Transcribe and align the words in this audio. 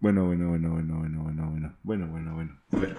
Bueno, 0.00 0.24
bueno, 0.24 0.48
bueno, 0.48 0.70
bueno, 0.70 0.98
bueno, 0.98 1.22
bueno, 1.22 1.50
bueno. 1.50 1.76
Bueno, 1.82 2.06
bueno, 2.06 2.34
bueno. 2.34 2.58
Bueno. 2.70 2.96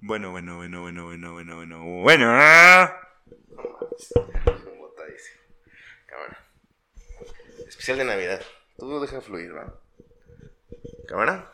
Bueno, 0.00 0.30
bueno, 0.30 0.56
bueno, 0.56 0.80
bueno, 0.80 1.04
bueno, 1.04 1.32
bueno, 1.34 1.56
bueno. 1.56 1.84
Bueno. 2.02 2.26
Cámara. 6.06 6.38
Especial 7.68 7.98
de 7.98 8.04
Navidad. 8.06 8.40
Todo 8.78 9.02
deja 9.02 9.20
fluir, 9.20 9.54
¿va? 9.54 9.74
Cámara. 11.06 11.52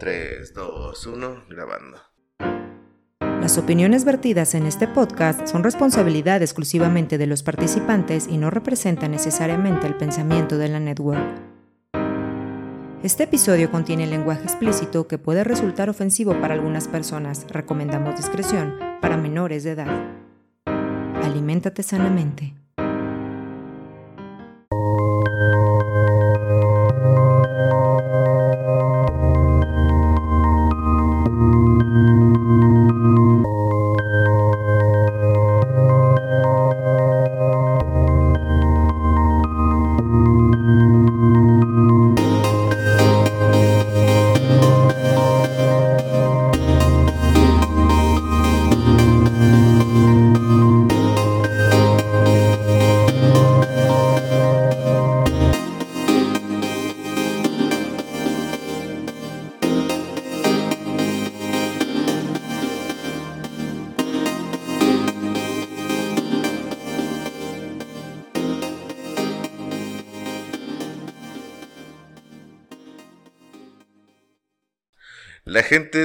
3, 0.00 0.52
2, 0.52 1.06
1, 1.06 1.44
grabando. 1.50 2.00
Las 3.20 3.58
opiniones 3.58 4.04
vertidas 4.04 4.56
en 4.56 4.66
este 4.66 4.88
podcast 4.88 5.46
son 5.46 5.62
responsabilidad 5.62 6.42
exclusivamente 6.42 7.16
de 7.16 7.28
los 7.28 7.44
participantes 7.44 8.26
y 8.26 8.38
no 8.38 8.50
representan 8.50 9.12
necesariamente 9.12 9.86
el 9.86 9.96
pensamiento 9.96 10.58
de 10.58 10.68
la 10.68 10.80
network. 10.80 11.59
Este 13.02 13.22
episodio 13.22 13.70
contiene 13.70 14.06
lenguaje 14.06 14.42
explícito 14.42 15.08
que 15.08 15.16
puede 15.16 15.42
resultar 15.42 15.88
ofensivo 15.88 16.38
para 16.38 16.52
algunas 16.52 16.86
personas. 16.86 17.46
Recomendamos 17.48 18.16
discreción 18.16 18.74
para 19.00 19.16
menores 19.16 19.64
de 19.64 19.70
edad. 19.70 19.88
Aliméntate 21.22 21.82
sanamente. 21.82 22.59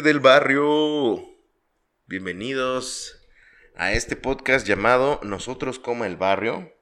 Del 0.02 0.20
barrio, 0.20 1.24
bienvenidos 2.08 3.22
a 3.76 3.94
este 3.94 4.18
podcast 4.18 4.68
llamado 4.68 5.22
Nosotros 5.24 5.80
como 5.80 6.04
el 6.04 6.18
barrio. 6.18 6.74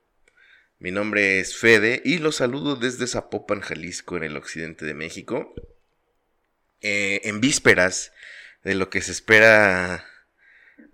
Mi 0.80 0.90
nombre 0.90 1.40
es 1.40 1.56
Fede 1.56 2.02
y 2.04 2.18
los 2.18 2.38
saludo 2.38 2.76
desde 2.76 3.06
Zapopan, 3.06 3.62
Jalisco, 3.62 4.18
en 4.18 4.24
el 4.24 4.36
occidente 4.36 4.86
de 4.86 4.96
México. 4.96 5.54
Eh, 6.82 7.22
en 7.26 7.40
vísperas 7.40 8.14
de 8.64 8.74
lo 8.74 8.90
que 8.90 9.02
se 9.02 9.12
espera 9.12 10.06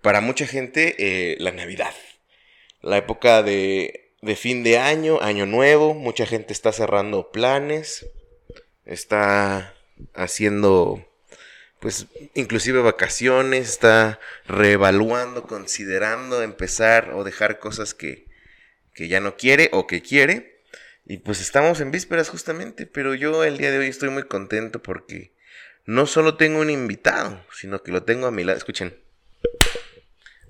para 0.02 0.20
mucha 0.20 0.46
gente, 0.46 0.96
eh, 0.98 1.36
la 1.38 1.52
Navidad. 1.52 1.94
La 2.82 2.98
época 2.98 3.42
de 3.42 4.12
fin 4.36 4.62
de 4.62 4.78
año, 4.78 5.22
año 5.22 5.46
nuevo, 5.46 5.94
mucha 5.94 6.26
gente 6.26 6.52
está 6.52 6.70
cerrando 6.72 7.30
planes, 7.30 8.06
está 8.84 9.74
haciendo 10.12 11.09
pues 11.80 12.06
inclusive 12.34 12.80
vacaciones, 12.80 13.68
está 13.68 14.20
reevaluando, 14.46 15.44
considerando 15.44 16.42
empezar 16.42 17.12
o 17.14 17.24
dejar 17.24 17.58
cosas 17.58 17.94
que, 17.94 18.26
que 18.94 19.08
ya 19.08 19.20
no 19.20 19.36
quiere 19.36 19.70
o 19.72 19.86
que 19.86 20.02
quiere. 20.02 20.62
Y 21.06 21.18
pues 21.18 21.40
estamos 21.40 21.80
en 21.80 21.90
vísperas 21.90 22.28
justamente, 22.28 22.86
pero 22.86 23.14
yo 23.14 23.42
el 23.44 23.58
día 23.58 23.70
de 23.70 23.78
hoy 23.78 23.88
estoy 23.88 24.10
muy 24.10 24.24
contento 24.24 24.82
porque 24.82 25.32
no 25.86 26.06
solo 26.06 26.36
tengo 26.36 26.60
un 26.60 26.70
invitado, 26.70 27.44
sino 27.52 27.82
que 27.82 27.92
lo 27.92 28.04
tengo 28.04 28.26
a 28.26 28.30
mi 28.30 28.44
lado. 28.44 28.58
Escuchen, 28.58 28.94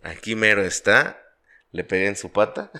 aquí 0.03 0.35
mero 0.35 0.63
está, 0.63 1.23
le 1.71 1.85
pegué 1.85 2.09
en 2.09 2.17
su 2.17 2.33
pata. 2.33 2.73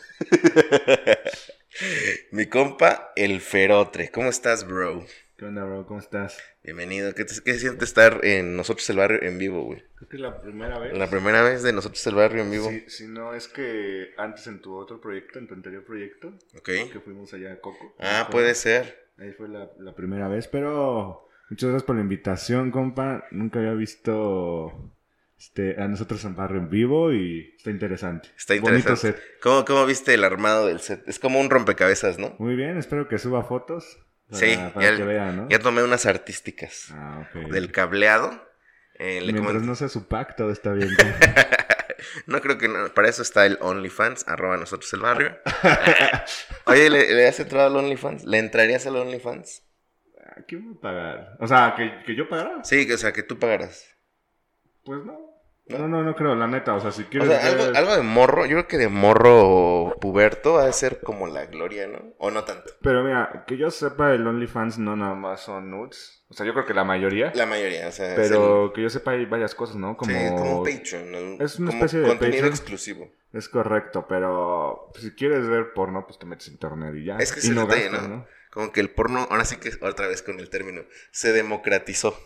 mi 2.33 2.47
compa, 2.47 3.13
el 3.15 3.41
ferotre. 3.41 4.11
¿Cómo 4.11 4.29
estás, 4.29 4.67
bro? 4.67 5.07
¿Qué 5.41 5.47
onda, 5.47 5.65
bro? 5.65 5.87
¿Cómo 5.87 6.01
estás? 6.01 6.37
Bienvenido. 6.63 7.15
¿Qué, 7.15 7.25
te, 7.25 7.33
qué 7.43 7.55
siente 7.55 7.87
estar 7.87 8.23
en 8.27 8.57
Nosotros 8.57 8.91
el 8.91 8.99
Barrio 8.99 9.23
en 9.23 9.39
vivo, 9.39 9.65
güey? 9.65 9.83
Creo 9.97 10.07
que 10.11 10.17
es 10.17 10.21
la 10.21 10.39
primera 10.39 10.79
vez. 10.79 10.93
La 10.93 11.09
primera 11.09 11.41
vez 11.43 11.63
de 11.63 11.73
Nosotros 11.73 12.07
el 12.09 12.15
Barrio 12.15 12.43
en 12.43 12.51
vivo. 12.51 12.69
Sí, 12.69 12.85
si 12.89 13.07
no, 13.07 13.33
es 13.33 13.49
que 13.49 14.11
antes 14.19 14.47
en 14.49 14.61
tu 14.61 14.77
otro 14.77 15.01
proyecto, 15.01 15.39
en 15.39 15.49
tu 15.49 15.55
anterior 15.55 15.83
proyecto, 15.83 16.35
que 16.63 17.01
fuimos 17.03 17.33
allá 17.33 17.55
a 17.55 17.57
Coco. 17.59 17.95
Ah, 17.99 18.25
Fue- 18.27 18.33
puede 18.43 18.55
ser. 18.55 19.09
Ahí 19.17 19.33
fue 19.33 19.49
la, 19.49 19.71
la 19.79 19.95
primera 19.95 20.29
vez, 20.29 20.47
pero 20.47 21.27
muchas 21.49 21.71
gracias 21.71 21.87
por 21.87 21.97
la 21.97 22.03
invitación, 22.03 22.71
compa. 22.71 23.25
Nunca 23.31 23.61
había 23.61 23.73
visto 23.73 24.93
este, 25.39 25.81
a 25.81 25.89
nosotros 25.89 26.23
en 26.27 26.37
barrio 26.37 26.59
en 26.61 26.69
vivo 26.69 27.15
y 27.15 27.55
está 27.57 27.71
interesante. 27.71 28.29
Está 28.37 28.53
Bonito 28.61 28.77
interesante. 28.77 29.19
set. 29.19 29.41
¿Cómo, 29.41 29.65
¿Cómo 29.65 29.87
viste 29.87 30.13
el 30.13 30.23
armado 30.25 30.67
del 30.67 30.81
set? 30.81 31.03
Es 31.09 31.19
como 31.19 31.41
un 31.41 31.49
rompecabezas, 31.49 32.19
¿no? 32.19 32.37
Muy 32.39 32.57
bien, 32.57 32.77
espero 32.77 33.09
que 33.09 33.17
suba 33.17 33.43
fotos. 33.43 34.01
Para, 34.31 34.41
Sí, 34.41 34.57
para 34.75 34.91
ya- 34.91 34.97
que 34.97 35.03
vean, 35.05 35.37
¿no? 35.37 35.49
Ya 35.49 35.59
tomé 35.59 35.83
unas 35.83 36.07
artísticas 36.07 36.89
Ah, 36.93 37.29
del 37.51 37.73
cableado. 37.73 38.49
Eh, 38.95 39.21
le 39.23 39.33
Mientras 39.33 39.63
no 39.63 39.75
sea 39.75 39.89
su 39.89 40.07
pack, 40.09 40.37
todo 40.37 40.51
está 40.53 40.73
bien. 40.73 40.91
no 42.27 42.41
creo 42.41 42.59
que 42.59 42.69
no. 42.69 42.93
Para 42.95 43.09
eso 43.09 43.23
está 43.23 43.47
el 43.47 43.57
OnlyFans, 43.61 44.29
arroba 44.29 44.57
nosotros 44.57 44.93
el 44.93 45.01
barrio. 45.01 45.37
Oye, 46.67 46.91
¿le, 46.91 47.15
le 47.15 47.27
has 47.29 47.41
entrado 47.41 47.67
al 47.69 47.77
OnlyFans? 47.85 48.25
¿Le 48.25 48.39
entrarías 48.39 48.87
al 48.87 48.97
OnlyFans? 48.97 49.63
Ah, 50.25 50.43
¿Quién 50.47 50.71
va 50.71 50.77
a 50.77 50.81
pagar? 50.81 51.37
O 51.41 51.47
sea, 51.49 51.75
¿que, 51.77 52.03
que 52.05 52.15
yo 52.15 52.29
pagara? 52.29 52.63
Sí, 52.65 52.87
que- 52.87 52.95
o 52.95 52.99
sea, 52.99 53.13
que 53.13 53.23
tú 53.23 53.39
pagaras. 53.39 53.87
Pues 54.85 55.05
no. 55.05 55.30
¿No? 55.71 55.79
No, 55.79 55.89
no, 55.89 56.03
no 56.03 56.15
creo, 56.17 56.35
la 56.35 56.47
neta. 56.47 56.75
O 56.75 56.81
sea, 56.81 56.91
si 56.93 57.03
O 57.03 57.09
quieres. 57.09 57.29
sea, 57.29 57.47
algo, 57.47 57.65
ver- 57.67 57.77
algo 57.77 57.97
de 57.97 58.03
morro, 58.03 58.45
yo 58.47 58.53
creo 58.57 58.69
que 58.69 58.79
de 58.79 58.89
morro 58.89 59.97
puberto 60.01 60.59
ha 60.59 60.67
de 60.67 60.73
ser 60.73 61.01
como 61.01 61.27
la 61.27 61.47
gloria, 61.47 61.87
¿no? 61.87 62.13
O 62.19 62.31
no 62.31 62.45
tanto. 62.45 62.73
Pero 62.83 63.03
mira, 63.05 63.45
que 63.47 63.57
yo 63.57 63.71
sepa, 63.71 64.13
el 64.13 64.27
OnlyFans 64.27 64.79
no 64.79 64.97
nada 64.97 65.15
más 65.15 65.41
son 65.43 65.71
nudes. 65.71 66.25
O 66.29 66.35
sea, 66.35 66.47
yo 66.47 66.53
creo 66.53 66.65
que 66.67 66.75
la 66.75 66.85
mayoría. 66.85 67.33
La 67.35 67.47
mayoría, 67.47 67.89
o 67.89 67.93
sea. 67.93 68.15
Pero 68.15 68.73
que 68.75 68.83
yo 68.83 68.91
sepa, 68.91 69.13
hay 69.13 69.27
varias 69.27 69.55
cosas, 69.55 69.77
¿no? 69.77 69.97
Como. 69.97 70.13
sí, 70.13 70.29
como 70.29 70.61
un 70.61 70.65
Patreon. 70.65 71.11
¿no? 71.39 71.45
Es 71.45 71.59
una 71.59 71.71
Como 71.71 71.83
especie 71.85 72.01
de 72.01 72.09
contenido 72.09 72.37
Patreon. 72.43 72.53
exclusivo. 72.53 73.11
Es 73.33 73.49
correcto, 73.49 74.07
pero 74.09 74.91
si 74.99 75.13
quieres 75.13 75.49
ver 75.49 75.73
porno, 75.73 76.05
pues 76.07 76.19
te 76.19 76.27
metes 76.27 76.49
en 76.49 76.55
internet 76.55 76.95
y 76.97 77.05
ya. 77.05 77.17
Es 77.19 77.33
que 77.33 77.39
y 77.41 77.43
es 77.45 77.49
el 77.51 77.55
no 77.55 77.67
detalle, 77.67 77.89
gastas, 77.91 78.09
¿no? 78.09 78.27
Como 78.51 78.73
que 78.73 78.81
el 78.81 78.91
porno, 78.91 79.29
ahora 79.31 79.45
sí 79.45 79.57
que 79.59 79.71
otra 79.83 80.09
vez 80.09 80.23
con 80.23 80.41
el 80.41 80.51
término, 80.51 80.83
se 81.13 81.33
democratizó. 81.33 82.19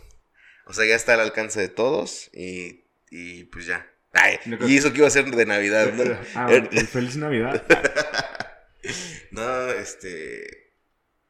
O 0.67 0.73
sea, 0.73 0.87
ya 0.87 0.95
está 0.95 1.13
al 1.13 1.21
alcance 1.21 1.61
de 1.61 1.69
todos 1.69 2.31
y, 2.33 2.84
y 3.17 3.45
pues 3.45 3.67
ya. 3.67 3.87
Ay, 4.13 4.39
y 4.67 4.77
eso 4.77 4.93
que 4.93 4.99
iba 4.99 5.07
a 5.09 5.11
ser 5.11 5.25
de 5.31 5.47
Navidad, 5.47 5.93
¿no? 5.93 6.05
Ah, 6.35 6.49
y 6.71 6.79
feliz 6.81 7.17
Navidad. 7.17 7.63
no, 9.31 9.71
este. 9.71 10.73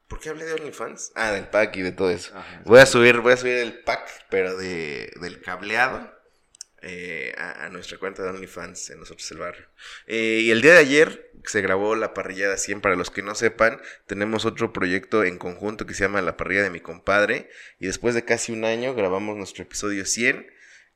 ¿Por 0.07 0.19
qué 0.19 0.29
hablé 0.29 0.45
de 0.45 0.53
OnlyFans? 0.53 1.11
Ah, 1.15 1.31
del 1.31 1.47
pack 1.47 1.75
y 1.77 1.81
de 1.81 1.91
todo 1.91 2.11
eso. 2.11 2.37
Ajá, 2.37 2.61
Voy 2.65 2.79
a 2.79 2.85
subir, 2.85 3.19
voy 3.21 3.33
a 3.33 3.37
subir 3.37 3.53
el 3.55 3.79
pack, 3.79 4.07
pero 4.29 4.55
de, 4.55 5.11
del 5.19 5.41
cableado. 5.41 6.13
eh, 6.83 7.33
a, 7.39 7.65
a 7.65 7.69
nuestra 7.69 7.97
cuenta 7.97 8.21
de 8.21 8.29
OnlyFans 8.29 8.91
en 8.91 8.99
Nosotros 8.99 9.29
el 9.31 9.39
Barrio. 9.39 9.65
Eh, 10.05 10.41
y 10.43 10.51
el 10.51 10.61
día 10.61 10.73
de 10.73 10.79
ayer 10.79 11.31
se 11.45 11.61
grabó 11.61 11.95
la 11.95 12.13
parrillada 12.13 12.57
100. 12.57 12.81
Para 12.81 12.95
los 12.95 13.09
que 13.09 13.23
no 13.23 13.33
sepan, 13.33 13.81
tenemos 14.05 14.45
otro 14.45 14.71
proyecto 14.71 15.23
en 15.23 15.39
conjunto 15.39 15.87
que 15.87 15.95
se 15.95 16.03
llama 16.03 16.21
La 16.21 16.37
Parrilla 16.37 16.61
de 16.61 16.69
mi 16.69 16.81
compadre. 16.81 17.49
Y 17.79 17.87
después 17.87 18.13
de 18.13 18.23
casi 18.25 18.51
un 18.51 18.63
año 18.65 18.93
grabamos 18.93 19.35
nuestro 19.37 19.63
episodio 19.63 20.05
100. 20.05 20.45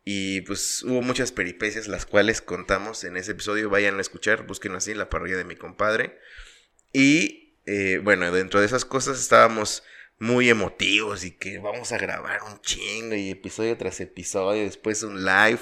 Y 0.06 0.42
pues 0.42 0.82
hubo 0.84 1.02
muchas 1.02 1.32
peripecias, 1.32 1.88
las 1.88 2.06
cuales 2.06 2.42
contamos 2.42 3.04
en 3.04 3.18
ese 3.18 3.32
episodio. 3.34 3.70
Vayan 3.70 3.98
a 3.98 4.02
escuchar, 4.02 4.48
busquen 4.48 4.74
así, 4.76 4.94
La 4.94 5.10
Parrilla 5.10 5.38
de 5.38 5.44
mi 5.46 5.56
compadre. 5.56 6.18
Y 6.94 7.58
eh, 7.66 8.00
bueno, 8.04 8.32
dentro 8.32 8.60
de 8.60 8.66
esas 8.66 8.86
cosas 8.86 9.20
estábamos 9.20 9.84
muy 10.18 10.50
emotivos 10.50 11.24
y 11.24 11.32
que 11.32 11.60
vamos 11.60 11.92
a 11.92 11.98
grabar 11.98 12.40
un 12.52 12.60
chingo 12.62 13.16
y 13.16 13.30
episodio 13.30 13.78
tras 13.78 14.00
episodio, 14.02 14.64
después 14.64 15.04
un 15.04 15.24
live. 15.24 15.60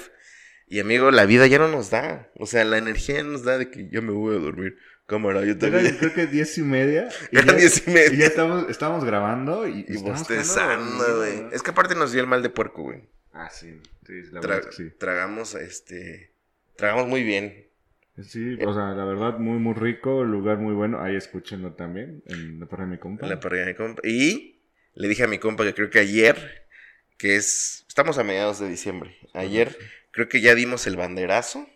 Y 0.66 0.80
amigo, 0.80 1.10
la 1.10 1.26
vida 1.26 1.46
ya 1.46 1.58
no 1.58 1.68
nos 1.68 1.90
da. 1.90 2.30
O 2.36 2.46
sea, 2.46 2.64
la 2.64 2.78
energía 2.78 3.16
ya 3.16 3.22
nos 3.24 3.42
da 3.44 3.58
de 3.58 3.70
que 3.70 3.88
yo 3.90 4.02
me 4.02 4.12
voy 4.12 4.36
a 4.36 4.38
dormir. 4.38 4.76
Cámara, 5.06 5.40
yo 5.40 5.52
Era, 5.52 5.58
también. 5.58 5.96
creo 5.98 6.12
que 6.12 6.26
diez 6.26 6.58
y 6.58 6.62
media. 6.62 7.08
y 7.32 7.36
Eran 7.36 7.48
ya- 7.48 7.54
diez 7.54 7.82
y 7.86 7.90
media. 7.90 8.12
Y 8.14 8.16
ya 8.18 8.26
estamos, 8.26 8.68
estamos 8.68 9.04
grabando 9.04 9.66
y, 9.66 9.84
Y 9.88 9.96
bostezando, 9.96 11.16
güey. 11.18 11.46
Es 11.52 11.62
que 11.62 11.70
aparte 11.70 11.94
nos 11.94 12.12
dio 12.12 12.20
el 12.20 12.26
mal 12.26 12.42
de 12.42 12.50
puerco, 12.50 12.82
güey. 12.82 13.08
Ah, 13.38 13.50
sí. 13.50 13.80
Sí, 14.04 14.22
la 14.32 14.40
Tra- 14.40 14.48
verdad 14.48 14.58
es 14.70 14.76
que 14.76 14.90
sí. 14.90 14.96
Tragamos, 14.98 15.54
este. 15.54 16.32
Tragamos 16.76 17.06
muy 17.06 17.22
bien. 17.22 17.66
Sí, 18.20 18.58
o 18.66 18.74
sea, 18.74 18.94
la 18.94 19.04
verdad, 19.04 19.38
muy, 19.38 19.58
muy 19.58 19.74
rico, 19.74 20.24
lugar 20.24 20.58
muy 20.58 20.74
bueno. 20.74 21.00
Ahí 21.00 21.14
escúchenlo 21.14 21.74
también, 21.74 22.22
en 22.26 22.58
la 22.58 22.66
parrilla 22.66 22.86
de 22.86 22.92
mi 22.96 22.98
compa. 22.98 23.24
en 23.24 23.30
La 23.30 23.38
parrilla 23.40 23.64
de 23.64 23.72
mi 23.72 23.76
compa. 23.76 24.02
Y 24.04 24.60
le 24.94 25.06
dije 25.06 25.22
a 25.22 25.28
mi 25.28 25.38
compa 25.38 25.62
que 25.64 25.72
creo 25.74 25.88
que 25.88 26.00
ayer, 26.00 26.66
que 27.16 27.36
es, 27.36 27.84
estamos 27.86 28.18
a 28.18 28.24
mediados 28.24 28.58
de 28.58 28.68
diciembre, 28.68 29.16
ayer 29.34 29.76
creo 30.10 30.28
que 30.28 30.40
ya 30.40 30.56
dimos 30.56 30.88
el 30.88 30.96
banderazo 30.96 31.68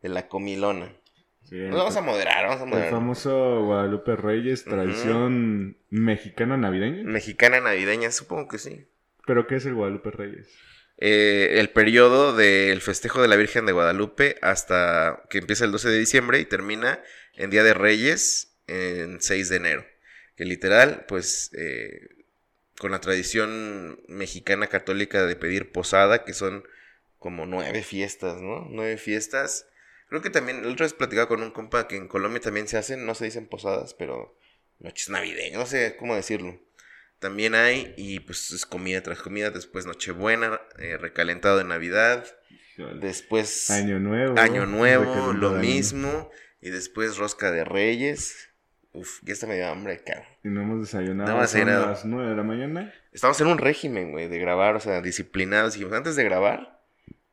de 0.00 0.08
la 0.08 0.28
comilona. 0.28 0.94
Sí, 1.44 1.56
Nos 1.58 1.76
vamos 1.76 1.96
a 1.96 2.00
moderar, 2.00 2.44
vamos 2.46 2.60
a 2.60 2.64
el 2.64 2.70
moderar. 2.70 2.90
famoso 2.90 3.64
Guadalupe 3.66 4.16
Reyes, 4.16 4.64
tradición 4.64 5.76
mexicana 5.90 6.56
navideña. 6.56 7.02
Mexicana 7.04 7.60
navideña, 7.60 8.10
supongo 8.10 8.48
que 8.48 8.58
sí. 8.58 8.86
¿Pero 9.26 9.46
qué 9.46 9.56
es 9.56 9.66
el 9.66 9.74
Guadalupe 9.74 10.10
Reyes? 10.10 10.48
Eh, 10.98 11.58
el 11.60 11.70
periodo 11.70 12.34
del 12.34 12.80
festejo 12.80 13.20
de 13.20 13.28
la 13.28 13.36
Virgen 13.36 13.66
de 13.66 13.72
Guadalupe 13.72 14.36
hasta 14.40 15.24
que 15.28 15.38
empieza 15.38 15.64
el 15.64 15.72
12 15.72 15.90
de 15.90 15.98
diciembre 15.98 16.40
y 16.40 16.46
termina 16.46 17.02
en 17.34 17.50
Día 17.50 17.62
de 17.62 17.74
Reyes 17.74 18.56
en 18.66 19.20
6 19.20 19.48
de 19.48 19.56
enero. 19.56 19.86
Que 20.36 20.44
literal, 20.44 21.04
pues, 21.06 21.50
eh, 21.54 22.08
con 22.78 22.90
la 22.90 23.00
tradición 23.00 24.00
mexicana 24.08 24.66
católica 24.66 25.24
de 25.24 25.36
pedir 25.36 25.72
posada, 25.72 26.24
que 26.24 26.34
son 26.34 26.64
como 27.18 27.46
nueve 27.46 27.82
fiestas, 27.82 28.40
¿no? 28.40 28.66
Nueve 28.70 28.98
fiestas. 28.98 29.66
Creo 30.08 30.22
que 30.22 30.30
también, 30.30 30.58
el 30.58 30.72
otro 30.72 30.84
vez 30.84 30.92
platicaba 30.92 31.28
con 31.28 31.42
un 31.42 31.50
compa 31.50 31.88
que 31.88 31.96
en 31.96 32.08
Colombia 32.08 32.40
también 32.40 32.68
se 32.68 32.76
hacen, 32.76 33.06
no 33.06 33.14
se 33.14 33.24
dicen 33.24 33.46
posadas, 33.46 33.94
pero 33.94 34.38
noches 34.78 35.08
navideñas, 35.08 35.58
no 35.58 35.66
sé 35.66 35.96
cómo 35.96 36.14
decirlo. 36.14 36.60
También 37.26 37.56
hay, 37.56 37.92
y 37.96 38.20
pues 38.20 38.52
es 38.52 38.64
comida 38.66 39.02
tras 39.02 39.18
comida, 39.20 39.50
después 39.50 39.84
Nochebuena, 39.84 40.60
eh, 40.78 40.96
recalentado 40.96 41.58
de 41.58 41.64
Navidad, 41.64 42.24
Híjole. 42.78 43.00
después 43.00 43.68
Año 43.68 43.98
Nuevo. 43.98 44.38
Año 44.38 44.64
Nuevo, 44.64 45.32
lo 45.32 45.48
año. 45.50 45.58
mismo, 45.58 46.30
y 46.60 46.70
después 46.70 47.16
Rosca 47.16 47.50
de 47.50 47.64
Reyes. 47.64 48.50
Uf, 48.92 49.18
ya 49.24 49.32
está 49.32 49.48
medio 49.48 49.66
hambre, 49.68 50.00
cabrón. 50.06 50.24
Y 50.44 50.48
no 50.50 50.62
hemos 50.62 50.80
desayunado. 50.82 51.34
No 51.34 51.40
desayunado. 51.42 51.86
las 51.88 52.04
9 52.04 52.30
de 52.30 52.36
la 52.36 52.42
mañana. 52.44 52.94
Estamos 53.10 53.40
en 53.40 53.48
un 53.48 53.58
régimen, 53.58 54.12
güey, 54.12 54.28
de 54.28 54.38
grabar, 54.38 54.76
o 54.76 54.80
sea, 54.80 55.00
disciplinados. 55.02 55.72
Dijimos, 55.74 55.94
antes 55.94 56.14
de 56.14 56.22
grabar, 56.22 56.80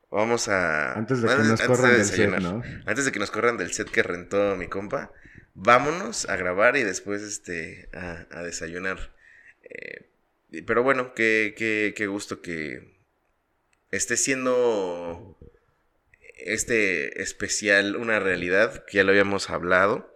vamos 0.09 0.47
a... 0.49 0.93
Antes 0.93 1.21
de 1.21 1.27
que 1.27 1.33
antes- 1.33 1.47
nos 1.49 1.61
antes 1.61 1.67
corran 1.77 1.91
de 1.91 1.97
del 1.97 2.05
set, 2.07 2.15
desayunar. 2.31 2.41
¿no? 2.41 2.63
Antes 2.87 3.05
de 3.05 3.11
que 3.11 3.19
nos 3.19 3.29
corran 3.29 3.57
del 3.57 3.71
set 3.73 3.89
que 3.91 4.01
rentó 4.01 4.55
mi 4.55 4.67
compa, 4.67 5.11
vámonos 5.53 6.27
a 6.27 6.35
grabar 6.35 6.77
y 6.77 6.83
después 6.83 7.21
este, 7.21 7.89
a, 7.93 8.25
a 8.31 8.41
desayunar. 8.41 9.13
Eh, 9.63 10.05
pero 10.65 10.83
bueno, 10.83 11.13
qué, 11.13 11.55
qué, 11.57 11.93
qué 11.95 12.07
gusto 12.07 12.41
que 12.41 12.93
esté 13.91 14.17
siendo 14.17 15.37
este 16.37 17.21
especial 17.21 17.95
una 17.95 18.19
realidad, 18.19 18.85
que 18.85 18.97
ya 18.97 19.03
lo 19.03 19.11
habíamos 19.11 19.49
hablado. 19.49 20.13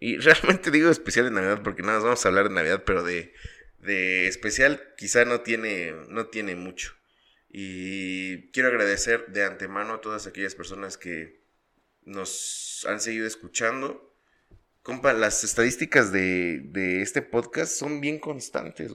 Y 0.00 0.16
realmente 0.18 0.70
digo 0.70 0.90
especial 0.90 1.26
de 1.26 1.32
Navidad 1.32 1.62
porque 1.62 1.82
nada 1.82 1.94
más 1.94 2.04
vamos 2.04 2.24
a 2.24 2.28
hablar 2.28 2.48
de 2.48 2.54
Navidad, 2.54 2.84
pero 2.84 3.02
de, 3.02 3.34
de 3.80 4.28
especial 4.28 4.94
quizá 4.96 5.24
no 5.24 5.40
tiene, 5.40 5.92
no 6.08 6.26
tiene 6.26 6.54
mucho. 6.54 6.94
Y 7.50 8.50
quiero 8.50 8.68
agradecer 8.68 9.26
de 9.28 9.44
antemano 9.44 9.94
a 9.94 10.00
todas 10.00 10.26
aquellas 10.26 10.54
personas 10.54 10.98
que 10.98 11.40
nos 12.04 12.86
han 12.88 13.00
seguido 13.00 13.26
escuchando. 13.26 14.07
Compa, 14.88 15.12
las 15.12 15.44
estadísticas 15.44 16.12
de, 16.12 16.60
de 16.60 17.02
este 17.02 17.20
podcast 17.20 17.72
son 17.72 18.00
bien 18.00 18.18
constantes. 18.18 18.94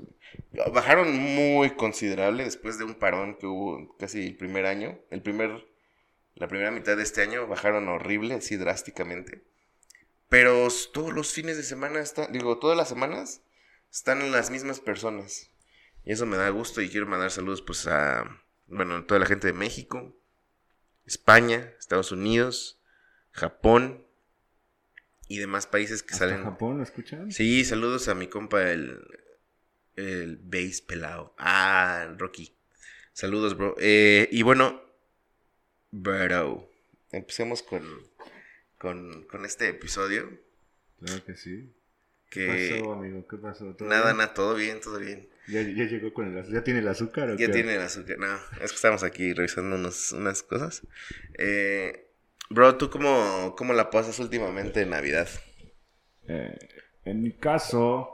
Bajaron 0.73 1.15
muy 1.15 1.75
considerable 1.75 2.45
después 2.45 2.79
de 2.79 2.83
un 2.83 2.95
parón 2.95 3.37
que 3.37 3.45
hubo 3.45 3.95
casi 3.97 4.25
el 4.25 4.35
primer 4.35 4.65
año. 4.65 4.99
El 5.11 5.21
primer, 5.21 5.67
la 6.33 6.47
primera 6.47 6.71
mitad 6.71 6.97
de 6.97 7.03
este 7.03 7.21
año 7.21 7.45
bajaron 7.45 7.89
horrible, 7.89 8.33
así 8.33 8.57
drásticamente. 8.57 9.43
Pero 10.29 10.67
todos 10.91 11.13
los 11.13 11.31
fines 11.31 11.57
de 11.57 11.63
semana, 11.63 11.99
está, 11.99 12.25
digo, 12.25 12.57
todas 12.57 12.75
las 12.75 12.89
semanas 12.89 13.43
están 13.91 14.31
las 14.31 14.49
mismas 14.49 14.79
personas. 14.79 15.51
Y 16.05 16.13
eso 16.13 16.25
me 16.25 16.37
da 16.37 16.49
gusto 16.49 16.81
y 16.81 16.89
quiero 16.89 17.05
mandar 17.05 17.29
saludos 17.29 17.61
pues 17.61 17.85
a, 17.85 18.41
bueno, 18.65 19.05
toda 19.05 19.19
la 19.19 19.27
gente 19.27 19.45
de 19.45 19.53
México, 19.53 20.11
España, 21.05 21.71
Estados 21.77 22.11
Unidos, 22.11 22.81
Japón 23.29 24.07
y 25.27 25.39
demás 25.39 25.67
países 25.67 26.03
que 26.03 26.13
¿Hasta 26.13 26.29
salen. 26.29 26.43
Japón 26.43 26.77
lo 26.77 26.83
escuchan? 26.83 27.31
Sí, 27.31 27.65
saludos 27.65 28.07
a 28.07 28.15
mi 28.15 28.27
compa 28.27 28.71
el, 28.71 28.99
el 29.95 30.37
bass 30.37 30.81
pelado. 30.81 31.33
Ah, 31.37 32.13
Rocky. 32.17 32.55
Saludos, 33.13 33.55
bro. 33.57 33.75
Eh, 33.79 34.27
y 34.31 34.41
bueno, 34.41 34.81
bro, 35.91 36.69
empecemos 37.11 37.61
con, 37.63 37.83
con, 38.77 39.23
con 39.25 39.45
este 39.45 39.69
episodio. 39.69 40.29
Claro 40.99 41.23
que 41.25 41.35
sí. 41.35 41.71
Que 42.29 42.45
¿Qué 42.47 42.69
pasó, 42.79 42.93
amigo? 42.93 43.27
¿Qué 43.27 43.37
pasó? 43.37 43.75
¿Todo 43.75 43.87
nada, 43.87 44.05
bien? 44.05 44.17
nada, 44.17 44.33
todo 44.33 44.55
bien, 44.55 44.79
todo 44.81 44.99
bien. 44.99 45.29
¿Ya, 45.47 45.61
ya 45.61 45.83
llegó 45.85 46.13
con 46.13 46.31
el 46.31 46.37
azúcar? 46.39 46.55
¿Ya 46.59 46.63
tiene 46.63 46.79
el 46.79 46.87
azúcar 46.87 47.29
o 47.29 47.37
Ya 47.37 47.47
qué? 47.47 47.53
tiene 47.53 47.75
el 47.75 47.81
azúcar. 47.81 48.17
No, 48.17 48.35
es 48.61 48.71
que 48.71 48.75
estamos 48.75 49.03
aquí 49.03 49.33
revisando 49.33 49.75
unos- 49.75 50.11
unas 50.13 50.41
cosas. 50.41 50.81
Eh, 51.37 52.07
bro, 52.49 52.75
¿tú 52.77 52.89
cómo, 52.89 53.55
cómo 53.57 53.73
la 53.73 53.89
pasas 53.89 54.19
últimamente 54.19 54.81
en 54.81 54.89
Navidad? 54.91 55.27
Eh, 56.27 56.57
en 57.05 57.21
mi 57.21 57.33
caso, 57.33 58.09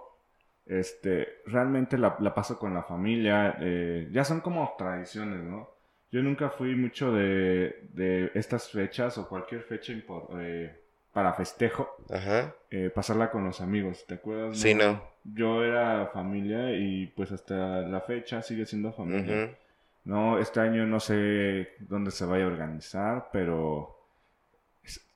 este, 0.65 1.27
realmente 1.45 1.97
la, 1.97 2.15
la 2.19 2.33
paso 2.33 2.57
con 2.57 2.73
la 2.73 2.83
familia. 2.83 3.57
eh, 3.59 4.07
ya 4.11 4.23
son 4.23 4.41
como 4.41 4.73
tradiciones, 4.77 5.43
¿no? 5.43 5.69
Yo 6.11 6.23
nunca 6.23 6.49
fui 6.49 6.75
mucho 6.75 7.11
de, 7.11 7.87
de 7.93 8.31
estas 8.33 8.69
fechas 8.69 9.17
o 9.19 9.27
cualquier 9.29 9.61
fecha 9.61 9.93
eh, 10.39 10.75
para 11.13 11.33
festejo, 11.33 11.87
Ajá. 12.09 12.55
eh, 12.71 12.89
pasarla 12.89 13.29
con 13.29 13.45
los 13.45 13.61
amigos, 13.61 14.05
¿te 14.07 14.15
acuerdas? 14.15 14.57
Sí, 14.57 14.73
no. 14.73 15.03
Yo 15.23 15.63
era 15.63 16.07
familia 16.07 16.71
y 16.71 17.07
pues 17.07 17.31
hasta 17.31 17.81
la 17.81 18.01
fecha 18.01 18.41
sigue 18.41 18.65
siendo 18.65 18.91
familia. 18.91 19.55
No, 20.03 20.39
este 20.39 20.59
año 20.61 20.87
no 20.87 20.99
sé 20.99 21.73
dónde 21.79 22.09
se 22.09 22.25
vaya 22.25 22.45
a 22.45 22.47
organizar, 22.47 23.29
pero 23.31 23.98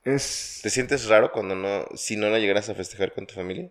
es, 0.06 0.62
¿Te 0.62 0.72
sientes 0.72 1.08
raro 1.10 1.32
cuando 1.32 1.54
no, 1.54 1.86
si 1.96 2.18
no 2.18 2.28
la 2.32 2.40
llegaras 2.40 2.68
a 2.70 2.74
festejar 2.74 3.14
con 3.14 3.28
tu 3.28 3.36
familia? 3.36 3.70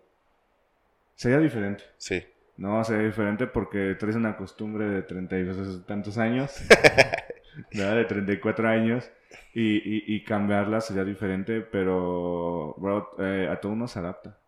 sería 1.15 1.39
diferente. 1.39 1.83
Sí. 1.97 2.23
No, 2.57 2.83
sería 2.83 3.07
diferente 3.07 3.47
porque 3.47 3.95
traes 3.99 4.15
una 4.15 4.37
costumbre 4.37 4.85
de 4.85 5.03
treinta 5.03 5.39
y 5.39 5.45
tantos 5.87 6.17
años, 6.17 6.53
¿verdad? 7.73 7.95
De 7.97 8.05
34 8.05 8.67
años, 8.69 9.11
y, 9.53 9.77
y, 9.77 10.03
y 10.15 10.23
cambiarla 10.23 10.81
sería 10.81 11.03
diferente, 11.03 11.61
pero, 11.61 12.75
bro, 12.77 13.11
eh, 13.19 13.47
a 13.51 13.59
todo 13.59 13.71
uno 13.73 13.87
se 13.87 13.99
adapta, 13.99 14.39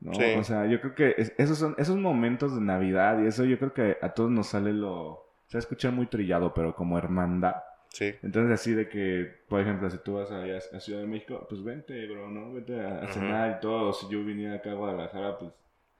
¿no? 0.00 0.12
Sí. 0.16 0.24
O 0.32 0.44
sea, 0.44 0.66
yo 0.66 0.80
creo 0.80 0.94
que 0.94 1.14
es- 1.18 1.34
esos 1.38 1.58
son 1.58 1.74
esos 1.78 1.96
momentos 1.96 2.54
de 2.54 2.60
Navidad 2.62 3.22
y 3.22 3.26
eso 3.26 3.44
yo 3.44 3.58
creo 3.58 3.74
que 3.74 3.98
a 4.02 4.14
todos 4.14 4.30
nos 4.30 4.48
sale 4.48 4.72
lo... 4.72 5.26
Se 5.48 5.56
va 5.58 5.60
a 5.60 5.64
escuchar 5.66 5.92
muy 5.92 6.06
trillado, 6.06 6.54
pero 6.54 6.74
como 6.76 6.98
hermandad. 6.98 7.56
Sí. 7.90 8.14
Entonces 8.22 8.52
así 8.52 8.72
de 8.72 8.88
que, 8.88 9.30
por 9.48 9.60
ejemplo, 9.60 9.90
si 9.90 9.98
tú 9.98 10.14
vas 10.14 10.30
allá 10.30 10.58
a 10.72 10.80
Ciudad 10.80 11.00
de 11.00 11.06
México, 11.06 11.44
pues 11.48 11.62
vente, 11.62 12.06
bro, 12.06 12.28
¿no? 12.30 12.52
Vente 12.52 12.80
a, 12.80 13.06
cenar 13.12 13.56
y 13.58 13.60
todo. 13.60 13.92
Si 13.92 14.08
yo 14.08 14.24
viniera 14.24 14.56
acá 14.56 14.70
a 14.70 14.74
Guadalajara, 14.74 15.38
pues... 15.38 15.52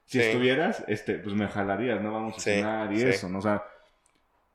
Si 0.05 0.19
Sí. 0.19 0.25
estuvieras, 0.25 0.83
este, 0.87 1.15
pues 1.19 1.35
me 1.35 1.47
jalarías, 1.47 2.01
¿no? 2.01 2.11
Vamos 2.13 2.37
a 2.37 2.39
Sí, 2.39 2.51
cenar 2.51 2.91
y 2.91 3.01
eso, 3.01 3.29
¿no? 3.29 3.39
O 3.39 3.41
sea, 3.41 3.63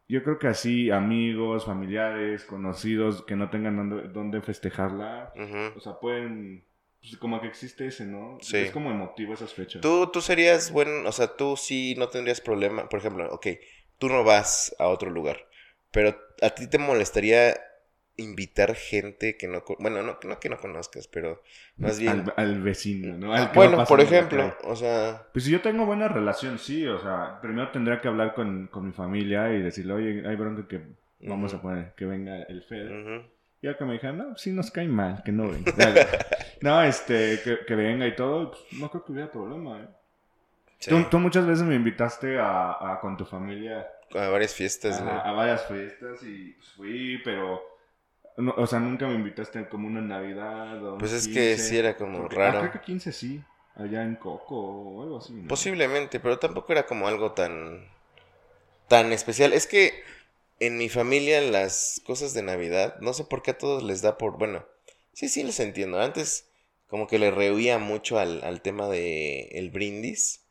yo 0.09 0.23
creo 0.23 0.39
que 0.39 0.49
así, 0.49 0.91
amigos, 0.91 1.65
familiares, 1.65 2.45
conocidos, 2.45 3.23
que 3.23 3.37
no 3.37 3.51
tengan 3.51 4.13
dónde, 4.13 4.41
festejarla, 4.41 5.33
o 5.77 5.81
sea, 5.81 5.99
pueden... 6.01 6.65
Pues 7.01 7.19
como 7.19 7.41
que 7.41 7.47
existe 7.47 7.87
ese, 7.87 8.05
¿no? 8.05 8.39
Es 8.53 8.71
como 8.73 8.91
emotivo 8.91 9.35
esas 9.35 9.55
fechas. 9.55 9.81
Tú, 9.81 10.09
tú 10.13 10.21
serías 10.21 10.73
bueno, 10.73 11.09
o 11.09 11.13
sea, 11.13 11.37
tú 11.37 11.57
sí 11.57 11.95
no 11.97 12.09
tendrías 12.09 12.41
problema. 12.41 12.89
Por 12.89 12.99
ejemplo, 12.99 13.29
ok, 13.33 13.47
tú 13.99 14.09
no 14.09 14.25
vas 14.25 14.75
a 14.79 14.89
otro 14.89 15.11
lugar, 15.11 15.39
pero 15.97 16.15
a 16.43 16.51
ti 16.51 16.67
te 16.67 16.77
molestaría 16.77 17.57
invitar 18.19 18.75
gente 18.75 19.39
que 19.39 19.49
no, 19.49 19.65
bueno, 19.79 20.03
no, 20.03 20.19
no 20.23 20.41
que 20.41 20.51
no 20.51 20.59
conozcas, 20.59 21.09
pero 21.09 21.43
más 21.79 21.99
bien... 21.99 22.13
Al, 22.13 22.35
al 22.37 22.61
vecino, 22.61 23.17
¿no? 23.17 23.33
Al 23.33 23.51
que 23.51 23.59
bueno, 23.59 23.83
por 23.83 24.03
ejemplo, 24.03 24.55
o 24.65 24.77
sea, 24.77 25.27
Pues 25.33 25.47
si 25.47 25.51
yo 25.51 25.63
tengo 25.63 25.87
buena 25.87 26.09
relación, 26.09 26.59
sí, 26.59 26.87
o 26.87 27.01
sea, 27.01 27.41
primero 27.41 27.71
tendría 27.71 27.99
que 28.03 28.09
hablar 28.09 28.35
con, 28.35 28.67
con 28.67 28.85
mi 28.85 28.93
familia 28.93 29.51
y 29.55 29.63
decirle, 29.63 29.95
oye, 29.95 30.29
hay 30.29 30.37
bronca 30.37 30.69
que 30.69 30.83
vamos 31.21 31.55
a 31.55 31.63
poner, 31.63 31.95
que 31.95 32.05
venga 32.05 32.43
el 32.43 32.59
ujú, 32.59 33.25
Y 33.63 33.67
ya 33.67 33.79
que 33.79 33.85
me 33.87 33.95
dijeron, 33.95 34.19
no, 34.19 34.37
sí 34.37 34.53
nos 34.53 34.71
cae 34.71 34.89
mal, 34.89 35.23
que 35.25 35.33
no 35.33 35.49
venga. 35.49 35.73
No, 36.61 36.83
este, 36.83 37.41
que, 37.43 37.59
que 37.67 37.75
venga 37.75 38.07
y 38.07 38.17
todo, 38.17 38.51
pues, 38.51 38.81
no 38.81 38.91
creo 38.91 39.03
que 39.05 39.13
hubiera 39.13 39.31
problema, 39.31 39.81
¿eh? 39.81 39.89
Sí, 40.79 40.91
Tú, 40.91 41.05
tú 41.11 41.19
muchas 41.19 41.47
veces 41.47 41.65
me 41.65 41.75
invitaste 41.75 42.39
a, 42.39 42.93
a 42.93 43.01
con 43.01 43.17
tu 43.17 43.25
familia 43.25 43.87
a 44.15 44.29
varias 44.29 44.55
fiestas, 44.55 45.01
a, 45.01 45.05
¿no? 45.05 45.11
a 45.11 45.33
varias 45.33 45.67
fiestas 45.67 46.23
y 46.23 46.53
pues, 46.53 46.69
fui, 46.77 47.21
pero, 47.25 47.61
no, 48.37 48.55
o 48.57 48.67
sea, 48.67 48.79
nunca 48.79 49.07
me 49.09 49.15
invitaste 49.15 49.69
como 49.69 49.89
una 49.89 50.01
Navidad 50.01 50.83
o 50.85 50.93
un 50.95 50.99
Pues 50.99 51.13
es 51.13 51.27
que 51.27 51.55
15, 51.57 51.59
sí 51.59 51.77
era 51.77 51.97
como 51.97 52.21
porque- 52.23 52.37
raro. 52.37 52.59
Ah, 52.59 52.61
creo 52.61 52.73
que 52.73 52.81
15 52.81 53.13
sí, 53.13 53.43
allá 53.75 54.03
en 54.05 54.15
Coco 54.17 54.57
o 54.57 55.03
algo 55.03 55.19
así, 55.19 55.33
¿no? 55.35 55.49
Posiblemente, 55.49 56.21
pero 56.21 56.39
tampoco 56.39 56.73
era 56.73 56.87
como 56.87 57.09
algo 57.09 57.33
tan 57.33 57.85
tan 58.89 59.13
especial. 59.13 59.53
Es 59.53 59.67
que 59.67 59.93
en 60.61 60.79
mi 60.79 60.89
familia 60.89 61.41
las 61.41 62.01
cosas 62.07 62.33
de 62.35 62.43
Navidad, 62.43 62.97
no 63.01 63.13
sé 63.13 63.25
por 63.25 63.43
qué 63.43 63.51
a 63.51 63.59
todos 63.59 63.83
les 63.83 64.01
da 64.03 64.17
por, 64.17 64.39
bueno, 64.39 64.65
sí, 65.13 65.29
sí 65.29 65.43
les 65.43 65.59
entiendo. 65.61 66.01
Antes 66.01 66.49
como 66.87 67.09
que 67.09 67.19
le 67.19 67.33
rehuía 67.33 67.79
mucho 67.79 68.19
al, 68.21 68.45
al 68.45 68.63
tema 68.63 68.87
de 68.89 69.49
el 69.53 69.71
brindis, 69.71 70.46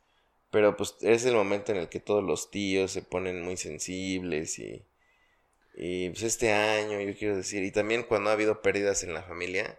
Pero 0.56 0.76
pues 0.76 0.96
es 1.02 1.24
el 1.26 1.34
momento 1.34 1.72
en 1.72 1.78
el 1.78 1.88
que 1.90 2.00
todos 2.00 2.24
los 2.24 2.50
tíos 2.50 2.92
se 2.92 3.02
ponen 3.02 3.42
muy 3.44 3.56
sensibles 3.58 4.58
y, 4.58 4.84
y 5.74 6.10
pues 6.10 6.22
este 6.24 6.52
año, 6.52 7.00
yo 7.00 7.16
quiero 7.18 7.36
decir, 7.36 7.64
y 7.64 7.72
también 7.72 8.04
cuando 8.04 8.30
ha 8.30 8.34
habido 8.34 8.62
pérdidas 8.62 9.04
en 9.04 9.14
la 9.14 9.22
familia, 9.22 9.78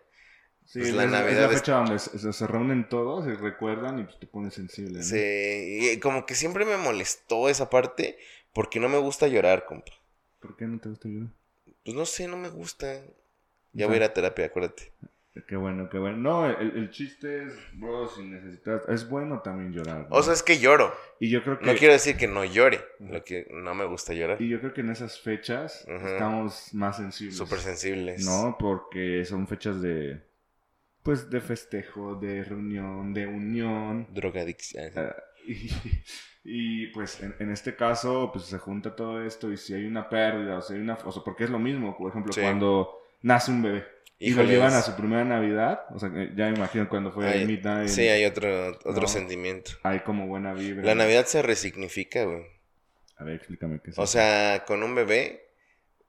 Sí, 0.65 0.79
Pues 0.79 0.89
es, 0.89 0.95
la 0.95 1.05
es 1.05 1.07
Navidad 1.07 1.39
la 1.39 1.49
es- 1.51 1.59
fecha 1.59 1.77
donde 1.77 1.97
se, 1.97 2.31
se 2.31 2.45
reúnen 2.47 2.87
todos 2.89 3.25
y 3.25 3.33
recuerdan 3.33 3.97
y 3.99 4.03
pues 4.03 4.19
te 4.19 4.27
pones 4.27 4.53
sensible. 4.53 5.03
¿no? 5.03 5.05
se, 5.09 5.93
y 5.95 5.99
como 5.99 6.25
que 6.25 6.35
siempre 6.35 6.65
me 6.65 6.77
molestó 6.77 7.49
esa 7.49 7.69
parte 7.69 8.17
porque 8.53 8.79
no 8.79 8.89
me 8.89 8.97
gusta 8.97 9.27
llorar, 9.27 9.65
compa. 9.65 9.93
¿Por 10.39 10.55
qué 10.57 10.65
no 10.65 10.79
te 10.79 10.89
gusta 10.89 11.07
llorar? 11.09 11.31
Pues 11.83 11.95
no 11.97 12.05
sé, 12.05 12.27
no 12.27 12.37
me 12.37 12.49
gusta. 12.49 13.01
O 13.77 13.79
Ya 13.79 13.87
voy 13.87 13.95
a 13.95 13.97
ir 13.97 14.03
a 14.03 14.13
terapia, 14.13 14.45
acuérdate. 14.47 14.93
Qué 15.47 15.55
bueno, 15.55 15.89
qué 15.89 15.97
bueno. 15.97 16.17
No, 16.17 16.45
el, 16.49 16.77
el 16.77 16.89
chiste 16.89 17.43
es, 17.43 17.53
bro, 17.73 18.07
si 18.07 18.23
necesitas, 18.23 18.81
es 18.89 19.07
bueno 19.09 19.41
también 19.41 19.73
llorar. 19.73 20.07
¿no? 20.09 20.15
O 20.15 20.23
sea, 20.23 20.33
es 20.33 20.41
que 20.43 20.59
lloro. 20.59 20.93
y 21.19 21.29
yo 21.29 21.43
creo 21.43 21.59
que 21.59 21.65
No 21.65 21.75
quiero 21.75 21.93
decir 21.93 22.15
que 22.17 22.27
no 22.27 22.45
llore, 22.45 22.79
lo 22.99 23.23
que 23.23 23.47
no 23.51 23.75
me 23.75 23.85
gusta 23.85 24.13
llorar. 24.13 24.41
y 24.41 24.47
yo 24.49 24.59
creo 24.59 24.73
que 24.73 24.81
en 24.81 24.89
esas 24.89 25.19
fechas 25.19 25.85
estamos 25.87 26.73
más 26.73 26.97
sensibles. 26.97 27.37
Súper 27.37 27.59
sensibles. 27.59 28.25
No, 28.25 28.55
porque 28.59 29.25
son 29.25 29.47
fechas 29.47 29.81
de 29.81 30.21
pues 31.03 31.29
de 31.29 31.39
festejo, 31.39 32.15
de 32.15 32.43
reunión, 32.43 33.13
de 33.13 33.27
unión. 33.27 34.07
Drogadicción. 34.13 34.91
Ah, 34.97 35.15
y, 35.47 35.69
y, 36.43 36.87
pues 36.87 37.21
en, 37.21 37.33
en 37.39 37.51
este 37.51 37.75
caso 37.75 38.29
pues 38.33 38.45
se 38.45 38.57
junta 38.57 38.95
todo 38.95 39.21
esto 39.23 39.51
y 39.51 39.57
si 39.57 39.73
hay 39.73 39.85
una 39.85 40.09
pérdida 40.09 40.57
o 40.57 40.61
si 40.61 40.73
hay 40.73 40.79
una 40.81 40.95
o 41.05 41.11
sea, 41.11 41.23
porque 41.23 41.45
es 41.45 41.49
lo 41.49 41.59
mismo 41.59 41.97
por 41.97 42.09
ejemplo 42.11 42.33
Sí. 42.33 42.41
cuando 42.41 42.99
nace 43.21 43.51
un 43.51 43.61
bebé 43.61 43.85
y 44.19 44.31
lo 44.33 44.43
llevan 44.43 44.73
a 44.73 44.81
su 44.81 44.95
primera 44.95 45.23
navidad 45.23 45.81
o 45.93 45.99
sea 45.99 46.09
ya 46.35 46.49
me 46.49 46.55
imagino 46.55 46.89
cuando 46.89 47.11
fue 47.11 47.27
Hay- 47.27 47.43
en- 47.43 47.87
Sí, 47.89 48.07
hay 48.07 48.25
otro, 48.25 48.69
otro 48.83 49.01
No. 49.03 49.07
sentimiento. 49.07 49.71
hay 49.83 49.99
como 50.01 50.27
buena 50.27 50.53
vibra 50.53 50.83
La 50.83 50.95
Navidad 50.95 51.25
se 51.25 51.41
resignifica, 51.41 52.23
güey. 52.23 52.45
a 53.17 53.23
ver 53.23 53.35
explícame 53.35 53.79
qué 53.79 53.91
es 53.91 53.99
O 53.99 54.03
eso. 54.03 54.13
sea, 54.13 54.63
con 54.65 54.81
un 54.83 54.95
bebé, 54.95 55.43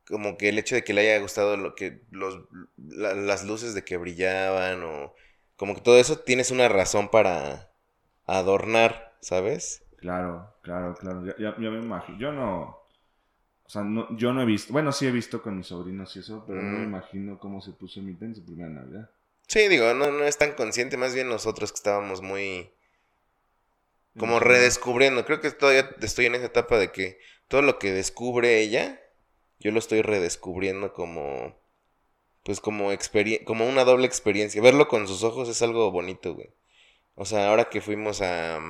como 0.06 0.38
que 0.38 0.48
el 0.48 0.58
hecho 0.58 0.74
de 0.74 0.84
que 0.84 0.94
le 0.94 1.02
haya 1.02 1.20
gustado 1.20 1.56
lo 1.58 1.74
que 1.74 2.00
los 2.10 2.40
la- 2.78 3.14
las 3.14 3.44
luces 3.44 3.74
de 3.74 3.84
que 3.84 3.96
brillaban 3.98 4.82
o 4.84 5.14
como 5.56 5.74
que 5.74 5.80
todo 5.82 5.98
eso 5.98 6.18
tienes 6.20 6.50
una 6.50 6.68
razón 6.68 7.10
para 7.10 7.70
adornar, 8.26 9.16
¿sabes? 9.20 9.82
Claro, 9.98 10.54
claro, 10.62 10.94
claro. 10.94 11.24
Ya, 11.26 11.34
ya- 11.38 11.54
ya 11.58 11.70
me 11.70 11.78
imagino. 11.78 12.18
Yo 12.18 12.32
no. 12.32 12.78
O 13.68 13.70
sea, 13.70 13.82
no, 13.82 14.16
yo 14.16 14.32
no 14.32 14.40
he 14.40 14.46
visto. 14.46 14.72
Bueno, 14.72 14.92
sí 14.92 15.06
he 15.06 15.10
visto 15.12 15.42
con 15.42 15.58
mis 15.58 15.66
sobrinos 15.66 16.16
y 16.16 16.20
eso, 16.20 16.42
pero 16.46 16.62
no 16.62 16.78
me 16.78 16.86
Mm. 16.86 16.88
imagino 16.88 17.38
cómo 17.38 17.60
se 17.60 17.72
puso 17.72 18.00
mi 18.00 18.16
en 18.18 18.34
su 18.34 18.42
primera 18.42 18.70
Navidad. 18.70 19.10
Sí, 19.46 19.68
digo, 19.68 19.92
no, 19.92 20.10
no 20.10 20.24
es 20.24 20.38
tan 20.38 20.52
consciente, 20.52 20.96
más 20.96 21.14
bien 21.14 21.28
nosotros 21.28 21.70
que 21.70 21.76
estábamos 21.76 22.22
muy 22.22 22.70
como 24.18 24.40
redescubriendo. 24.40 25.24
Creo 25.26 25.40
que 25.42 25.50
todavía 25.50 25.90
estoy 26.00 26.26
en 26.26 26.34
esa 26.34 26.46
etapa 26.46 26.78
de 26.78 26.90
que 26.92 27.18
todo 27.46 27.60
lo 27.60 27.78
que 27.78 27.92
descubre 27.92 28.60
ella, 28.60 29.00
yo 29.60 29.70
lo 29.70 29.78
estoy 29.78 30.00
redescubriendo 30.02 30.94
como, 30.94 31.54
pues 32.44 32.60
como 32.60 32.90
como 33.44 33.68
una 33.68 33.84
doble 33.84 34.06
experiencia. 34.06 34.62
Verlo 34.62 34.88
con 34.88 35.06
sus 35.06 35.22
ojos 35.24 35.48
es 35.48 35.60
algo 35.60 35.90
bonito, 35.90 36.34
güey. 36.34 36.50
O 37.16 37.26
sea, 37.26 37.50
ahora 37.50 37.68
que 37.68 37.80
fuimos 37.82 38.22
a, 38.22 38.60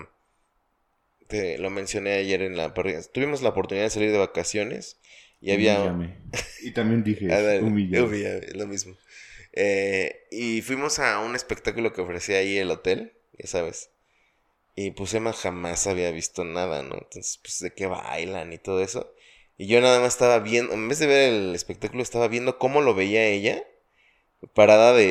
te 1.28 1.58
lo 1.58 1.70
mencioné 1.70 2.14
ayer 2.14 2.42
en 2.42 2.56
la 2.56 2.75
parrilla, 2.75 3.02
tuvimos 3.12 3.42
la 3.42 3.50
oportunidad 3.50 3.87
de 3.87 3.90
salir 3.90 4.11
de 4.11 4.18
vacaciones 4.18 4.99
y 5.40 5.52
había... 5.52 5.78
Humíllame. 5.80 6.16
Y 6.62 6.73
también 6.73 7.04
dije, 7.04 7.26
dale, 7.28 7.61
humíllame. 7.61 8.06
humíllame, 8.06 8.47
lo 8.54 8.66
mismo. 8.66 8.97
Eh, 9.52 10.26
y 10.30 10.62
fuimos 10.62 10.99
a 10.99 11.20
un 11.20 11.35
espectáculo 11.37 11.92
que 11.92 12.00
ofrecía 12.00 12.38
ahí 12.38 12.58
el 12.58 12.70
hotel, 12.70 13.12
ya 13.38 13.47
sabes. 13.47 13.90
Y 14.75 14.92
pues 14.92 15.12
Emma 15.14 15.32
jamás 15.32 15.87
había 15.87 16.11
visto 16.12 16.44
nada, 16.44 16.82
¿no? 16.82 16.94
Entonces, 16.97 17.38
pues 17.42 17.58
de 17.61 17.73
qué 17.75 17.87
bailan 17.87 18.52
y 18.52 18.58
todo 18.58 18.82
eso. 18.82 19.12
Y 19.56 19.66
yo 19.66 19.80
nada 19.80 20.00
más 20.00 20.14
estaba 20.14 20.38
viendo, 20.38 20.73
en 20.73 20.88
vez 20.88 21.00
de 21.00 21.06
ver 21.08 21.32
el 21.32 21.54
espectáculo, 21.54 22.02
estaba 22.02 22.28
viendo 22.28 22.58
cómo 22.58 22.80
lo 22.80 22.94
veía 22.94 23.26
ella. 23.26 23.64
Parada 24.54 24.92
de, 24.92 25.04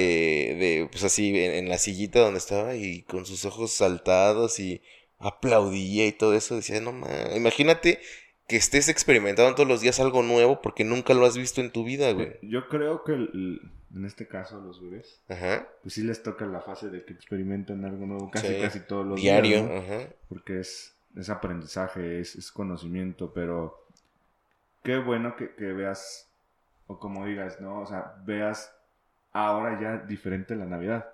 de 0.57 0.87
pues 0.89 1.03
así, 1.03 1.29
en, 1.37 1.51
en 1.53 1.69
la 1.69 1.77
sillita 1.77 2.19
donde 2.21 2.37
estaba 2.39 2.75
y 2.75 3.03
con 3.03 3.25
sus 3.25 3.43
ojos 3.43 3.71
saltados 3.73 4.59
y 4.59 4.81
aplaudía 5.19 6.07
y 6.07 6.11
todo 6.11 6.33
eso. 6.33 6.55
Decía, 6.55 6.79
no 6.81 6.91
mames, 6.93 7.35
imagínate 7.35 7.99
que 8.47 8.55
estés 8.55 8.87
experimentando 8.89 9.53
todos 9.55 9.67
los 9.67 9.81
días 9.81 9.99
algo 9.99 10.23
nuevo 10.23 10.61
porque 10.61 10.83
nunca 10.85 11.13
lo 11.13 11.25
has 11.25 11.37
visto 11.37 11.59
en 11.61 11.71
tu 11.71 11.83
vida, 11.83 12.11
güey. 12.13 12.37
Yo 12.41 12.67
creo 12.69 13.03
que 13.03 13.13
el- 13.13 13.71
en 13.93 14.05
este 14.05 14.27
caso 14.27 14.59
los 14.61 14.81
bebés, 14.81 15.21
Ajá. 15.29 15.67
pues 15.81 15.93
sí 15.95 16.03
les 16.03 16.21
toca 16.21 16.45
la 16.45 16.61
fase 16.61 16.89
de 16.89 17.03
que 17.05 17.13
experimentan 17.13 17.83
algo 17.85 18.05
nuevo 18.05 18.29
casi 18.29 18.47
Sí. 18.47 18.61
casi 18.61 18.79
todos 18.81 19.05
los 19.05 19.19
Diario, 19.19 19.57
días. 19.57 19.69
¿no? 19.69 19.77
ajá. 19.77 20.07
Porque 20.29 20.59
es, 20.59 20.95
es 21.15 21.29
aprendizaje, 21.29 22.19
es, 22.19 22.35
es 22.35 22.51
conocimiento, 22.51 23.33
pero 23.33 23.85
qué 24.83 24.97
bueno 24.97 25.35
que, 25.35 25.53
que 25.55 25.71
veas, 25.73 26.29
o 26.87 26.99
como 26.99 27.25
digas, 27.25 27.59
¿no? 27.59 27.81
O 27.81 27.85
sea, 27.85 28.13
veas 28.25 28.73
ahora 29.33 29.79
ya 29.81 29.97
diferente 30.05 30.55
la 30.55 30.65
Navidad. 30.65 31.05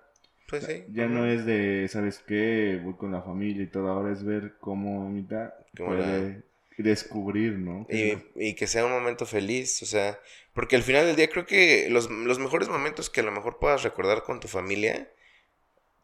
Pues 0.54 0.66
sí. 0.66 0.84
Ya 0.94 1.08
no 1.08 1.26
es 1.26 1.48
de, 1.48 1.88
¿sabes 1.88 2.20
qué? 2.28 2.80
Voy 2.84 2.94
con 2.94 3.12
la 3.12 3.24
familia 3.24 3.64
y 3.64 3.68
todo, 3.68 3.88
ahora 3.88 4.14
es 4.14 4.24
ver 4.24 4.54
cómo 4.60 5.10
mitad 5.10 5.52
puede 5.76 6.44
descubrir, 6.78 7.54
¿no? 7.54 7.88
Y, 7.90 8.20
y 8.36 8.54
que 8.54 8.68
sea 8.68 8.86
un 8.86 8.92
momento 8.92 9.26
feliz, 9.26 9.82
o 9.82 9.88
sea, 9.88 10.20
porque 10.54 10.76
al 10.76 10.84
final 10.84 11.08
del 11.08 11.16
día 11.16 11.28
creo 11.28 11.48
que 11.48 11.88
los, 11.90 12.08
los 12.12 12.38
mejores 12.38 12.70
momentos 12.70 13.10
que 13.10 13.22
a 13.22 13.24
lo 13.24 13.32
mejor 13.32 13.58
puedas 13.58 13.82
recordar 13.82 14.22
con 14.22 14.40
tu 14.40 14.48
familia, 14.48 15.10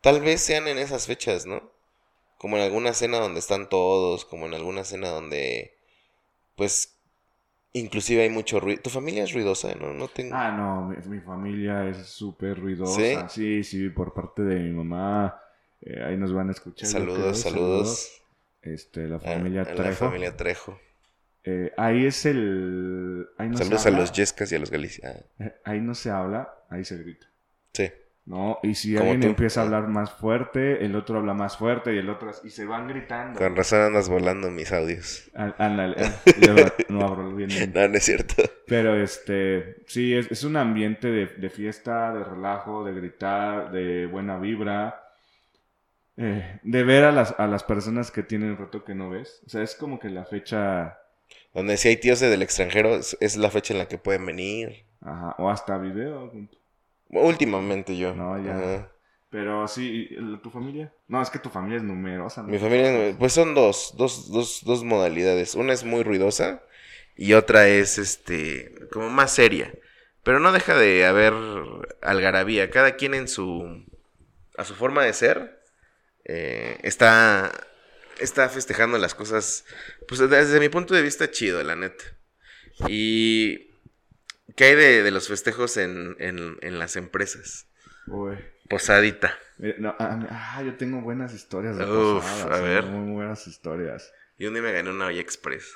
tal 0.02 0.20
vez 0.20 0.42
sean 0.42 0.68
en 0.68 0.80
esas 0.80 1.06
fechas, 1.06 1.46
¿no? 1.46 1.72
Como 2.40 2.58
en 2.58 2.64
alguna 2.64 2.94
cena 2.94 3.20
donde 3.20 3.42
están 3.42 3.70
todos, 3.70 4.26
como 4.26 4.48
en 4.48 4.56
alguna 4.56 4.84
cena 4.84 5.10
donde, 5.10 5.76
pues, 6.56 6.99
inclusive 7.74 8.24
hay 8.24 8.30
mucho 8.30 8.60
ruido. 8.60 8.82
¿Tu 8.82 8.90
familia 8.90 9.24
es 9.24 9.34
ruidosa? 9.34 9.74
No, 9.76 9.94
no 9.94 10.08
tengo... 10.08 10.36
Ah, 10.36 10.52
no, 10.52 10.88
mi, 10.88 10.96
mi 11.18 11.20
familia 11.22 11.88
es 11.90 11.98
súper 12.08 12.60
ruidosa. 12.60 13.30
¿Sí? 13.30 13.64
sí, 13.64 13.90
por 13.90 14.14
parte 14.14 14.42
de 14.44 14.56
mi 14.60 14.72
mamá. 14.72 15.40
eh, 15.82 16.04
ahí 16.04 16.18
nos 16.18 16.34
van 16.34 16.50
a 16.50 16.52
escuchar. 16.52 16.90
saludos, 16.90 17.40
saludos. 17.40 18.22
Este, 18.62 19.08
la 19.08 19.18
a- 19.18 19.20
familia 19.20 19.62
a 19.62 19.66
la 19.70 19.76
Trejo. 19.76 20.06
familia 20.06 20.36
Trejo. 20.36 20.80
Eh, 21.44 21.72
ahí 21.78 22.06
es 22.06 22.26
el... 22.26 23.28
Ahí 23.38 23.50
no 23.50 23.58
saludos 23.58 23.82
se 23.82 23.90
a 23.90 23.92
los 23.92 24.12
Yescas 24.12 24.52
y 24.52 24.56
a 24.56 24.60
los 24.60 24.70
Galicia. 24.72 25.26
Ah, 25.40 25.44
eh, 25.46 25.56
Ahí 25.64 25.82
no 25.82 25.96
se 25.96 26.10
habla, 26.12 26.54
ahí 26.70 26.84
se 26.84 26.98
grita. 26.98 27.28
sí. 27.74 27.90
¿No? 28.30 28.60
Y 28.62 28.76
si 28.76 28.96
alguien 28.96 29.22
tú. 29.22 29.28
empieza 29.28 29.62
a 29.62 29.64
hablar 29.64 29.88
más 29.88 30.12
fuerte, 30.12 30.86
el 30.86 30.96
otro 30.96 31.18
habla 31.18 31.34
más 31.34 31.58
fuerte 31.58 31.96
y 31.96 31.98
el 31.98 32.10
otro... 32.12 32.30
Y 32.44 32.52
se 32.52 32.64
van 32.64 32.88
gritando. 32.88 33.40
Con 33.40 33.56
razón 33.56 33.82
andas 33.82 34.08
volando 34.08 34.52
mis 34.52 34.72
audios. 34.72 35.32
Ándale. 35.34 35.96
yo 36.40 36.54
no 36.90 37.02
abro 37.06 37.34
bien. 37.36 37.50
bien. 37.50 37.74
No, 37.74 37.88
no 37.88 37.98
es 37.98 38.04
cierto. 38.06 38.44
Pero 38.68 38.96
este, 39.02 39.78
sí, 39.88 40.14
es, 40.14 40.30
es 40.32 40.44
un 40.44 40.58
ambiente 40.58 41.08
de, 41.10 41.26
de 41.26 41.50
fiesta, 41.50 42.14
de 42.14 42.24
relajo, 42.24 42.84
de 42.84 42.94
gritar, 42.94 43.72
de 43.72 44.06
buena 44.06 44.38
vibra, 44.38 45.02
eh, 46.18 46.60
de 46.64 46.84
ver 46.84 47.06
a 47.06 47.12
las, 47.12 47.34
a 47.40 47.48
las 47.48 47.64
personas 47.64 48.12
que 48.12 48.24
tienen 48.24 48.58
rato 48.58 48.84
que 48.84 48.94
no 48.96 49.10
ves. 49.10 49.42
O 49.48 49.50
sea, 49.50 49.64
es 49.64 49.74
como 49.76 50.00
que 50.00 50.10
la 50.10 50.26
fecha, 50.26 51.00
Donde 51.54 51.78
si 51.78 51.90
hay 51.90 51.98
tíos 51.98 52.20
del 52.20 52.42
extranjero, 52.42 52.96
es, 52.96 53.18
es 53.22 53.38
la 53.38 53.52
fecha 53.52 53.74
en 53.74 53.80
la 53.80 53.88
que 53.88 53.98
pueden 53.98 54.26
venir. 54.26 54.86
ajá, 55.02 55.36
o 55.38 55.50
hasta 55.50 55.78
video. 55.78 56.32
Últimamente 57.10 57.98
yo. 57.98 58.14
No, 58.16 58.44
ya. 58.44 58.58
Ajá. 58.58 58.92
Pero 59.30 59.68
sí, 59.68 60.08
¿y 60.10 60.16
el- 60.16 60.40
¿tu 60.42 60.50
familia? 60.50 60.92
No, 61.08 61.22
es 61.22 61.30
que 61.30 61.40
tu 61.40 61.50
familia 61.50 61.78
es 61.78 61.84
numerosa. 61.84 62.42
¿no? 62.42 62.48
Mi 62.50 62.58
familia, 62.58 63.16
pues 63.18 63.34
son 63.34 63.54
dos, 63.54 63.94
dos, 63.98 64.32
dos, 64.32 64.64
dos 64.64 64.84
modalidades. 64.84 65.56
Una 65.56 65.74
es 65.74 65.84
muy 65.84 66.04
ruidosa 66.04 66.64
y 67.16 67.34
otra 67.34 67.68
es, 67.68 67.98
este, 68.00 68.74
como 68.92 69.10
más 69.10 69.32
seria. 69.34 69.72
Pero 70.24 70.40
no 70.40 70.52
deja 70.52 70.76
de 70.78 71.06
haber 71.06 71.34
algarabía. 72.02 72.70
Cada 72.72 72.96
quien 72.96 73.14
en 73.14 73.28
su, 73.28 73.86
a 74.58 74.66
su 74.66 74.76
forma 74.76 75.04
de 75.04 75.14
ser, 75.14 75.62
eh, 76.26 76.78
está, 76.84 77.52
está 78.20 78.50
festejando 78.50 78.98
las 78.98 79.16
cosas, 79.16 79.66
pues 80.08 80.20
desde 80.30 80.60
mi 80.60 80.70
punto 80.70 80.94
de 80.96 81.02
vista, 81.04 81.30
chido, 81.32 81.64
la 81.64 81.76
neta. 81.76 82.04
Y, 82.88 83.69
¿qué 84.60 84.66
hay 84.66 84.76
de, 84.76 85.04
de 85.04 85.12
los 85.12 85.30
festejos 85.30 85.78
en, 85.78 86.18
en, 86.20 86.58
en 86.62 86.78
las 86.80 86.98
empresas? 86.98 87.68
Uy. 88.08 88.38
Posadita. 88.70 89.38
Eh, 89.62 89.76
no, 89.80 89.96
ah, 89.98 90.20
ah, 90.30 90.62
yo 90.64 90.76
tengo 90.76 91.00
buenas 91.02 91.34
historias 91.34 91.78
de 91.78 91.86
Uf, 91.86 92.24
posadas, 92.24 92.60
a 92.60 92.62
ver. 92.62 92.84
Muy 92.84 93.14
buenas 93.14 93.48
historias. 93.48 94.12
Y 94.38 94.46
un 94.48 94.54
día 94.54 94.62
me 94.62 94.74
gané 94.74 94.90
una 94.90 95.08
olla 95.08 95.22
express. 95.22 95.74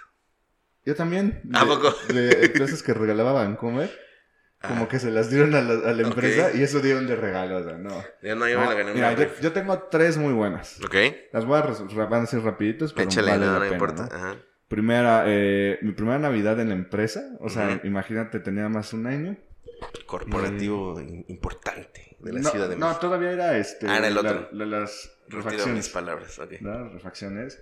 Yo 0.86 0.96
también. 0.96 1.42
¿A 1.54 1.62
de- 1.62 1.66
poco? 1.66 1.96
De 2.14 2.46
empresas 2.46 2.84
que 2.84 2.94
regalaba 2.94 3.32
Vancomer. 3.32 3.90
Como 4.62 4.84
Ah. 4.86 4.88
que 4.90 5.00
se 5.00 5.12
las 5.12 5.30
dieron 5.30 5.56
a 5.56 5.62
la, 5.62 5.90
a 5.90 5.94
la 5.94 6.04
empresa 6.04 6.52
y 6.54 6.64
eso 6.64 6.80
dieron 6.80 7.06
de 7.08 7.16
regalo, 7.18 7.58
o 7.58 7.64
sea, 7.64 7.78
no. 7.78 8.02
Yo 8.22 8.36
no, 8.36 8.48
yo 8.48 8.58
me 8.60 8.66
No, 8.66 8.72
la 8.72 8.78
gané 8.78 8.94
mira, 8.94 9.12
una 9.12 9.20
yo, 9.26 9.30
yo 9.42 9.52
tengo 9.54 9.78
tres 9.92 10.18
muy 10.18 10.34
buenas. 10.34 10.80
Ok. 10.86 10.96
Las 11.34 11.46
voy 11.46 11.60
a, 11.60 12.06
van 12.06 12.24
a 12.24 12.26
ser 12.26 12.42
rapiditos, 12.44 12.94
pero 12.94 13.10
Échale, 13.10 13.32
vale 13.32 13.46
no, 13.46 13.52
la 13.54 13.58
no 13.60 13.64
pena, 13.66 13.74
importa. 13.74 14.04
¿no? 14.10 14.16
Ajá. 14.16 14.38
Primera, 14.68 15.24
eh, 15.28 15.78
mi 15.82 15.92
primera 15.92 16.18
Navidad 16.20 16.60
en 16.60 16.70
la 16.70 16.76
empresa, 16.76 17.36
o 17.40 17.50
sea, 17.50 17.80
imagínate, 17.84 18.40
tenía 18.40 18.70
más 18.70 18.94
un 18.94 19.06
año. 19.08 19.38
Corporativo 20.06 21.00
in- 21.02 21.26
importante 21.28 22.16
de 22.20 22.34
la 22.34 22.40
no, 22.40 22.50
Ciudad 22.50 22.70
de 22.70 22.76
no, 22.78 22.88
México. 22.88 23.02
todavía 23.02 23.32
era 23.32 23.58
este. 23.58 23.88
Ah, 23.88 23.98
era 23.98 24.08
el 24.08 24.18
otro. 24.18 24.50
la- 24.52 24.66
las 24.66 25.12
mis 25.28 25.36
refacciones. 25.44 25.90
palabras. 25.90 26.40
Ok. 26.40 26.54
¿no? 26.62 26.90
Refacciones. 26.90 27.62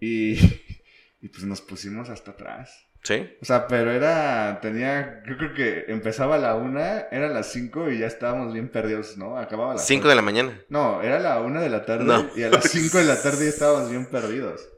Y, 0.00 0.34
y 1.20 1.28
pues 1.28 1.44
nos 1.44 1.60
pusimos 1.60 2.08
hasta 2.08 2.30
atrás. 2.32 2.84
¿Sí? 3.02 3.28
O 3.40 3.44
sea, 3.44 3.68
pero 3.68 3.90
era, 3.92 4.58
tenía, 4.60 5.22
yo 5.26 5.36
creo 5.36 5.54
que 5.54 5.84
empezaba 5.88 6.34
a 6.34 6.38
la 6.38 6.56
una, 6.56 7.02
eran 7.12 7.32
las 7.32 7.52
cinco 7.52 7.88
y 7.90 7.98
ya 8.00 8.06
estábamos 8.06 8.52
bien 8.52 8.68
perdidos, 8.70 9.16
¿no? 9.16 9.38
Acababa 9.38 9.70
a 9.72 9.74
las 9.76 9.86
Cinco 9.86 10.08
de 10.08 10.16
la 10.16 10.22
mañana. 10.22 10.60
No, 10.68 11.00
era 11.00 11.20
la 11.20 11.40
una 11.40 11.60
de 11.60 11.70
la 11.70 11.84
tarde 11.86 12.04
No. 12.04 12.28
y 12.36 12.42
a 12.42 12.50
las 12.50 12.64
cinco 12.70 12.98
de 12.98 13.04
la 13.04 13.20
tarde 13.22 13.44
ya 13.44 13.48
estábamos 13.50 13.88
bien 13.90 14.06
perdidos. 14.06 14.68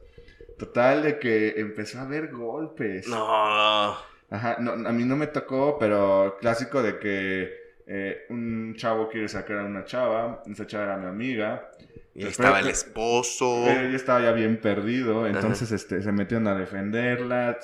Total 0.61 1.01
de 1.01 1.17
que 1.17 1.59
empezó 1.59 1.97
a 1.97 2.03
haber 2.03 2.29
golpes. 2.31 3.07
No. 3.07 3.95
Ajá, 4.29 4.57
no, 4.59 4.73
a 4.87 4.91
mí 4.91 5.03
no 5.05 5.15
me 5.15 5.25
tocó, 5.25 5.77
pero 5.79 6.37
clásico 6.39 6.83
de 6.83 6.99
que 6.99 7.51
eh, 7.87 8.25
un 8.29 8.75
chavo 8.77 9.09
quiere 9.09 9.27
sacar 9.27 9.57
a 9.57 9.65
una 9.65 9.85
chava, 9.85 10.43
esa 10.45 10.67
chava 10.67 10.83
era 10.83 10.97
mi 10.97 11.07
amiga, 11.07 11.67
Y 12.13 12.19
Pero- 12.19 12.29
estaba 12.29 12.59
el 12.59 12.67
esposo. 12.67 13.65
ella 13.67 13.95
estaba 13.95 14.21
ya 14.21 14.33
bien 14.33 14.61
perdido, 14.61 15.25
entonces 15.25 15.71
este, 15.71 16.03
se 16.03 16.11
metieron 16.11 16.47
a 16.47 16.53
defenderla, 16.55 17.57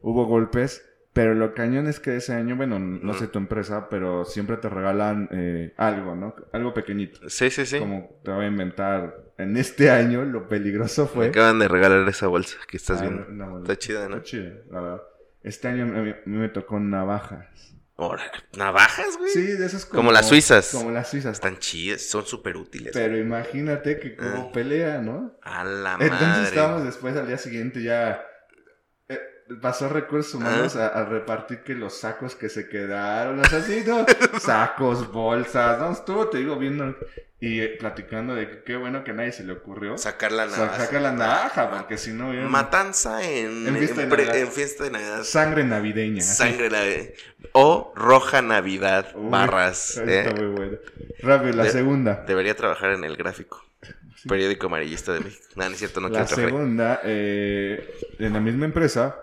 hubo 0.00 0.24
golpes, 0.24 0.88
pero 1.18 1.34
lo 1.34 1.52
cañón 1.54 1.88
es 1.88 1.98
que 1.98 2.14
ese 2.16 2.32
año, 2.32 2.54
bueno, 2.56 2.78
no 2.78 3.12
sé 3.14 3.24
Ujú. 3.24 3.32
tu 3.32 3.38
empresa, 3.40 3.88
pero 3.90 4.24
siempre 4.24 4.56
te 4.56 4.68
regalan 4.68 5.28
eh, 5.32 5.74
algo, 5.76 6.14
¿no? 6.14 6.34
Algo 6.52 6.72
pequeñito. 6.72 7.28
Sí, 7.28 7.50
sí, 7.50 7.66
sí. 7.66 7.78
Como 7.80 8.20
te 8.24 8.30
voy 8.30 8.44
a 8.44 8.48
inventar, 8.48 9.16
en 9.36 9.56
este 9.56 9.90
año 9.90 10.24
lo 10.24 10.48
peligroso 10.48 11.02
Me 11.02 11.08
fue... 11.08 11.26
acaban 11.28 11.58
de 11.58 11.66
regalar 11.68 12.08
esa 12.08 12.28
bolsa 12.28 12.56
que 12.68 12.76
estás 12.76 13.00
Ah, 13.00 13.02
viendo. 13.02 13.26
no, 13.30 13.46
no, 13.50 13.58
Está 13.62 13.76
chida, 13.76 14.08
¿no? 14.08 14.16
Está 14.18 14.22
chida, 14.28 14.52
la 14.70 14.80
verdad. 14.80 15.02
Este 15.42 15.68
año 15.68 15.86
mí 15.86 16.14
me 16.24 16.48
tocó 16.48 16.78
navajas. 16.78 17.74
¿navajas, 18.56 19.16
güey? 19.18 19.30
Sí, 19.32 19.42
de 19.42 19.66
esas 19.66 19.84
como... 19.84 20.02
Como 20.02 20.12
las 20.12 20.28
suizas. 20.28 20.70
Como 20.72 20.92
las 20.92 21.10
suizas. 21.10 21.32
Están 21.32 21.58
chidas, 21.58 22.02
son 22.02 22.24
súper 22.24 22.56
útiles. 22.56 22.92
Pero 22.94 23.18
imagínate 23.18 23.98
que 23.98 24.16
hubo 24.20 24.48
Ah. 24.48 24.52
pelea, 24.52 24.98
¿no? 24.98 25.36
A 25.42 25.64
la 25.64 25.94
Entonces 25.94 26.18
madre. 26.20 26.44
estábamos 26.44 26.84
después 26.84 27.16
al 27.16 27.26
día 27.26 27.38
siguiente 27.38 27.82
ya... 27.82 28.22
pasó 29.60 29.88
recursos 29.88 30.34
humanos 30.34 30.76
a, 30.76 30.88
a 30.88 31.04
repartir 31.04 31.60
que 31.62 31.74
los 31.74 31.94
sacos 31.98 32.34
que 32.34 32.48
se 32.48 32.68
quedaron, 32.68 33.40
o 33.40 33.44
sea, 33.44 33.62
sí, 33.62 33.82
¿no? 33.86 34.04
Sacos, 34.40 35.10
bolsas, 35.12 35.78
no, 35.78 35.92
estuvo, 35.92 36.28
te 36.28 36.38
digo, 36.38 36.56
viendo 36.56 36.94
y 37.40 37.60
eh, 37.60 37.76
platicando 37.78 38.34
de 38.34 38.50
que 38.50 38.62
qué 38.64 38.76
bueno 38.76 39.04
que 39.04 39.12
a 39.12 39.14
nadie 39.14 39.30
se 39.32 39.44
le 39.44 39.52
ocurrió. 39.52 39.96
Sacar 39.96 40.32
la 40.32 40.46
navaja. 40.46 40.76
saca 40.86 41.00
la 41.00 41.12
navaja, 41.12 41.70
porque 41.70 41.96
si 41.96 42.12
no 42.12 42.30
hubiera 42.30 42.48
Matanza 42.48 43.22
en, 43.22 43.66
En 43.68 43.76
fiesta 43.76 43.96
de 43.98 44.02
en 44.02 44.08
pre- 44.10 44.26
Navidad. 44.26 44.42
en 44.42 44.52
fiesta 44.52 44.84
de 44.84 44.90
Navidad. 44.90 45.22
sangre 45.22 45.64
navideña. 45.64 46.18
así. 46.20 46.34
Sangre 46.36 46.68
Navidad. 46.68 47.04
O 47.52 47.92
Roja 47.94 48.42
Navidad. 48.42 49.12
Uy, 49.14 49.30
barras. 49.30 49.96
Está 49.98 50.30
¿eh? 50.30 50.34
muy 50.34 50.46
bueno. 50.46 50.78
Rápido, 51.20 51.52
la 51.56 51.64
De- 51.64 51.70
segunda. 51.70 52.24
Debería 52.26 52.56
trabajar 52.56 52.90
en 52.90 53.04
el 53.04 53.16
gráfico. 53.16 53.64
Periódico 54.28 54.66
amarillista 54.66 55.12
de 55.12 55.20
México. 55.20 55.44
No, 55.54 55.64
no 55.64 55.70
es 55.70 55.78
cierto, 55.78 56.00
no 56.00 56.08
la 56.08 56.26
segunda, 56.26 57.00
eh, 57.04 57.88
en 58.18 58.32
la 58.32 58.40
misma 58.40 58.64
empresa, 58.64 59.14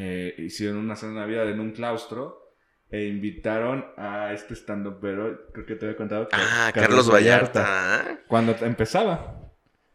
eh, 0.00 0.34
hicieron 0.38 0.76
una 0.78 0.94
cena 0.96 1.12
de 1.12 1.18
Navidad 1.20 1.50
en 1.50 1.58
un 1.60 1.72
claustro 1.72 2.54
e 2.90 3.04
invitaron 3.06 3.84
a 3.96 4.32
este 4.32 4.54
stand 4.54 4.98
pero 5.00 5.50
creo 5.52 5.66
que 5.66 5.74
te 5.74 5.86
había 5.86 5.96
contado. 5.96 6.28
que- 6.28 6.36
Ah, 6.38 6.70
Carlos 6.72 7.10
Vallarta. 7.12 8.20
Cuando 8.28 8.54
t- 8.54 8.64
empezaba 8.64 9.50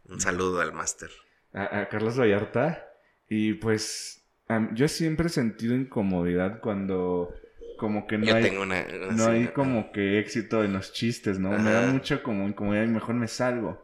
Un 0.09 0.19
saludo 0.19 0.59
al 0.61 0.73
máster. 0.73 1.09
a, 1.53 1.79
a 1.81 1.89
Carlos 1.89 2.19
Vallarta. 2.19 2.85
Y 3.29 3.53
pues 3.53 4.25
yo 4.73 4.87
siempre 4.87 5.27
he 5.27 5.29
sentido 5.29 5.73
incomodidad 5.73 6.59
cuando 6.59 7.33
como 7.77 8.05
que 8.05 8.17
no 8.17 8.25
Yo 8.25 8.35
hay... 8.35 8.43
tengo 8.43 8.61
una. 8.61 8.85
No 9.11 9.25
sí, 9.25 9.29
hay 9.31 9.41
una- 9.43 9.53
como 9.53 9.91
que 9.91 10.19
éxito 10.19 10.63
en 10.63 10.73
los 10.73 10.93
chistes, 10.93 11.39
¿no? 11.39 11.49
Me 11.51 11.71
da 11.71 11.87
mucho 11.87 12.21
como 12.21 12.47
incomodidad 12.47 12.83
y 12.83 12.87
mejor 12.87 13.15
me 13.15 13.27
salgo. 13.27 13.81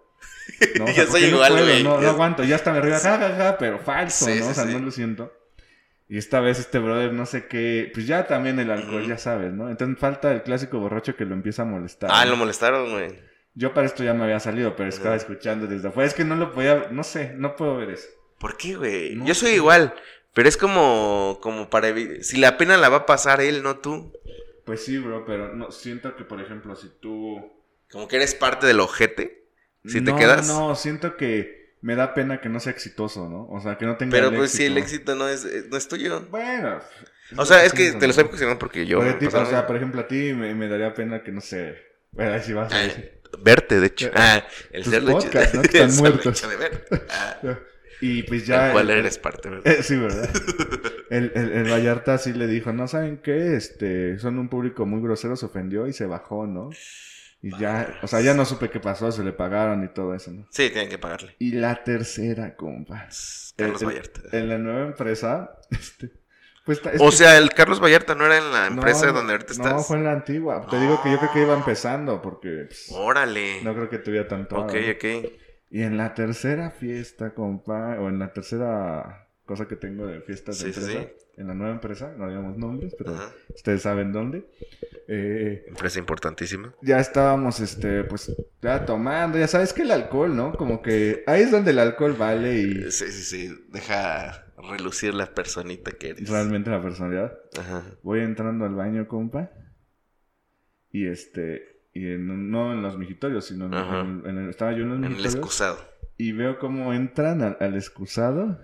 ¿no? 0.78 0.86
Yo 0.94 1.06
soy 1.06 1.08
porque 1.08 1.28
igual, 1.30 1.54
no, 1.56 1.60
puedo, 1.62 1.84
no, 1.84 2.02
no 2.02 2.10
aguanto, 2.10 2.44
ya 2.44 2.56
hasta 2.56 2.74
me 2.74 2.82
río, 2.82 2.94
ja, 2.94 3.18
ja, 3.18 3.36
ja, 3.38 3.58
pero 3.58 3.80
falso, 3.80 4.26
Sí, 4.26 4.32
¿no? 4.40 4.46
sí, 4.46 4.52
o 4.52 4.54
sea, 4.54 4.66
sí. 4.66 4.74
no 4.74 4.80
lo 4.80 4.92
siento. 4.92 5.34
Y 6.12 6.18
esta 6.18 6.40
vez 6.40 6.58
este 6.58 6.80
brother, 6.80 7.14
no 7.14 7.28
sé 7.28 7.46
qué, 7.46 7.92
pues 7.94 8.08
ya 8.08 8.26
también 8.26 8.60
el 8.60 8.72
alcohol, 8.72 9.08
ya 9.08 9.20
sabes, 9.20 9.54
¿no? 9.54 9.70
Entonces 9.70 10.00
falta 10.00 10.32
el 10.32 10.42
clásico 10.42 10.80
borracho 10.80 11.16
que 11.16 11.24
lo 11.24 11.36
empieza 11.36 11.62
a 11.62 11.66
molestar. 11.66 12.10
Ah, 12.12 12.26
¿no? 12.26 12.32
lo 12.32 12.38
molestaron, 12.38 12.92
güey. 12.92 13.20
Yo 13.54 13.76
para 13.76 13.86
esto 13.86 14.04
ya 14.04 14.16
me 14.16 14.24
había 14.24 14.40
salido, 14.40 14.76
pero 14.76 14.90
estaba 14.90 15.16
escuchando 15.16 15.68
desde 15.68 15.90
afuera. 15.90 16.08
Es 16.08 16.16
que 16.16 16.26
no 16.26 16.36
lo 16.36 16.52
podía, 16.52 16.88
no 16.90 17.04
sé, 17.04 17.34
no 17.36 17.56
puedo 17.56 17.78
ver 17.78 17.92
eso. 17.92 18.08
¿Por 18.40 18.58
qué, 18.58 18.76
güey? 18.76 19.16
No 19.16 19.26
Yo 19.28 19.36
soy 19.36 19.52
igual. 19.52 19.94
Pero 20.34 20.50
es 20.50 20.58
como, 20.58 21.38
como 21.42 21.70
para 21.70 21.94
Si 22.22 22.38
la 22.38 22.58
pena 22.58 22.78
la 22.78 22.90
va 22.90 22.98
a 22.98 23.06
pasar 23.06 23.40
él, 23.42 23.62
no 23.62 23.78
tú. 23.78 24.12
Pues 24.66 24.84
sí, 24.84 24.98
bro, 24.98 25.26
pero 25.26 25.54
no, 25.54 25.72
siento 25.72 26.16
que, 26.16 26.24
por 26.24 26.42
ejemplo, 26.42 26.76
si 26.76 26.90
tú... 27.00 27.52
Como 27.92 28.08
que 28.08 28.16
eres 28.16 28.34
parte 28.34 28.66
del 28.66 28.80
ojete. 28.80 29.46
Si 29.86 30.02
te 30.02 30.16
quedas. 30.16 30.48
No, 30.48 30.76
siento 30.76 31.18
que 31.18 31.59
me 31.82 31.96
da 31.96 32.14
pena 32.14 32.42
que 32.42 32.50
no 32.50 32.60
sea 32.60 32.72
exitoso, 32.72 33.30
¿no? 33.30 33.48
O 33.50 33.60
sea, 33.62 33.78
que 33.78 33.86
no 33.86 33.96
tenga 33.98 34.12
Pero 34.12 34.30
el 34.30 34.36
pues 34.36 34.52
si 34.52 34.66
el 34.66 34.78
éxito 34.78 35.16
no 35.16 35.28
es, 35.28 35.46
eh, 35.46 35.66
no 35.70 35.78
es 35.78 35.88
tuyo. 35.88 36.22
Bueno. 36.30 36.80
O 37.38 37.46
sea, 37.46 37.64
es 37.64 37.74
que 37.74 37.92
te 37.94 38.06
lo 38.08 38.12
estoy 38.12 38.26
cuestionando 38.26 38.60
porque 38.60 38.86
yo. 38.86 39.00
O 39.00 39.46
sea, 39.46 39.68
por 39.68 39.76
ejemplo, 39.76 40.02
a 40.02 40.08
ti 40.08 40.34
me, 40.34 40.54
me 40.56 40.68
daría 40.68 40.94
pena 40.94 41.24
que 41.24 41.32
no 41.32 41.42
sé. 41.42 41.78
Bueno, 42.12 42.34
ahí 42.34 42.42
sí 42.44 42.54
vas 42.54 42.72
a 42.74 42.76
Ah, 42.78 42.82
decir. 42.84 43.22
Verte, 43.42 43.80
de 43.80 43.88
hecho. 43.88 44.10
Ah, 44.16 44.44
el 44.72 44.84
ser 44.84 45.04
leche. 45.04 45.14
podcasts, 45.28 45.54
¿no? 45.54 45.62
Que 45.70 45.84
están 45.84 45.96
muertos. 45.98 46.50
de 46.50 46.56
ver. 46.56 46.86
Ah, 47.10 47.38
Y 48.02 48.24
pues 48.24 48.48
ya. 48.48 48.72
el- 48.72 48.90
eres 48.90 49.18
parte, 49.18 49.50
¿verdad? 49.50 49.68
eh, 49.68 49.84
sí, 49.84 49.98
¿verdad? 49.98 50.30
El, 51.10 51.34
el, 51.36 51.52
el 51.52 51.70
Vallarta 51.70 52.18
sí 52.18 52.32
le 52.32 52.48
dijo, 52.48 52.72
no 52.72 52.88
saben 52.88 53.18
qué, 53.18 53.56
este, 53.58 54.18
son 54.20 54.40
un 54.40 54.48
público 54.48 54.86
muy 54.86 55.02
grosero, 55.02 55.36
se 55.36 55.46
ofendió 55.46 55.86
y 55.86 55.92
se 55.92 56.06
bajó, 56.06 56.48
¿no? 56.48 56.70
Y 57.42 57.58
ya, 57.58 57.98
o 58.02 58.08
sea, 58.08 58.20
ya 58.22 58.34
no 58.34 58.44
supe 58.44 58.70
qué 58.70 58.80
pasó, 58.82 59.12
se 59.14 59.24
le 59.24 59.32
pagaron 59.32 59.84
y 59.86 59.88
todo 59.88 60.14
eso, 60.14 60.30
¿no? 60.32 60.46
Sí, 60.52 60.70
tienen 60.70 60.90
que 60.90 60.98
pagarle. 60.98 61.36
Y 61.40 61.54
la 61.54 61.84
tercera, 61.86 62.56
compa. 62.58 63.08
Carlos 63.56 63.82
El- 63.82 63.88
el- 63.90 63.96
Vallarta. 63.96 64.22
En 64.38 64.50
la 64.50 64.58
nueva 64.58 64.86
empresa, 64.88 65.52
este, 65.72 66.12
pues 66.66 66.82
es 66.94 67.00
O 67.02 67.06
que- 67.06 67.12
sea, 67.16 67.38
el 67.38 67.52
Carlos 67.52 67.82
Vallarta 67.82 68.14
no 68.14 68.26
era 68.26 68.38
en 68.40 68.52
la 68.52 68.70
no, 68.70 68.76
empresa 68.76 69.06
no, 69.08 69.14
donde 69.14 69.32
ahorita 69.34 69.54
No, 69.58 69.64
estás. 69.64 69.88
fue 69.88 69.98
en 69.98 70.04
la 70.04 70.12
antigua. 70.12 70.68
Te 70.70 70.80
digo 70.82 71.02
que 71.02 71.12
yo 71.12 71.18
creo 71.20 71.32
que 71.32 71.42
iba 71.44 71.54
empezando 71.56 72.22
porque 72.22 72.66
pues, 72.68 72.88
Órale. 72.92 73.62
no 73.64 73.74
creo 73.74 73.90
que 73.90 74.00
tuviera 74.00 74.28
tanto. 74.28 74.58
ok, 74.60 74.74
¿no? 74.74 74.92
ok. 74.92 75.32
Y 75.72 75.84
en 75.84 75.98
la 75.98 76.14
tercera 76.16 76.72
fiesta, 76.72 77.34
compa, 77.34 77.96
o 78.00 78.10
en 78.10 78.20
la 78.20 78.34
tercera 78.34 79.29
cosa 79.50 79.68
que 79.68 79.76
tengo 79.76 80.06
de 80.06 80.22
fiestas 80.22 80.60
de 80.64 80.72
Sí, 80.72 80.80
empresa, 80.80 81.02
sí. 81.10 81.26
en 81.42 81.48
la 81.48 81.54
nueva 81.56 81.74
empresa, 81.74 82.14
no 82.16 82.28
digamos 82.28 82.56
nombres, 82.58 82.94
pero 82.98 83.16
Ajá. 83.16 83.32
ustedes 83.56 83.82
saben 83.82 84.12
dónde. 84.14 84.46
eh, 85.08 85.66
Empresa 85.68 85.98
importantísima. 85.98 86.72
ya 86.84 87.00
estábamos, 87.00 87.60
este, 87.60 88.04
pues, 88.04 88.32
ya 88.62 88.86
tomando, 88.86 89.40
ya 89.40 89.48
sabes 89.48 89.74
que 89.74 89.82
el 89.82 89.90
alcohol, 89.92 90.36
¿no? 90.36 90.54
Como 90.54 90.84
que 90.84 91.24
ahí 91.26 91.42
es 91.42 91.50
donde 91.52 91.72
el 91.72 91.80
alcohol 91.80 92.14
vale 92.14 92.60
y 92.60 92.92
Sí, 92.92 93.08
sí, 93.12 93.24
sí. 93.48 93.66
Deja 93.70 94.46
relucir 94.70 95.14
la 95.16 95.34
personita 95.34 95.92
que 95.94 96.10
eres. 96.12 96.30
realmente 96.30 96.70
la 96.70 96.82
personalidad. 96.82 97.34
Ajá. 97.60 97.84
Voy 98.04 98.20
entrando 98.20 98.66
al 98.66 98.76
baño, 98.76 99.08
compa. 99.08 99.50
Y 100.92 101.08
este, 101.08 101.82
y 101.94 102.06
en 102.12 102.52
no 102.52 102.72
en 102.74 102.82
los 102.84 102.98
mijitorios, 102.98 103.46
sino 103.46 103.66
en, 103.66 104.38
el- 104.38 104.50
estaba 104.50 104.72
yo 104.74 104.84
en 104.84 104.90
los 104.90 104.98
En 105.00 105.04
el 105.06 105.10
mijitorios. 105.12 105.36
excusado. 105.36 105.78
Y 106.18 106.34
veo 106.34 106.60
cómo 106.60 106.94
entran 106.94 107.42
al, 107.42 107.58
al 107.62 107.76
excusado 107.76 108.60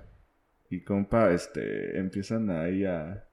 y 0.76 0.84
compa, 0.84 1.32
este, 1.32 1.98
empiezan 1.98 2.50
ahí 2.50 2.86
a, 2.86 3.26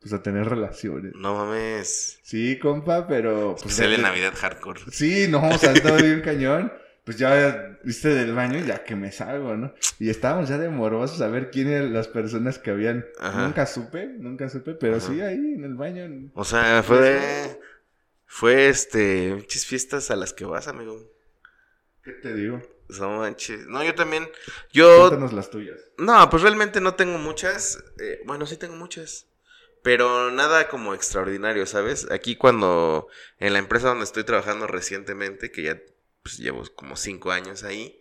pues 0.00 0.12
a 0.12 0.22
tener 0.22 0.48
relaciones. 0.48 1.12
No 1.14 1.34
mames. 1.34 2.18
Sí, 2.22 2.58
compa, 2.58 3.06
pero... 3.06 3.52
Pues, 3.52 3.66
Especial 3.66 3.96
de 3.96 4.02
Navidad 4.02 4.32
hardcore. 4.34 4.80
Sí, 4.90 5.26
no, 5.28 5.46
o 5.46 5.58
sea, 5.58 5.72
estaba 5.72 5.98
bien 5.98 6.20
cañón. 6.24 6.72
Pues 7.04 7.16
ya 7.16 7.78
viste 7.82 8.14
del 8.14 8.32
baño 8.32 8.64
ya 8.64 8.84
que 8.84 8.94
me 8.94 9.10
salgo, 9.10 9.56
¿no? 9.56 9.74
Y 9.98 10.08
estábamos 10.08 10.48
ya 10.48 10.56
de 10.56 10.68
morbosos 10.68 11.20
a 11.20 11.26
ver 11.26 11.50
quién 11.50 11.66
eran 11.66 11.92
las 11.92 12.06
personas 12.06 12.60
que 12.60 12.70
habían... 12.70 13.04
Ajá. 13.18 13.42
Nunca 13.42 13.66
supe, 13.66 14.06
nunca 14.06 14.48
supe, 14.48 14.74
pero 14.74 14.98
Ajá. 14.98 15.08
sí 15.08 15.20
ahí 15.20 15.54
en 15.54 15.64
el 15.64 15.74
baño. 15.74 16.30
O 16.34 16.44
sea, 16.44 16.82
fue. 16.84 17.18
Fue 18.24 18.68
este. 18.68 19.34
Muchas 19.34 19.66
fiestas 19.66 20.10
a 20.12 20.16
las 20.16 20.32
que 20.32 20.44
vas, 20.44 20.68
amigo. 20.68 21.12
¿Qué 22.04 22.12
te 22.12 22.34
digo? 22.34 22.62
No 23.00 23.18
manches. 23.18 23.66
No, 23.66 23.82
yo 23.84 23.94
también. 23.94 24.28
Yo. 24.72 25.00
Cuéntanos 25.00 25.32
las 25.32 25.50
tuyas. 25.50 25.78
No, 25.98 26.28
pues 26.30 26.42
realmente 26.42 26.80
no 26.80 26.94
tengo 26.94 27.18
muchas. 27.18 27.82
eh, 28.00 28.20
bueno, 28.24 28.46
sí 28.46 28.56
tengo 28.56 28.76
muchas. 28.76 29.26
Pero 29.82 30.30
nada 30.30 30.68
como 30.68 30.94
extraordinario, 30.94 31.66
¿sabes? 31.66 32.10
Aquí 32.10 32.36
cuando. 32.36 33.08
En 33.38 33.52
la 33.52 33.58
empresa 33.58 33.88
donde 33.88 34.04
estoy 34.04 34.24
trabajando 34.24 34.66
recientemente, 34.66 35.50
que 35.50 35.62
ya 35.64 35.80
pues, 36.22 36.38
llevo 36.38 36.62
como 36.74 36.96
cinco 36.96 37.32
años 37.32 37.64
ahí. 37.64 37.98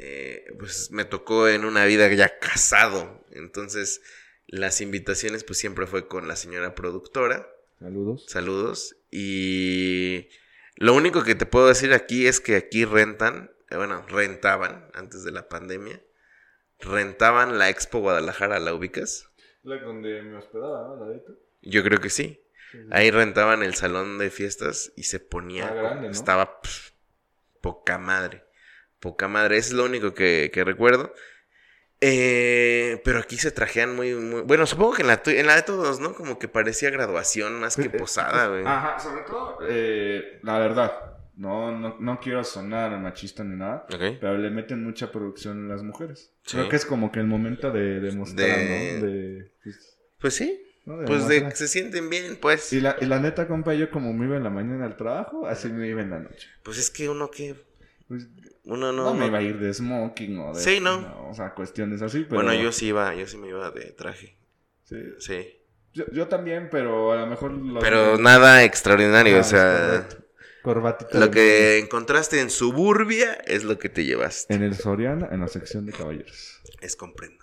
eh, 0.00 0.44
pues 0.58 0.90
me 0.92 1.04
tocó 1.04 1.48
en 1.48 1.64
una 1.64 1.84
vida 1.84 2.08
ya 2.14 2.38
casado. 2.38 3.24
Entonces, 3.32 4.00
las 4.46 4.80
invitaciones, 4.80 5.42
pues 5.44 5.58
siempre 5.58 5.86
fue 5.88 6.06
con 6.06 6.28
la 6.28 6.36
señora 6.36 6.74
productora. 6.76 7.48
Saludos. 7.80 8.24
Saludos. 8.28 8.96
Y 9.10 10.28
lo 10.76 10.94
único 10.94 11.24
que 11.24 11.34
te 11.34 11.46
puedo 11.46 11.66
decir 11.68 11.92
aquí 11.92 12.26
es 12.28 12.38
que 12.40 12.54
aquí 12.56 12.84
rentan, 12.84 13.50
bueno, 13.76 14.04
rentaban 14.08 14.90
antes 14.94 15.24
de 15.24 15.32
la 15.32 15.48
pandemia, 15.48 16.02
rentaban 16.80 17.58
la 17.58 17.68
Expo 17.68 17.98
Guadalajara, 18.00 18.58
¿la 18.58 18.74
ubicas? 18.74 19.30
La 19.62 19.76
donde 19.76 20.22
me 20.22 20.38
hospedaba, 20.38 20.88
¿no? 20.88 21.04
La 21.04 21.12
de 21.12 21.18
tú. 21.20 21.38
Yo 21.62 21.82
creo 21.82 22.00
que 22.00 22.10
sí. 22.10 22.42
Ahí 22.90 23.10
rentaban 23.10 23.62
el 23.62 23.74
salón 23.74 24.18
de 24.18 24.30
fiestas 24.30 24.92
y 24.96 25.04
se 25.04 25.20
ponía... 25.20 25.68
Ah, 25.68 25.74
grande, 25.74 26.08
¿no? 26.08 26.12
Estaba 26.12 26.60
poca 27.60 27.98
madre. 27.98 28.44
Poca 29.00 29.28
madre. 29.28 29.56
Eso 29.56 29.70
es 29.70 29.74
lo 29.74 29.84
único 29.84 30.14
que, 30.14 30.50
que 30.52 30.64
recuerdo. 30.64 31.14
Eh, 32.00 33.00
pero 33.04 33.18
aquí 33.18 33.38
se 33.38 33.50
trajean 33.50 33.96
muy, 33.96 34.14
muy... 34.14 34.42
Bueno, 34.42 34.66
supongo 34.66 34.94
que 34.94 35.02
en 35.02 35.08
la, 35.08 35.22
en 35.24 35.46
la 35.46 35.56
de 35.56 35.62
todos, 35.62 35.98
¿no? 35.98 36.14
Como 36.14 36.38
que 36.38 36.46
parecía 36.46 36.90
graduación 36.90 37.58
más 37.58 37.76
que 37.76 37.82
Eh, 37.82 37.90
eh, 37.92 37.98
posada, 37.98 38.48
güey. 38.48 38.64
Ajá, 38.66 38.98
sobre 38.98 39.22
todo, 39.22 39.58
eh, 39.68 40.38
la 40.42 40.58
verdad, 40.58 41.17
no, 41.38 41.70
no, 41.78 41.96
no 42.00 42.20
quiero 42.20 42.42
sonar 42.44 42.98
machista 43.00 43.44
ni 43.44 43.56
nada, 43.56 43.86
Ok. 43.92 44.18
pero 44.20 44.36
le 44.36 44.50
meten 44.50 44.82
mucha 44.84 45.10
producción 45.12 45.64
a 45.70 45.74
las 45.74 45.82
mujeres. 45.82 46.32
Sí. 46.44 46.56
Creo 46.56 46.68
que 46.68 46.76
es 46.76 46.84
como 46.84 47.10
que 47.12 47.20
el 47.20 47.26
momento 47.26 47.70
de, 47.70 48.00
de 48.00 48.12
mostrar, 48.12 48.46
De- 48.58 48.98
¿no? 49.00 49.06
De, 49.06 49.52
pues, 49.62 49.98
Pues 50.20 50.34
sí. 50.34 50.60
¿no? 50.84 51.04
Pues 51.04 51.28
de 51.28 51.44
que 51.48 51.54
se 51.56 51.68
sienten 51.68 52.10
bien, 52.10 52.38
pues. 52.40 52.72
Y 52.72 52.80
la, 52.80 52.96
y 53.00 53.06
la 53.06 53.20
neta, 53.20 53.46
compa, 53.46 53.72
yo 53.74 53.90
como 53.90 54.12
me 54.12 54.26
iba 54.26 54.36
en 54.36 54.42
la 54.44 54.50
mañana 54.50 54.84
al 54.86 54.96
trabajo, 54.96 55.46
así 55.46 55.68
me 55.68 55.86
iba 55.88 56.02
en 56.02 56.10
la 56.10 56.18
noche. 56.20 56.48
Pues 56.64 56.76
es 56.78 56.90
que 56.90 57.08
uno 57.08 57.30
que... 57.30 57.54
Pues, 58.08 58.26
Uno 58.64 58.90
no, 58.92 59.04
no... 59.04 59.14
me 59.14 59.26
iba 59.26 59.38
a 59.38 59.42
ir 59.42 59.58
de 59.58 59.72
smoking 59.72 60.38
o 60.40 60.54
de... 60.54 60.60
Sí, 60.62 60.80
¿no? 60.80 61.28
O 61.30 61.34
sea, 61.34 61.54
cuestiones 61.54 62.02
así, 62.02 62.24
pero... 62.28 62.42
Bueno, 62.42 62.52
yo 62.54 62.72
sí 62.72 62.86
iba, 62.86 63.14
yo 63.14 63.26
sí 63.26 63.36
me 63.36 63.48
iba 63.48 63.70
de 63.70 63.92
traje. 63.92 64.36
Sí. 64.84 64.96
Sí. 65.18 65.46
Yo, 65.92 66.04
yo 66.12 66.26
también, 66.28 66.68
pero 66.70 67.12
a 67.12 67.16
lo 67.16 67.26
mejor... 67.26 67.52
los- 67.52 67.82
Pero 67.84 68.18
nada 68.18 68.64
extraordinario, 68.64 69.36
Ah, 69.36 69.40
o 69.40 69.44
sea... 69.44 69.86
correcto. 69.90 70.24
Corbatita 70.74 71.18
Lo 71.18 71.30
que 71.30 71.78
encontraste 71.78 72.40
en 72.40 72.50
Suburbia 72.50 73.32
es 73.46 73.64
lo 73.64 73.78
que 73.78 73.88
te 73.88 74.04
llevaste. 74.04 74.52
En 74.52 74.62
el 74.62 74.74
Soriana, 74.74 75.26
en 75.32 75.40
la 75.40 75.48
sección 75.48 75.86
de 75.86 75.92
caballeros. 75.92 76.60
Es 76.82 76.94
comprendo. 76.94 77.42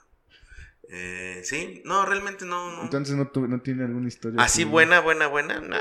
Eh, 0.89 1.41
sí, 1.43 1.81
no, 1.85 2.05
realmente 2.05 2.45
no. 2.45 2.75
no. 2.75 2.83
Entonces, 2.83 3.15
¿no, 3.15 3.27
tu- 3.31 3.47
no 3.47 3.61
tiene 3.61 3.83
alguna 3.85 4.07
historia 4.07 4.39
Así 4.43 4.63
buena, 4.63 4.99
buena, 4.99 5.25
buena. 5.25 5.59
no. 5.59 5.75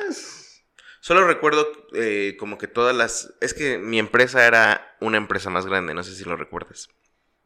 Solo 1.01 1.27
recuerdo 1.27 1.71
eh, 1.93 2.35
como 2.39 2.57
que 2.57 2.67
todas 2.67 2.97
las... 2.97 3.35
Es 3.43 3.53
que 3.53 3.77
mi 3.77 3.99
empresa 3.99 4.47
era 4.47 4.97
una 5.03 5.19
empresa 5.19 5.51
más 5.51 5.67
grande, 5.67 5.93
no 5.93 6.03
sé 6.03 6.15
si 6.15 6.25
lo 6.25 6.37
recuerdas. 6.37 6.89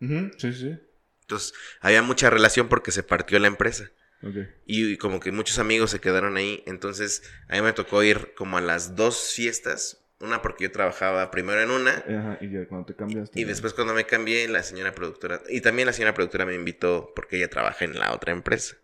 Ujú, 0.00 0.30
Sí, 0.38 0.52
sí. 0.52 0.78
Entonces, 1.22 1.54
había 1.80 2.02
mucha 2.02 2.30
relación 2.30 2.68
porque 2.68 2.92
se 2.92 3.02
partió 3.02 3.37
la 3.40 3.48
empresa. 3.48 3.90
Ok. 4.22 4.37
Y, 4.66 4.96
como 4.96 5.20
que 5.20 5.33
muchos 5.33 5.59
amigos 5.59 5.90
se 5.90 6.00
quedaron 6.00 6.37
ahí. 6.37 6.62
Entonces, 6.66 7.22
a 7.48 7.57
mí 7.57 7.62
me 7.62 7.72
tocó 7.72 8.02
ir 8.02 8.35
como 8.35 8.59
a 8.59 8.61
las 8.61 8.96
dos 8.96 9.33
fiestas. 9.35 10.04
Una 10.20 10.42
porque 10.42 10.64
yo 10.64 10.72
trabajaba 10.72 11.31
primero 11.31 11.62
en 11.62 11.70
una. 11.70 11.92
Ajá, 11.92 12.38
y 12.40 12.50
ya 12.50 12.66
cuando 12.66 12.87
te 12.87 12.96
cambiaste. 12.96 13.38
Y 13.38 13.42
ya. 13.42 13.48
después 13.48 13.74
cuando 13.74 13.94
me 13.94 14.04
cambié, 14.04 14.48
la 14.48 14.64
señora 14.64 14.92
productora... 14.92 15.42
Y 15.48 15.61
también 15.61 15.87
la 15.87 15.92
señora 15.92 16.14
productora 16.14 16.44
me 16.44 16.54
invitó 16.54 17.12
porque 17.14 17.37
ella 17.37 17.48
trabaja 17.48 17.85
en 17.85 17.96
la 17.98 18.12
otra 18.12 18.33
empresa. 18.33 18.76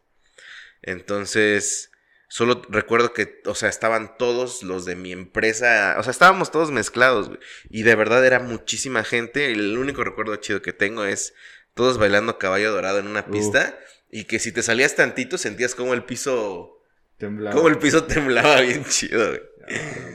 Entonces, 0.83 1.91
solo 2.29 2.63
recuerdo 2.69 3.13
que, 3.13 3.41
o 3.47 3.55
sea, 3.55 3.69
estaban 3.69 4.17
todos 4.17 4.63
los 4.63 4.85
de 4.85 4.95
mi 4.95 5.13
empresa, 5.13 5.97
o 5.99 6.03
sea, 6.03 6.11
estábamos 6.11 6.51
todos 6.51 6.71
mezclados, 6.71 7.29
güey. 7.29 7.41
Y 7.71 7.83
de 7.83 7.95
verdad 7.97 8.25
era 8.25 8.39
muchísima 8.39 9.03
gente. 9.03 9.51
y 9.51 9.55
El 9.55 9.77
único 9.79 10.05
recuerdo 10.05 10.37
chido 10.37 10.63
que 10.63 10.73
tengo 10.73 11.05
es 11.05 11.35
todos 11.75 11.99
bailando 11.99 12.39
caballo 12.39 12.73
dorado 12.73 13.01
en 13.01 13.09
una 13.09 13.27
pista. 13.27 13.79
Y 14.17 14.25
que 14.25 14.39
si 14.39 14.53
te 14.53 14.63
salías 14.63 14.95
tantito 14.95 15.37
sentías 15.39 15.75
como 15.75 15.93
el 15.93 16.05
piso... 16.05 16.81
Temblaba. 17.19 17.55
Como 17.57 17.69
el 17.69 17.79
piso 17.79 18.05
temblaba 18.05 18.61
bien 18.61 18.85
chido, 18.85 19.29
güey. 19.29 19.41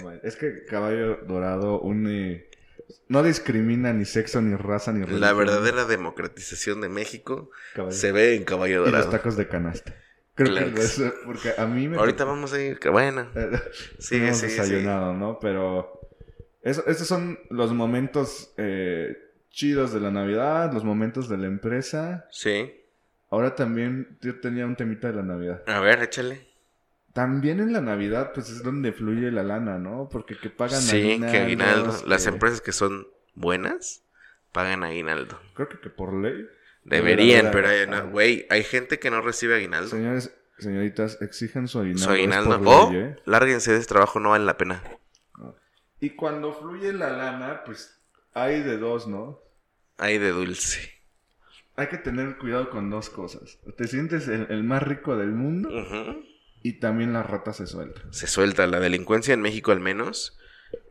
Ah, 0.06 0.16
es 0.24 0.36
que 0.38 0.64
Caballo 0.66 1.18
Dorado 1.28 1.80
une... 1.82 2.48
No 3.10 3.24
discrimina 3.24 3.92
ni 3.92 4.06
sexo, 4.06 4.42
ni 4.42 4.56
raza, 4.56 4.92
ni 4.94 5.00
religión. 5.00 5.20
La 5.22 5.34
verdadera 5.34 5.84
democratización 5.86 6.80
de 6.82 6.88
México 6.90 7.52
Caballo. 7.76 7.92
se 7.96 8.12
ve 8.12 8.36
en 8.36 8.44
caballo 8.46 8.76
Y 8.76 8.78
los 8.78 8.92
dorado. 8.92 9.10
tacos 9.10 9.36
de 9.36 9.48
canasta. 9.48 9.96
Creo 10.36 10.50
Claro 10.52 10.68
que 10.68 10.74
que 10.76 10.82
eso- 10.82 11.14
porque 11.26 11.54
a 11.58 11.66
mí 11.66 11.88
me... 11.90 11.98
Ahorita 11.98 12.24
vamos 12.24 12.54
a 12.54 12.62
ir, 12.62 12.80
que 12.80 12.88
bueno. 12.90 13.28
Sigue, 14.00 14.28
Hemos 14.28 14.38
sigue, 14.38 14.52
desayunado, 14.54 15.14
¿no? 15.14 15.40
Pero 15.42 16.00
eso, 16.62 16.86
esos 16.88 17.06
son 17.08 17.38
los 17.50 17.74
momentos 17.74 18.54
eh, 18.58 19.18
chidos 19.50 19.92
de 19.94 20.00
la 20.00 20.12
Navidad, 20.12 20.72
los 20.72 20.84
momentos 20.86 21.28
de 21.28 21.38
la 21.38 21.48
empresa. 21.48 22.28
Sí. 22.32 22.72
Ahora 23.30 23.56
también 23.56 24.18
yo 24.22 24.40
tenía 24.40 24.66
un 24.66 24.76
temita 24.76 25.08
de 25.08 25.14
la 25.16 25.24
Navidad. 25.24 25.64
A 25.68 25.80
ver, 25.80 26.02
échale. 26.02 26.48
También 27.14 27.60
en 27.60 27.74
la 27.74 27.82
Navidad, 27.82 28.32
pues 28.34 28.50
es 28.50 28.64
donde 28.64 28.92
fluye 28.94 29.32
la 29.32 29.44
lana, 29.44 29.78
¿no? 29.78 30.10
Porque 30.12 30.38
que 30.38 30.50
pagan 30.50 30.82
Sí, 30.82 30.98
aguinaldos, 30.98 31.32
que 31.32 31.38
aguinaldo. 31.38 31.98
Las 32.08 32.24
que- 32.24 32.30
empresas 32.30 32.62
que 32.62 32.72
son 32.72 33.08
buenas 33.36 34.04
pagan 34.52 34.84
aguinaldo. 34.84 35.40
Creo 35.54 35.70
que, 35.70 35.80
que 35.80 35.90
por 35.90 36.14
ley. 36.14 36.46
Deberían, 36.84 37.46
Debería- 37.46 37.52
pero 37.52 37.68
hay, 37.68 37.88
no, 37.88 38.10
güey, 38.10 38.48
hay 38.50 38.64
gente 38.64 39.00
que 39.00 39.12
no 39.12 39.22
recibe 39.22 39.56
aguinaldo. 39.56 39.90
Señores, 39.90 40.34
señoritas, 40.58 41.22
exigen 41.22 41.68
su 41.68 41.80
aguinaldo. 41.80 42.04
Su 42.06 42.12
aguinaldo. 42.12 42.60
O 42.64 42.92
ley, 42.92 43.00
¿eh? 43.02 43.16
lárguense 43.26 43.72
de 43.72 43.78
ese 43.80 43.88
trabajo, 43.88 44.20
no 44.20 44.30
vale 44.32 44.46
la 44.46 44.58
pena. 44.58 44.82
Y 46.00 46.12
cuando 46.12 46.54
fluye 46.54 46.94
la 46.94 47.10
lana, 47.12 47.64
pues 47.66 48.00
hay 48.34 48.62
de 48.62 48.78
dos, 48.78 49.08
¿no? 49.08 49.40
Hay 49.98 50.18
de 50.18 50.30
dulce. 50.30 50.99
Hay 51.80 51.88
que 51.88 51.98
tener 51.98 52.38
cuidado 52.38 52.70
con 52.70 52.90
dos 52.90 53.10
cosas. 53.10 53.58
Te 53.78 53.88
sientes 53.88 54.28
el, 54.28 54.48
el 54.50 54.64
más 54.64 54.84
rico 54.84 55.16
del 55.18 55.32
mundo 55.32 55.70
Ujú. 55.70 56.24
y 56.62 56.74
también 56.80 57.14
la 57.14 57.24
rata 57.24 57.54
se 57.54 57.68
suelta. 57.68 58.02
Se 58.12 58.28
suelta 58.28 58.68
la 58.68 58.80
delincuencia 58.80 59.34
en 59.34 59.42
México 59.42 59.72
al 59.72 59.80
menos. 59.80 60.38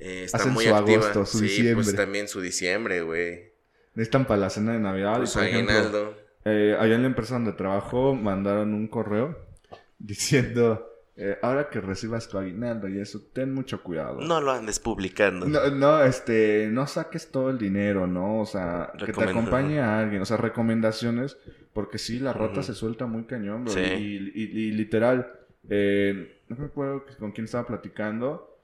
eh, 0.01 0.23
está 0.25 0.39
Hacen 0.39 0.53
muy 0.55 0.65
su 0.65 0.75
activa. 0.75 0.99
agosto, 1.03 1.27
su 1.27 1.39
sí, 1.39 1.45
diciembre. 1.45 1.75
pues 1.75 1.95
también 1.95 2.27
su 2.29 2.41
diciembre, 2.41 3.03
güey. 3.03 3.53
Necesitan 3.95 4.27
para 4.27 4.41
la 4.41 4.51
cena 4.51 4.73
de 4.73 4.79
Navidad. 4.81 5.19
Pues 5.19 5.33
por 5.35 5.45
ejemplo, 5.45 6.15
eh, 6.45 6.77
allá 6.79 6.95
en 6.95 7.03
la 7.03 7.09
empresa 7.09 7.35
donde 7.35 7.53
trabajo 7.53 8.15
mandaron 8.15 8.73
un 8.73 8.89
correo 8.89 9.39
diciendo, 9.99 10.88
eh, 11.21 11.37
ahora 11.43 11.69
que 11.69 11.81
recibas 11.81 12.29
tu 12.29 12.39
aguinaldo 12.39 12.89
y 12.89 13.01
eso, 13.01 13.21
ten 13.33 13.53
mucho 13.53 13.83
cuidado. 13.83 14.21
No 14.21 14.41
lo 14.41 14.53
andes 14.53 14.79
publicando. 14.79 15.47
No, 15.47 15.69
no, 15.71 16.03
este, 16.05 16.69
no 16.71 16.87
saques 16.87 17.31
todo 17.33 17.51
el 17.51 17.59
dinero, 17.59 18.07
¿no? 18.07 18.41
O 18.41 18.47
sea, 18.47 18.93
que 19.05 19.13
te 19.13 19.25
acompañe 19.25 19.81
a 19.81 19.99
alguien, 19.99 20.23
o 20.23 20.25
sea, 20.25 20.37
recomendaciones, 20.37 21.37
porque 21.73 21.99
sí, 21.99 22.21
la 22.21 22.33
rata 22.33 22.61
Ujú. 22.61 22.63
se 22.63 22.75
suelta 22.75 23.07
muy 23.07 23.25
cañón, 23.25 23.65
bro. 23.65 23.75
Sí. 23.75 23.81
Y, 23.81 24.33
y- 24.33 24.69
y 24.69 24.73
literal, 24.73 25.33
eh, 25.69 26.41
no 26.49 26.57
me 26.57 26.67
acuerdo 26.67 27.05
con 27.19 27.33
quién 27.33 27.47
estaba 27.47 27.67
platicando. 27.67 28.57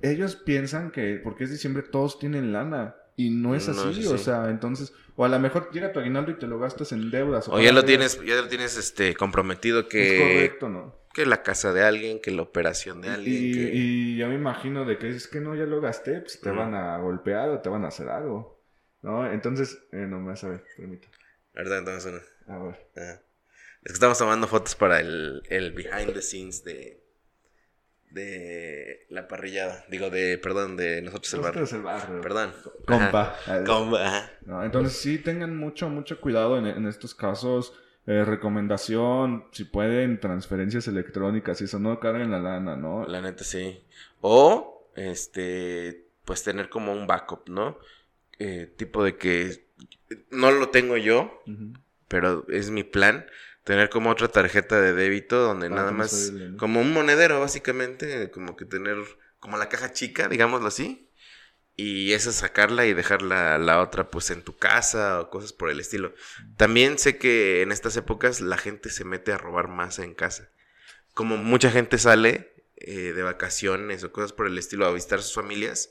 Ellos 0.00 0.36
piensan 0.36 0.90
que 0.90 1.20
porque 1.22 1.44
es 1.44 1.50
diciembre 1.50 1.82
todos 1.82 2.18
tienen 2.18 2.52
lana. 2.52 2.96
Y 3.14 3.28
no 3.28 3.54
es 3.54 3.68
No 3.68 3.74
así, 3.90 4.00
es 4.00 4.06
o 4.06 4.16
sea, 4.16 4.48
entonces, 4.48 4.94
o 5.16 5.24
a 5.26 5.28
lo 5.28 5.38
mejor 5.38 5.70
llega 5.70 5.92
tu 5.92 6.00
aguinaldo 6.00 6.30
y 6.30 6.38
te 6.38 6.46
lo 6.46 6.58
gastas 6.58 6.92
en 6.92 7.10
deudas. 7.10 7.46
O 7.46 7.60
ya 7.60 7.70
lo 7.70 7.84
tienes, 7.84 8.18
ya 8.24 8.36
lo 8.36 8.48
tienes 8.48 8.78
este 8.78 9.14
comprometido 9.14 9.80
Es 9.80 9.86
que, 9.88 10.18
correcto, 10.18 10.68
¿no? 10.70 10.96
Que 11.14 11.26
la 11.26 11.42
casa 11.42 11.72
de 11.72 11.82
alguien, 11.82 12.20
que 12.20 12.30
la 12.30 12.42
operación 12.42 13.00
de 13.02 13.10
alguien. 13.10 13.36
Y, 13.36 13.52
que- 13.52 13.70
y 13.74 14.16
yo 14.16 14.28
me 14.28 14.34
imagino 14.34 14.84
de 14.84 14.98
que 14.98 15.06
dices 15.08 15.28
que 15.28 15.40
no, 15.40 15.54
ya 15.54 15.64
lo 15.64 15.80
gasté, 15.80 16.20
pues 16.20 16.40
te 16.40 16.50
van 16.50 16.74
a 16.74 16.96
golpear 16.98 17.50
o 17.50 17.60
te 17.60 17.68
van 17.68 17.84
a 17.84 17.88
hacer 17.88 18.08
algo. 18.08 18.60
¿No? 19.02 19.30
Entonces, 19.30 19.78
eh, 19.92 20.06
no 20.08 20.20
me 20.20 20.28
vas 20.28 20.44
a 20.44 20.48
ver, 20.48 20.64
permítame. 20.76 21.12
¿Verdad? 21.54 21.78
Entonces, 21.78 22.12
no. 22.46 22.54
A 22.54 22.58
ver. 22.62 22.86
Ajá. 22.96 23.22
Es 23.82 23.90
que 23.90 23.92
estamos 23.94 24.16
tomando 24.16 24.46
fotos 24.46 24.74
para 24.76 25.00
el, 25.00 25.42
el 25.48 25.72
behind 25.72 26.12
the 26.14 26.22
scenes 26.22 26.62
de, 26.62 27.02
de 28.10 29.06
la 29.08 29.26
parrillada. 29.26 29.84
Digo, 29.88 30.10
de, 30.10 30.38
perdón, 30.38 30.76
de 30.76 31.02
nosotros 31.02 31.32
el 31.34 31.40
Esto 31.40 31.48
barrio. 31.48 31.64
es 31.64 31.72
el 31.72 31.82
barrio. 31.82 32.20
Perdón. 32.20 32.52
Compa. 32.86 33.22
Ajá. 33.40 33.64
Compa, 33.64 34.06
ajá. 34.06 34.30
No, 34.46 34.62
entonces 34.64 34.96
sí 34.98 35.18
tengan 35.18 35.56
mucho, 35.56 35.88
mucho 35.88 36.20
cuidado 36.20 36.58
en, 36.58 36.66
en 36.66 36.86
estos 36.86 37.14
casos. 37.14 37.74
Eh, 38.06 38.24
recomendación, 38.24 39.44
si 39.52 39.64
pueden, 39.64 40.18
transferencias 40.18 40.88
electrónicas 40.88 41.60
y 41.60 41.64
eso, 41.64 41.78
no 41.78 42.00
carguen 42.00 42.32
la 42.32 42.40
lana, 42.40 42.76
¿no? 42.76 43.06
La 43.06 43.20
neta 43.20 43.44
sí. 43.44 43.84
O, 44.20 44.90
este, 44.96 46.06
pues 46.24 46.42
tener 46.42 46.68
como 46.68 46.92
un 46.92 47.06
backup, 47.06 47.48
¿no? 47.48 47.78
Eh, 48.40 48.72
tipo 48.76 49.04
de 49.04 49.16
que 49.16 49.66
no 50.30 50.50
lo 50.50 50.70
tengo 50.70 50.96
yo, 50.96 51.42
pero 52.08 52.44
es 52.48 52.70
mi 52.70 52.82
plan. 52.82 53.26
Tener 53.62 53.88
como 53.88 54.10
otra 54.10 54.26
tarjeta 54.26 54.80
de 54.80 54.92
débito 54.92 55.38
donde 55.38 55.68
Para 55.68 55.82
nada 55.82 55.92
más, 55.92 56.32
como 56.58 56.80
un 56.80 56.92
monedero 56.92 57.38
básicamente, 57.38 58.32
como 58.32 58.56
que 58.56 58.64
tener, 58.64 58.96
como 59.38 59.56
la 59.56 59.68
caja 59.68 59.92
chica, 59.92 60.28
digámoslo 60.28 60.66
así. 60.66 61.08
Y 61.84 62.12
esa 62.12 62.30
sacarla 62.32 62.86
y 62.86 62.94
dejarla 62.94 63.58
la 63.58 63.80
otra 63.80 64.08
pues 64.10 64.30
en 64.30 64.42
tu 64.42 64.56
casa 64.56 65.20
o 65.20 65.30
cosas 65.30 65.52
por 65.52 65.68
el 65.70 65.80
estilo. 65.80 66.12
También 66.56 66.96
sé 66.98 67.16
que 67.18 67.62
en 67.62 67.72
estas 67.72 67.96
épocas 67.96 68.40
la 68.40 68.56
gente 68.56 68.88
se 68.90 69.04
mete 69.04 69.32
a 69.32 69.38
robar 69.38 69.66
más 69.68 69.98
en 69.98 70.14
casa. 70.14 70.48
Como 71.14 71.36
mucha 71.38 71.70
gente 71.70 71.98
sale 71.98 72.52
eh, 72.76 73.12
de 73.14 73.22
vacaciones 73.22 74.04
o 74.04 74.12
cosas 74.12 74.32
por 74.32 74.46
el 74.46 74.58
estilo 74.58 74.86
a 74.86 74.92
visitar 74.92 75.20
sus 75.22 75.34
familias, 75.34 75.90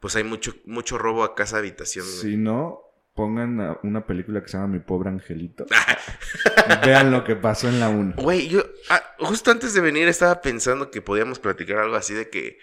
pues 0.00 0.16
hay 0.16 0.24
mucho, 0.24 0.54
mucho 0.64 0.96
robo 0.96 1.22
a 1.24 1.34
casa 1.34 1.58
habitación. 1.58 2.06
Si 2.06 2.36
no, 2.36 2.80
pongan 3.14 3.60
a- 3.60 3.78
una 3.82 4.06
película 4.06 4.42
que 4.42 4.48
se 4.48 4.56
llama 4.56 4.74
Mi 4.74 4.78
Pobre 4.80 5.10
Angelito. 5.10 5.66
Vean 6.84 7.10
lo 7.10 7.24
que 7.24 7.36
pasó 7.36 7.68
en 7.68 7.80
la 7.80 7.88
1. 7.88 8.14
Güey, 8.16 8.48
yo 8.48 8.64
ah, 8.90 9.02
justo 9.18 9.50
antes 9.50 9.74
de 9.74 9.80
venir 9.80 10.08
estaba 10.08 10.40
pensando 10.40 10.90
que 10.90 11.02
podíamos 11.02 11.38
platicar 11.38 11.78
algo 11.78 11.96
así 11.96 12.14
de 12.14 12.28
que 12.30 12.58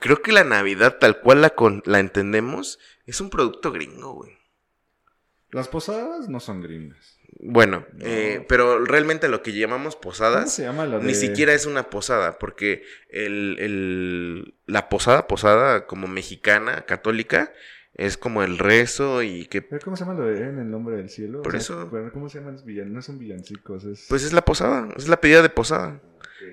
creo 0.00 0.22
que 0.22 0.32
la 0.32 0.44
Navidad 0.44 0.96
tal 0.98 1.20
cual 1.20 1.42
la, 1.42 1.50
con- 1.50 1.82
la 1.86 2.00
entendemos 2.00 2.78
es 3.06 3.20
un 3.20 3.30
producto 3.30 3.70
gringo, 3.72 4.14
güey. 4.14 4.32
Las 5.50 5.68
posadas 5.68 6.28
no 6.28 6.38
son 6.40 6.62
gringas. 6.62 7.18
Bueno, 7.42 7.86
No. 7.94 8.04
eh, 8.06 8.44
pero 8.48 8.84
realmente 8.84 9.28
lo 9.28 9.42
que 9.42 9.52
llamamos 9.52 9.94
¿Cómo 9.96 10.02
posadas 10.02 10.52
se 10.52 10.62
llama 10.62 10.86
la 10.86 10.98
de... 10.98 11.04
ni 11.04 11.14
siquiera 11.14 11.54
es 11.54 11.66
una 11.66 11.90
posada, 11.90 12.38
porque 12.38 12.84
el, 13.08 13.56
el- 13.58 14.54
la 14.66 14.88
posada, 14.88 15.26
posada 15.26 15.86
como 15.86 16.06
mexicana, 16.06 16.82
católica, 16.86 17.52
es 17.94 18.16
como 18.16 18.42
el 18.44 18.58
rezo 18.58 19.22
y 19.22 19.46
que 19.46 19.62
¿Pero 19.62 19.80
¿Cómo 19.84 19.96
se 19.96 20.04
llama 20.04 20.18
lo 20.18 20.26
de 20.26 20.40
en 20.42 20.58
el 20.58 20.70
nombre 20.70 20.96
del 20.96 21.08
cielo? 21.10 21.42
Por 21.42 21.56
O 21.56 21.60
sea, 21.60 21.76
eso. 21.82 21.90
¿Cómo 22.12 22.28
se 22.28 22.38
llaman 22.38 22.54
los 22.54 22.64
villancicos? 22.64 22.94
No 22.94 23.02
son 23.02 23.18
villancicos, 23.18 23.84
es... 23.84 24.06
pues 24.08 24.22
es 24.22 24.32
la 24.32 24.42
posada, 24.44 24.88
es 24.96 25.08
la 25.08 25.20
pedida 25.20 25.42
de 25.42 25.48
posada, 25.50 26.00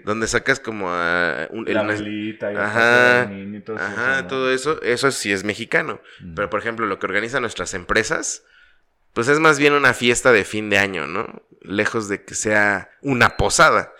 Donde 0.05 0.27
sacas 0.27 0.59
como 0.59 0.89
a 0.91 1.47
un, 1.51 1.67
el- 1.67 1.73
la 1.75 1.81
una- 1.83 1.93
velita 1.93 2.51
y 2.51 2.55
la 2.55 2.65
Ajá, 2.65 3.25
niño 3.25 3.59
y 3.59 3.61
todo 3.61 3.77
ajá, 3.77 4.13
eso, 4.13 4.21
¿no? 4.23 4.27
todo 4.27 4.51
eso, 4.51 4.81
eso 4.81 5.11
sí 5.11 5.31
es 5.31 5.43
mexicano. 5.43 6.01
Mm. 6.21 6.35
Pero 6.35 6.49
por 6.49 6.59
ejemplo, 6.59 6.85
lo 6.85 6.99
que 6.99 7.05
organizan 7.05 7.41
nuestras 7.41 7.73
empresas, 7.73 8.43
pues 9.13 9.27
es 9.27 9.39
más 9.39 9.59
bien 9.59 9.73
una 9.73 9.93
fiesta 9.93 10.31
de 10.31 10.43
fin 10.45 10.69
de 10.69 10.77
año, 10.77 11.07
¿no? 11.07 11.43
Lejos 11.61 12.07
de 12.09 12.23
que 12.23 12.35
sea 12.35 12.89
una 13.01 13.37
posada. 13.37 13.93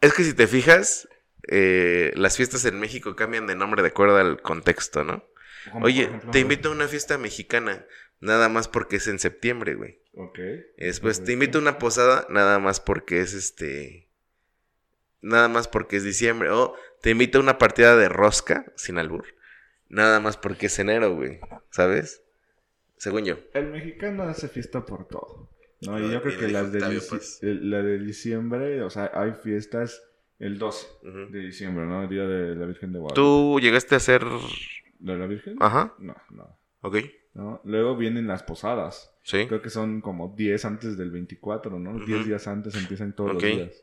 Es 0.00 0.12
que 0.14 0.24
si 0.24 0.34
te 0.34 0.46
fijas, 0.46 1.08
eh, 1.48 2.12
las 2.16 2.36
fiestas 2.36 2.64
en 2.64 2.78
México 2.80 3.16
cambian 3.16 3.46
de 3.46 3.56
nombre 3.56 3.82
de 3.82 3.88
acuerdo 3.88 4.16
al 4.18 4.40
contexto, 4.42 5.04
¿no? 5.04 5.24
Oye, 5.82 6.04
ejemplo, 6.04 6.30
te 6.30 6.38
invito 6.40 6.68
a 6.68 6.72
una 6.72 6.86
fiesta 6.88 7.18
mexicana, 7.18 7.84
nada 8.20 8.48
más 8.48 8.68
porque 8.68 8.96
es 8.96 9.06
en 9.08 9.18
septiembre, 9.18 9.74
güey. 9.74 9.98
Ok. 10.14 10.38
Después 10.78 11.22
te 11.24 11.32
invito 11.32 11.58
a 11.58 11.60
una 11.60 11.78
posada, 11.78 12.26
nada 12.30 12.58
más 12.60 12.78
porque 12.80 13.20
es 13.20 13.34
este. 13.34 14.05
Nada 15.26 15.48
más 15.48 15.66
porque 15.66 15.96
es 15.96 16.04
diciembre. 16.04 16.50
O 16.50 16.74
te 17.02 17.10
invito 17.10 17.38
a 17.38 17.40
una 17.42 17.58
partida 17.58 17.96
de 17.96 18.08
rosca, 18.08 18.64
sin 18.76 18.98
albur. 18.98 19.24
Nada 19.88 20.20
más 20.20 20.36
porque 20.36 20.66
es 20.66 20.78
enero, 20.78 21.14
güey. 21.14 21.40
¿Sabes? 21.70 22.22
Según 22.96 23.24
yo. 23.24 23.36
El 23.52 23.70
mexicano 23.70 24.22
hace 24.22 24.48
fiesta 24.48 24.84
por 24.86 25.06
todo. 25.08 25.50
No, 25.82 25.98
y 25.98 26.04
Ay, 26.04 26.12
yo 26.12 26.22
creo 26.22 26.38
que 26.38 26.48
las 26.48 26.72
de, 26.72 26.80
la 27.60 27.82
de 27.82 27.98
diciembre, 27.98 28.82
o 28.82 28.88
sea, 28.90 29.10
hay 29.14 29.32
fiestas 29.32 30.00
el 30.38 30.58
12 30.58 30.86
Ujú. 31.02 31.32
de 31.32 31.40
diciembre, 31.40 31.84
¿no? 31.86 32.02
El 32.04 32.08
día 32.08 32.22
de 32.26 32.54
la 32.54 32.66
Virgen 32.66 32.92
de 32.92 32.98
Guadalupe. 33.00 33.14
¿Tú 33.20 33.58
llegaste 33.60 33.94
a 33.94 33.98
hacer. 33.98 34.24
¿De 34.98 35.16
la 35.16 35.26
Virgen? 35.26 35.56
Ajá, 35.60 35.94
No, 35.98 36.14
no, 36.30 36.58
ok. 36.82 36.96
no. 37.34 37.60
Luego 37.64 37.96
vienen 37.96 38.26
las 38.26 38.42
posadas. 38.42 39.12
Sí. 39.22 39.46
Creo 39.48 39.60
que 39.60 39.70
son 39.70 40.00
como 40.00 40.34
10 40.36 40.64
antes 40.64 40.96
del 40.96 41.10
24, 41.10 41.78
¿no? 41.78 41.98
10 42.04 42.20
Ujú. 42.20 42.28
días 42.28 42.46
antes 42.48 42.74
empiezan 42.76 43.14
todos 43.14 43.34
los 43.34 43.42
días. 43.42 43.82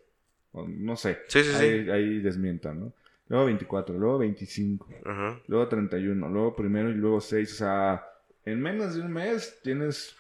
O 0.53 0.67
no 0.67 0.95
sé. 0.95 1.19
Sí, 1.27 1.43
sí, 1.43 1.49
sí. 1.51 1.55
Ahí, 1.57 1.89
ahí 1.89 2.19
desmientan, 2.19 2.79
¿no? 2.79 2.93
Luego 3.27 3.45
24, 3.45 3.97
luego 3.97 4.17
25, 4.19 4.87
Ajá. 5.05 5.39
luego 5.47 5.67
31, 5.67 6.29
luego 6.29 6.55
primero 6.55 6.89
y 6.89 6.93
luego 6.95 7.19
6. 7.21 7.51
O 7.53 7.55
sea, 7.55 8.05
en 8.45 8.61
menos 8.61 8.95
de 8.95 9.01
un 9.01 9.11
mes 9.11 9.59
tienes 9.63 10.15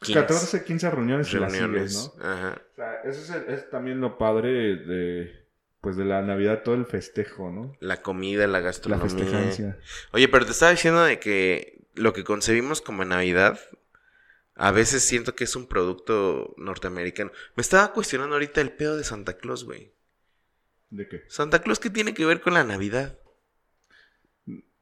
15 0.00 0.20
14, 0.20 0.64
15 0.64 0.90
reuniones 0.90 1.32
reuniones. 1.32 1.92
sigues, 1.94 2.14
¿no? 2.18 2.24
Ajá. 2.24 2.60
O 2.72 2.76
sea, 2.76 2.94
eso 3.04 3.20
es, 3.22 3.30
el- 3.30 3.54
es 3.54 3.70
también 3.70 4.00
lo 4.00 4.18
padre 4.18 4.76
de, 4.76 5.46
pues 5.80 5.96
de 5.96 6.04
la 6.04 6.20
Navidad, 6.20 6.62
todo 6.64 6.74
el 6.74 6.84
festejo, 6.84 7.50
¿no? 7.50 7.74
La 7.80 8.02
comida, 8.02 8.46
la 8.46 8.58
La 8.58 8.60
gastronomía. 8.60 9.08
festejancia. 9.08 9.78
Oye, 10.12 10.28
pero 10.28 10.44
te 10.44 10.50
estaba 10.52 10.72
diciendo 10.72 11.02
de 11.04 11.18
que 11.18 11.78
lo 11.94 12.12
que 12.12 12.24
concebimos 12.24 12.82
como 12.82 13.04
Navidad, 13.06 13.58
a 14.56 14.70
veces 14.72 15.04
siento 15.04 15.34
que 15.34 15.44
es 15.44 15.54
un 15.54 15.66
producto 15.66 16.54
norteamericano. 16.56 17.30
Me 17.54 17.60
estaba 17.60 17.92
cuestionando 17.92 18.34
ahorita 18.34 18.60
el 18.60 18.72
pedo 18.72 18.96
de 18.96 19.04
Santa 19.04 19.36
Claus, 19.36 19.64
güey. 19.64 19.92
¿De 20.90 21.06
qué? 21.08 21.22
Santa 21.28 21.60
Claus, 21.62 21.78
¿qué 21.78 21.90
tiene 21.90 22.14
que 22.14 22.24
ver 22.24 22.40
con 22.40 22.54
la 22.54 22.64
Navidad? 22.64 23.18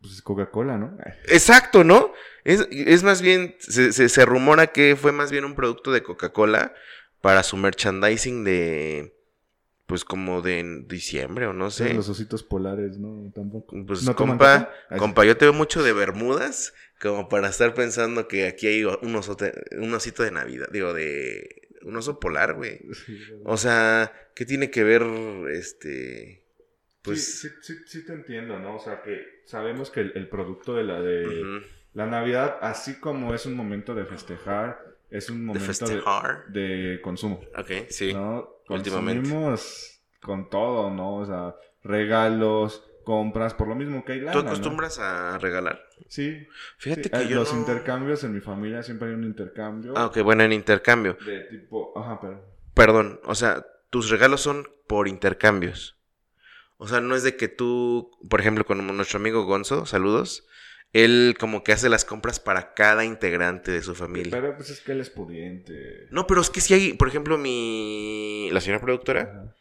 Pues 0.00 0.14
es 0.14 0.22
Coca-Cola, 0.22 0.76
¿no? 0.78 0.96
Exacto, 1.28 1.82
¿no? 1.82 2.12
Es, 2.44 2.68
es 2.70 3.02
más 3.02 3.22
bien, 3.22 3.56
se, 3.58 3.92
se- 3.92 4.08
se 4.10 4.24
rumora 4.26 4.66
que 4.68 4.96
fue 4.96 5.12
más 5.12 5.30
bien 5.30 5.44
un 5.46 5.54
producto 5.54 5.92
de 5.92 6.02
Coca-Cola 6.02 6.74
para 7.22 7.42
su 7.42 7.56
merchandising 7.56 8.44
de, 8.44 9.16
pues 9.86 10.04
como 10.04 10.40
de 10.40 10.60
en 10.60 10.88
diciembre 10.88 11.46
o 11.46 11.52
no 11.52 11.70
sé. 11.70 11.92
Los 11.94 12.08
ositos 12.08 12.42
polares, 12.42 12.98
¿no? 12.98 13.30
Tampoco. 13.34 13.76
Pues 13.86 14.02
¿No 14.04 14.16
compa, 14.16 14.70
compa, 14.98 15.24
yo 15.24 15.36
te 15.36 15.44
veo 15.44 15.52
mucho 15.52 15.82
de 15.82 15.92
Bermudas 15.92 16.72
como 17.00 17.28
para 17.28 17.48
estar 17.48 17.74
pensando 17.74 18.28
que 18.28 18.46
aquí 18.46 18.66
hay 18.66 18.84
un, 18.84 19.14
osote- 19.14 19.62
un 19.78 19.92
osito 19.92 20.22
de 20.22 20.30
Navidad, 20.30 20.68
digo, 20.72 20.94
de 20.94 21.68
un 21.82 21.96
oso 21.96 22.18
polar, 22.18 22.54
güey. 22.54 22.80
O 23.44 23.56
sea, 23.58 24.12
¿qué 24.34 24.46
tiene 24.46 24.70
que 24.70 24.84
ver 24.84 25.02
este? 25.52 26.42
Pues... 27.02 27.40
sí, 27.40 27.48
sí, 27.60 27.74
sí, 27.74 27.82
sí 27.86 28.06
te 28.06 28.14
entiendo, 28.14 28.58
¿no? 28.58 28.76
O 28.76 28.78
sea, 28.80 29.02
que 29.02 29.42
sabemos 29.44 29.90
que 29.90 30.00
el, 30.00 30.12
el 30.14 30.28
producto 30.28 30.74
de 30.74 30.84
la 30.84 31.00
de 31.02 31.62
la 31.92 32.06
Navidad, 32.06 32.56
así 32.62 32.94
como 32.98 33.34
es 33.34 33.44
un 33.44 33.54
momento 33.54 33.94
de 33.94 34.06
festejar, 34.06 34.96
es 35.10 35.28
un 35.28 35.44
momento 35.44 35.86
de, 35.86 36.02
de 36.48 37.00
consumo, 37.02 37.40
Ok, 37.56 37.70
sí. 37.90 38.12
¿no? 38.14 38.53
Últimamente. 38.68 39.28
Con 40.20 40.48
todo, 40.48 40.90
¿no? 40.90 41.16
O 41.16 41.26
sea, 41.26 41.54
regalos, 41.82 42.82
compras, 43.04 43.52
por 43.54 43.68
lo 43.68 43.74
mismo 43.74 44.04
que 44.04 44.12
hay 44.12 44.20
lana, 44.20 44.32
¿Tú 44.32 44.42
¿no? 44.42 44.48
acostumbras 44.48 44.98
a 44.98 45.38
regalar? 45.38 45.80
Sí. 46.08 46.46
Fíjate 46.78 47.04
sí, 47.04 47.10
que 47.10 47.16
eh, 47.22 47.28
yo 47.28 47.36
los 47.36 47.52
no- 47.52 47.58
intercambios 47.60 48.24
en 48.24 48.32
mi 48.34 48.40
familia 48.40 48.82
siempre 48.82 49.08
hay 49.08 49.14
un 49.14 49.24
intercambio 49.24 49.92
Ah, 49.96 50.06
ok, 50.06 50.20
bueno, 50.22 50.42
en 50.42 50.52
intercambio. 50.52 51.16
de 51.26 51.40
tipo, 51.50 51.92
ajá, 51.98 52.18
pero 52.20 52.42
Perdón, 52.74 53.20
o 53.24 53.34
sea, 53.34 53.64
tus 53.90 54.10
regalos 54.10 54.40
son 54.40 54.66
por 54.88 55.06
intercambios. 55.08 55.96
O 56.76 56.88
sea, 56.88 57.00
no 57.00 57.14
es 57.14 57.22
de 57.22 57.36
que 57.36 57.48
tú, 57.48 58.10
por 58.28 58.40
ejemplo, 58.40 58.64
con 58.66 58.84
nuestro 58.96 59.18
amigo 59.18 59.44
Gonzo, 59.44 59.86
saludos, 59.86 60.44
él 60.94 61.36
como 61.38 61.62
que 61.62 61.72
hace 61.72 61.88
las 61.90 62.04
compras 62.06 62.40
para 62.40 62.72
cada 62.72 63.04
integrante 63.04 63.70
de 63.72 63.82
su 63.82 63.94
familia. 63.94 64.30
pero 64.30 64.56
pues 64.56 64.70
es 64.70 64.80
que 64.80 64.92
él 64.92 65.00
es 65.00 65.10
pudiente. 65.10 66.06
No, 66.10 66.26
pero 66.26 66.40
es 66.40 66.48
que 66.48 66.60
si 66.62 66.72
hay, 66.72 66.92
por 66.94 67.08
ejemplo, 67.08 67.36
mi... 67.36 68.48
La 68.52 68.60
señora 68.62 68.80
productora, 68.80 69.22
Ajá. 69.22 69.54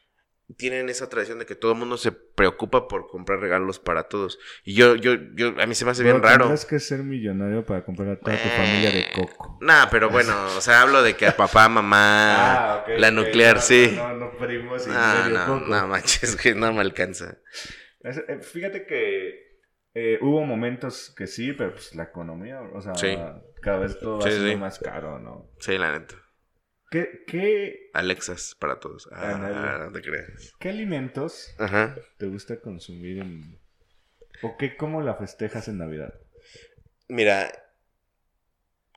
tienen 0.58 0.90
esa 0.90 1.10
tradición 1.10 1.40
de 1.40 1.46
que 1.48 1.56
todo 1.56 1.72
el 1.72 1.78
mundo 1.80 1.98
se 1.98 2.12
preocupa 2.12 2.88
por 2.88 3.08
comprar 3.08 3.40
regalos 3.40 3.80
para 3.80 4.04
todos. 4.04 4.38
Y 4.64 4.76
yo, 4.76 4.96
yo, 4.96 5.16
yo, 5.36 5.56
a 5.60 5.66
mí 5.66 5.74
se 5.74 5.86
me 5.86 5.92
hace 5.92 6.04
bien 6.04 6.22
raro. 6.22 6.46
Tendrás 6.46 6.66
que 6.66 6.80
ser 6.80 7.00
millonario 7.04 7.66
para 7.66 7.84
comprar 7.84 8.10
a 8.10 8.20
toda 8.20 8.38
tu 8.38 8.50
familia 8.50 8.92
de 8.92 9.06
coco. 9.16 9.58
Nah, 9.62 9.88
pero 9.90 10.10
bueno, 10.12 10.36
o 10.56 10.62
sea, 10.62 10.82
hablo 10.84 11.02
de 11.02 11.16
que 11.16 11.26
a 11.26 11.36
papá, 11.36 11.68
mamá, 11.70 12.76
Ah, 12.82 12.86
la 12.98 13.08
ok, 13.10 13.14
nuclear, 13.16 13.56
no, 13.56 13.62
sí. 13.62 13.92
No, 13.96 14.10
no, 14.10 14.16
no 14.32 14.38
primos 14.38 14.86
y 14.86 14.92
Ah, 14.94 15.24
medio 15.26 15.40
no, 15.40 15.46
coco. 15.60 15.66
no 15.72 15.88
manches, 15.88 16.36
que 16.42 16.54
no 16.54 16.72
me 16.74 16.82
alcanza. 16.82 17.40
Eh, 18.04 18.40
Fíjate 18.42 18.86
que 18.86 19.53
eh, 19.96 20.18
hubo 20.22 20.42
momentos 20.46 21.14
que 21.16 21.28
sí, 21.28 21.54
pero 21.54 21.74
pues 21.74 21.94
la 21.96 22.04
economía, 22.04 22.62
o 22.62 22.82
sea, 22.82 22.96
Sí. 22.96 23.16
cada 23.62 23.80
vez 23.80 24.00
todo 24.00 24.18
va 24.20 24.24
Sí, 24.26 24.32
siendo 24.32 24.50
sí. 24.50 24.56
más 24.58 24.80
caro, 24.80 25.20
¿no? 25.20 25.50
Sí, 25.60 25.78
la 25.78 25.98
neta. 25.98 26.16
¿Qué, 26.90 27.24
qué, 27.28 27.90
Alexas 27.94 28.56
para 28.60 28.80
todos. 28.80 29.10
Ah, 29.12 29.32
Ándale. 29.36 29.86
no 29.86 29.92
te 29.92 30.02
creas. 30.02 30.54
qué 30.60 30.70
alimentos 30.70 31.56
Ajá. 31.58 31.96
te 32.18 32.28
gusta 32.28 32.60
consumir 32.60 33.20
en... 33.20 33.60
¿O 34.44 34.58
qué, 34.58 34.76
cómo 34.78 35.02
la 35.02 35.16
festejas 35.16 35.68
en 35.68 35.78
Navidad? 35.80 36.14
Mira, 37.08 37.52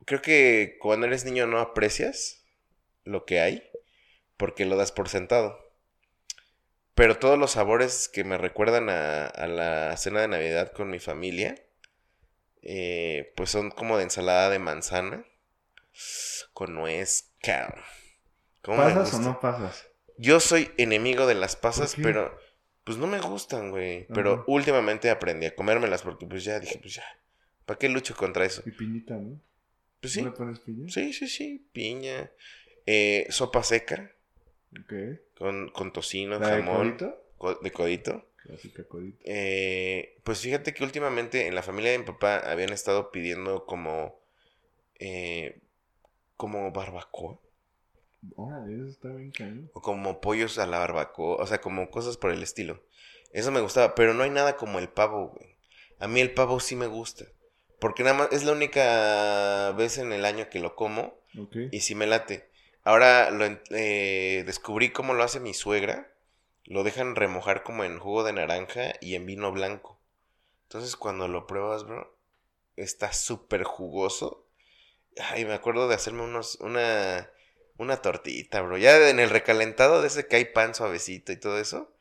creo 0.04 0.20
que 0.22 0.76
cuando 0.80 1.06
eres 1.06 1.24
niño 1.24 1.46
no 1.46 1.59
aprecias 1.59 2.44
lo 3.04 3.24
que 3.24 3.40
hay 3.40 3.62
porque 4.37 4.66
lo 4.66 4.76
das 4.76 4.92
por 4.92 5.09
sentado. 5.09 5.59
Pero 6.96 7.18
todos 7.18 7.38
los 7.38 7.50
sabores 7.52 8.09
que 8.09 8.24
me 8.24 8.38
recuerdan 8.38 8.88
a, 8.88 9.26
a 9.26 9.46
la 9.46 9.94
cena 9.98 10.22
de 10.22 10.28
Navidad 10.28 10.72
con 10.72 10.88
mi 10.88 10.98
familia, 10.98 11.54
eh, 12.62 13.35
pues 13.37 13.50
son 13.50 13.70
como 13.70 13.98
de 13.98 14.04
ensalada 14.04 14.48
de 14.48 14.59
manzana 14.59 15.24
con 16.54 16.74
nuez, 16.74 17.35
cabrón. 17.42 17.85
¿Cómo 18.62 18.78
me 18.78 18.94
¿Pasas 18.94 19.12
o 19.12 19.18
no 19.20 19.38
pasas? 19.40 19.87
Yo 20.16 20.40
soy 20.40 20.70
enemigo 20.78 21.26
de 21.26 21.35
las 21.35 21.54
pasas, 21.54 21.96
pero 22.02 22.35
pues 22.85 22.96
no 22.96 23.06
me 23.06 23.20
gustan, 23.20 23.70
güey. 23.70 24.06
Pero 24.14 24.32
Ajá. 24.32 24.44
últimamente 24.46 25.11
aprendí 25.11 25.44
a 25.44 25.54
comérmelas 25.54 26.00
porque 26.00 26.26
pues 26.26 26.44
ya 26.44 26.59
dije, 26.61 26.78
pues 26.80 26.94
ya, 26.94 27.04
¿para 27.66 27.78
qué 27.78 27.90
lucho 27.90 28.16
contra 28.16 28.46
eso? 28.46 28.62
Y 28.64 28.70
piñita, 28.70 29.16
¿no? 29.16 29.38
Pues 30.00 30.14
sí, 30.14 30.22
¿No 30.22 30.30
le 30.30 30.37
pones 30.37 30.61
piña? 30.61 30.88
sí, 30.88 31.12
sí, 31.12 31.28
sí, 31.28 31.68
piña, 31.72 32.32
eh, 32.87 33.26
sopa 33.28 33.62
seca 33.62 34.15
Con, 35.39 35.69
con 35.71 35.93
tocino, 35.93 36.39
¿La 36.39 36.47
de 36.49 36.57
jamón, 36.57 36.97
codito? 36.97 37.23
co- 37.39 37.55
de 37.57 37.73
codito. 37.73 38.25
Clásica 38.37 38.85
codito. 38.85 39.19
Eh, 39.25 40.19
pues 40.25 40.41
fíjate 40.41 40.73
que 40.73 40.85
últimamente 40.85 41.47
en 41.47 41.55
la 41.55 41.62
familia 41.62 41.91
de 41.93 41.99
mi 41.99 42.05
papá 42.05 42.39
habían 42.39 42.73
estado 42.73 43.11
pidiendo 43.11 43.67
como, 43.67 44.21
eh, 44.99 45.59
como 46.37 46.71
barbacoa. 46.73 47.39
Órale, 48.37 48.77
eso 48.77 48.89
está 48.91 49.09
bien 49.09 49.31
cañón. 49.31 49.71
O 49.75 49.81
como 49.83 50.21
pollos 50.21 50.59
a 50.59 50.67
la 50.67 50.79
barbacoa, 50.79 51.37
o 51.43 51.47
sea, 51.47 51.61
como 51.61 51.91
cosas 51.91 52.17
por 52.17 52.31
el 52.33 52.43
estilo. 52.43 52.83
Eso 53.33 53.51
me 53.53 53.61
gustaba, 53.61 53.95
pero 53.95 54.15
no 54.15 54.23
hay 54.23 54.31
nada 54.31 54.57
como 54.57 54.79
el 54.79 54.89
pavo, 54.89 55.29
güey. 55.29 55.57
A 55.99 56.09
mí 56.09 56.21
el 56.21 56.33
pavo 56.33 56.61
sí 56.61 56.77
me 56.77 56.87
gusta. 56.87 57.27
Porque 57.79 58.03
nada 58.03 58.17
más 58.17 58.29
es 58.33 58.45
la 58.45 58.53
única 58.53 59.73
vez 59.77 59.99
en 59.99 60.12
el 60.12 60.25
año 60.25 60.49
que 60.49 60.61
lo 60.61 60.75
como 60.75 61.21
y 61.73 61.81
sí 61.81 61.95
me 61.95 62.07
late. 62.07 62.49
Ahora 62.87 63.33
lo 63.33 63.44
eh, 63.70 64.44
descubrí 64.46 64.90
cómo 64.90 65.12
lo 65.12 65.25
hace 65.25 65.40
mi 65.40 65.55
suegra. 65.55 66.09
Lo 66.66 66.85
dejan 66.85 67.16
remojar 67.16 67.64
como 67.64 67.83
en 67.83 67.99
jugo 67.99 68.22
de 68.22 68.33
naranja 68.33 68.92
y 69.01 69.16
en 69.16 69.27
vino 69.27 69.51
blanco. 69.51 69.99
Entonces 70.62 70.94
cuando 70.94 71.27
lo 71.27 71.49
pruebas, 71.49 71.83
bro, 71.83 72.16
está 72.77 73.12
súper 73.12 73.64
jugoso. 73.64 74.46
Ay, 75.18 75.44
me 75.44 75.55
acuerdo 75.55 75.88
de 75.88 75.96
hacerme 75.96 76.22
unos, 76.22 76.61
una, 76.61 77.29
una 77.77 77.96
tortita, 78.03 78.62
bro. 78.62 78.79
Ya 78.79 79.11
en 79.11 79.18
el 79.18 79.31
recalentado 79.31 80.01
de 80.01 80.07
ese 80.07 80.29
que 80.29 80.37
hay 80.37 80.44
pan 80.44 80.72
suavecito 80.72 81.33
y 81.33 81.40
todo 81.40 81.59
eso. 81.59 81.92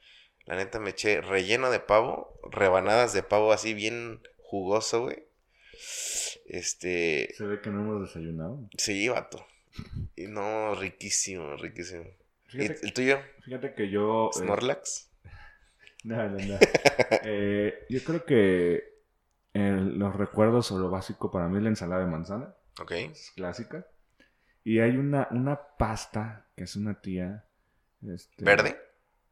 La 0.46 0.56
neta 0.56 0.80
me 0.80 0.92
eché 0.92 1.20
relleno 1.20 1.72
de 1.72 1.80
pavo, 1.80 2.40
rebanadas 2.52 3.12
de 3.12 3.24
pavo 3.24 3.52
así 3.54 3.74
bien 3.74 4.22
jugoso, 4.38 5.02
güey. 5.02 5.26
Este. 6.46 7.34
Se 7.36 7.44
ve 7.44 7.60
que 7.60 7.72
no 7.72 7.82
hemos 7.82 8.08
desayunado. 8.08 8.70
Sí, 8.78 9.10
vato. 9.10 9.48
Y 10.16 10.28
no, 10.28 10.76
riquísimo, 10.76 11.56
riquísimo. 11.58 12.06
¿Y 12.54 12.66
el 12.66 12.94
tuyo? 12.94 13.20
fíjate 13.44 13.74
que 13.74 13.90
yo... 13.90 14.30
eh, 14.34 14.40
¿Snorlax? 14.40 15.12
No, 16.04 16.18
no, 16.30 16.38
no. 16.38 16.60
Eh, 17.24 17.86
yo 17.90 18.04
creo 18.04 18.26
que 18.26 18.96
los 19.54 20.16
recuerdos 20.16 20.72
o 20.72 20.78
lo 20.78 20.92
básico 20.92 21.32
para 21.32 21.48
mí 21.48 21.58
es 21.58 21.64
la 21.64 21.70
ensalada 21.70 22.06
de 22.06 22.12
manzana. 22.12 22.54
Ok. 22.80 22.92
Es 22.92 23.32
clásica. 23.36 23.88
Y 24.64 24.80
hay 24.80 24.98
una, 24.98 25.28
una 25.32 25.60
pasta 25.78 26.46
que 26.56 26.66
es 26.66 26.76
una 26.76 27.02
tía. 27.02 27.46
este, 28.08 28.44
¿Verde? 28.44 28.78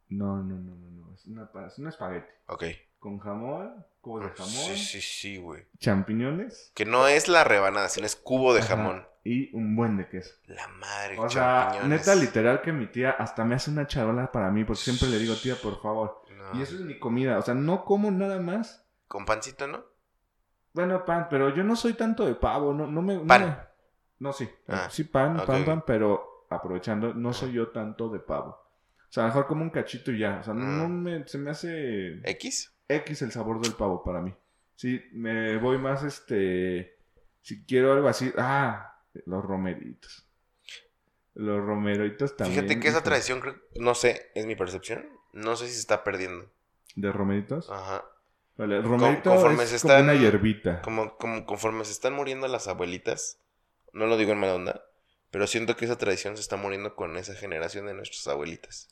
No, 0.10 0.38
no, 0.42 0.56
no, 0.60 0.76
no, 0.76 0.90
no. 0.90 1.14
Es 1.14 1.28
una, 1.28 1.48
es 1.68 1.78
una 1.78 1.90
espagueti. 1.90 2.28
Ok. 2.48 2.64
Con 3.04 3.20
jamón, 3.20 3.86
cubos 4.00 4.24
de 4.24 4.30
jamón, 4.30 4.54
Sí, 4.54 4.78
sí, 4.78 5.02
sí, 5.02 5.38
güey. 5.38 5.66
champiñones. 5.78 6.72
Que 6.74 6.86
no 6.86 7.10
es 7.10 7.28
la 7.28 7.44
rebanada, 7.44 7.89
sino 7.89 8.06
es 8.06 8.16
cubo 8.16 8.54
de 8.54 8.62
Ajá, 8.62 8.78
jamón. 8.78 9.06
Y 9.26 9.54
un 9.54 9.76
buen 9.76 9.98
de 9.98 10.08
queso. 10.08 10.34
La 10.48 10.70
madre, 10.70 11.20
O 11.20 11.30
sea, 11.30 11.82
neta, 11.86 12.16
literal 12.16 12.62
que 12.62 12.72
mi 12.72 12.88
tía 12.88 13.12
hasta 13.12 13.44
me 13.44 13.56
hace 13.56 13.72
una 13.72 13.88
charola 13.88 14.32
para 14.32 14.52
mí, 14.52 14.63
porque 14.63 14.84
siempre 14.84 15.10
le 15.10 15.18
digo, 15.20 15.36
tía, 15.36 15.56
por 15.62 15.82
favor. 15.82 16.22
No. 16.34 16.58
Y 16.58 16.62
eso 16.62 16.76
es 16.76 16.82
mi 16.82 16.98
comida. 16.98 17.38
O 17.38 17.42
sea, 17.42 17.54
no 17.56 17.84
como 17.84 18.10
nada 18.10 18.39
más. 18.39 18.86
Con 19.10 19.26
pancito, 19.26 19.68
¿no? 19.68 19.84
Bueno, 20.72 21.04
pan, 21.04 21.28
pero 21.30 21.54
yo 21.54 21.63
no 21.66 21.76
soy 21.76 21.94
tanto 21.94 22.26
de 22.26 22.36
pavo, 22.36 22.74
no, 22.74 22.88
no 22.88 23.02
me... 23.02 23.16
no 23.16 23.28
Pan. 23.28 23.46
me- 23.46 23.58
No, 24.20 24.32
sí. 24.32 24.50
Ah, 24.70 24.88
sí, 24.89 25.04
pan, 25.04 25.44
pan, 25.46 25.66
pan, 25.66 25.84
pero 25.86 26.48
aprovechando, 26.50 27.13
no 27.13 27.34
soy 27.34 27.52
yo 27.52 27.68
tanto 27.68 28.08
de 28.08 28.20
pavo. 28.20 28.52
O 29.10 29.12
sea, 29.13 29.26
mejor 29.26 29.46
como 29.46 29.62
un 29.62 29.70
cachito 29.70 30.12
y 30.12 30.20
ya. 30.20 30.39
O 30.39 30.44
sea, 30.44 30.54
no, 30.54 30.66
Mm. 30.66 30.78
no 30.80 30.88
me, 30.89 31.28
se 31.28 31.38
me 31.38 31.52
hace 31.52 32.20
¿X? 32.32 32.73
X 32.88 33.22
el 33.22 33.32
sabor 33.32 33.62
del 33.62 33.74
pavo 33.74 34.04
para 34.04 34.22
mí. 34.22 34.34
Sí, 34.76 35.02
me 35.13 35.58
voy 35.58 35.78
más, 35.78 36.04
este... 36.04 36.98
Si 37.41 37.65
quiero 37.65 37.93
algo 37.93 38.08
así... 38.08 38.32
Ah, 38.38 39.00
los 39.26 39.43
romeritos. 39.43 40.28
Los 41.36 41.63
romeritos 41.65 42.38
también. 42.38 42.62
Fíjate 42.65 42.80
que 42.80 42.88
esa 42.88 43.04
tradición, 43.04 43.39
creo, 43.41 43.56
no 43.76 43.96
sé, 43.96 44.32
es 44.36 44.46
mi 44.46 44.56
percepción. 44.56 45.08
No 45.34 45.56
sé 45.56 45.67
si 45.67 45.74
se 45.74 45.80
está 45.80 46.04
perdiendo. 46.04 46.50
¿De 46.96 47.12
romeritos? 47.12 47.69
Ajá. 47.72 48.06
Vale, 48.56 48.82
romerito 48.84 49.32
conforme 49.32 49.63
es 49.63 49.69
se 49.72 49.80
como 49.82 49.93
están- 49.93 50.04
una 50.04 50.13
hierbita. 50.13 50.82
Como, 50.84 51.17
como 51.17 51.46
conforme 51.46 51.86
se 51.86 51.91
están 51.91 52.13
muriendo 52.13 52.48
las 52.48 52.67
abuelitas, 52.67 53.39
no 53.93 54.06
lo 54.06 54.15
digo 54.15 54.32
en 54.32 54.39
mala 54.39 54.54
onda, 54.54 54.84
pero 55.32 55.48
siento 55.48 55.76
que 55.76 55.86
esa 55.86 55.98
tradición 55.98 56.36
se 56.36 56.41
está 56.41 56.56
muriendo 56.56 56.96
con 56.96 57.17
esa 57.17 57.34
generación 57.34 57.88
de 57.88 57.96
nuestras 57.96 58.28
abuelitas. 58.28 58.89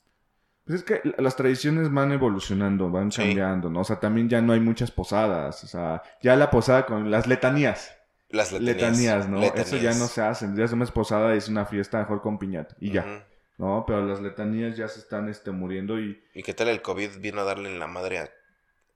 Pues 0.64 0.80
es 0.80 0.84
que 0.84 1.00
las 1.18 1.34
tradiciones 1.36 1.92
van 1.92 2.12
evolucionando, 2.12 2.90
van 2.90 3.10
Sí. 3.10 3.22
cambiando, 3.22 3.68
¿no? 3.68 3.80
O 3.80 3.84
sea, 3.84 3.98
también 3.98 4.28
ya 4.28 4.40
no 4.40 4.52
hay 4.52 4.60
muchas 4.60 4.90
posadas. 4.90 5.64
O 5.64 5.66
sea, 5.66 6.02
ya 6.22 6.36
la 6.36 6.50
posada 6.50 6.86
con 6.86 7.10
las 7.10 7.26
letanías. 7.26 7.96
Las 8.28 8.52
letanías. 8.52 8.76
Letanías, 8.98 9.28
¿no? 9.28 9.42
Eso 9.42 9.76
ya 9.76 9.90
no 9.94 10.06
se 10.06 10.22
hacen. 10.22 10.56
Ya 10.56 10.64
es 10.64 10.72
una 10.72 10.86
posada 10.86 11.34
y 11.34 11.38
es 11.38 11.48
una 11.48 11.66
fiesta 11.66 11.98
mejor 11.98 12.22
con 12.22 12.38
piñata. 12.38 12.76
Y 12.80 12.90
ya. 12.92 13.26
¿no? 13.58 13.84
Pero 13.86 14.04
las 14.06 14.20
letanías 14.20 14.76
ya 14.76 14.88
se 14.88 14.98
están 15.00 15.28
este, 15.28 15.50
muriendo 15.52 16.00
y... 16.00 16.20
¿Y 16.34 16.42
qué 16.42 16.52
tal 16.54 16.68
el 16.68 16.80
COVID 16.82 17.18
vino 17.20 17.42
a 17.42 17.44
darle 17.44 17.68
en 17.70 17.78
la 17.78 17.86
madre 17.86 18.18
a- 18.20 18.30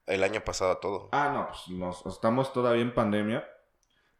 el 0.06 0.24
año 0.24 0.40
pasado 0.42 0.72
a 0.72 0.80
todo? 0.80 1.08
Ah, 1.12 1.30
no, 1.32 1.46
pues 1.48 1.68
nos, 1.78 2.04
estamos 2.06 2.52
todavía 2.52 2.82
en 2.82 2.92
pandemia. 2.94 3.44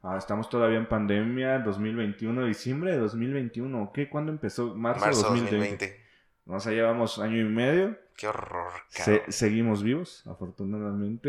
Ah, 0.03 0.17
estamos 0.19 0.49
todavía 0.49 0.79
en 0.79 0.87
pandemia, 0.89 1.59
2021, 1.61 2.45
diciembre 2.47 2.93
de 2.93 2.99
2021. 2.99 3.91
¿Qué? 3.93 4.09
¿Cuándo 4.09 4.31
empezó? 4.31 4.75
Marzo, 4.75 5.01
de 5.01 5.07
Marzo 5.07 5.23
2020. 5.31 5.57
2020. 5.57 6.06
O 6.47 6.61
sea, 6.61 6.73
llevamos 6.73 7.19
año 7.19 7.39
y 7.41 7.45
medio. 7.45 7.97
Qué 8.17 8.29
horror, 8.29 8.73
Se- 8.89 9.25
seguimos 9.31 9.83
vivos, 9.83 10.27
afortunadamente. 10.27 11.29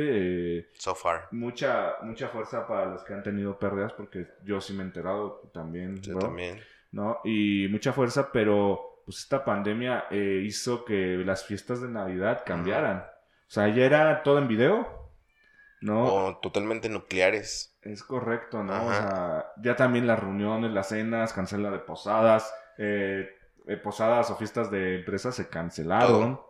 Eh, 0.60 0.70
So 0.78 0.96
far. 0.96 1.28
mucha, 1.32 1.96
mucha 2.04 2.30
fuerza 2.30 2.66
para 2.68 2.86
los 2.86 3.04
que 3.04 3.14
han 3.14 3.24
tenido 3.24 3.60
pérdidas, 3.60 3.94
porque 3.94 4.28
yo 4.44 4.62
sí 4.62 4.74
me 4.74 4.84
he 4.84 4.86
enterado 4.86 5.50
también, 5.54 6.02
Yo 6.02 6.16
bro, 6.16 6.28
también. 6.28 6.60
¿no? 6.92 7.20
Y 7.26 7.68
mucha 7.70 7.92
fuerza, 7.94 8.32
pero 8.32 9.02
pues 9.06 9.20
esta 9.20 9.44
pandemia 9.44 10.06
eh, 10.12 10.42
hizo 10.46 10.86
que 10.86 11.18
las 11.26 11.46
fiestas 11.46 11.82
de 11.82 11.90
Navidad 11.90 12.44
cambiaran. 12.46 13.00
O 13.00 13.50
sea, 13.50 13.68
ya 13.70 13.86
era 13.86 14.24
todo 14.24 14.38
en 14.38 14.48
video, 14.48 15.12
¿no? 15.82 16.04
O 16.06 16.38
totalmente 16.38 16.90
nucleares. 16.90 17.78
Es 17.82 18.04
correcto, 18.04 18.64
¿no? 18.64 18.86
O 18.86 18.94
sea, 18.94 19.46
ya 19.62 19.76
también 19.76 20.08
las 20.08 20.20
reuniones, 20.20 20.72
las 20.72 20.90
cenas, 20.90 21.34
cancela 21.34 21.70
de 21.72 21.80
posadas, 21.80 22.54
eh, 22.78 23.30
eh, 23.68 23.78
posadas 23.78 24.30
o 24.32 24.38
fiestas 24.38 24.72
de 24.72 24.96
empresas 25.00 25.36
se 25.36 25.50
cancelaron. 25.50 26.42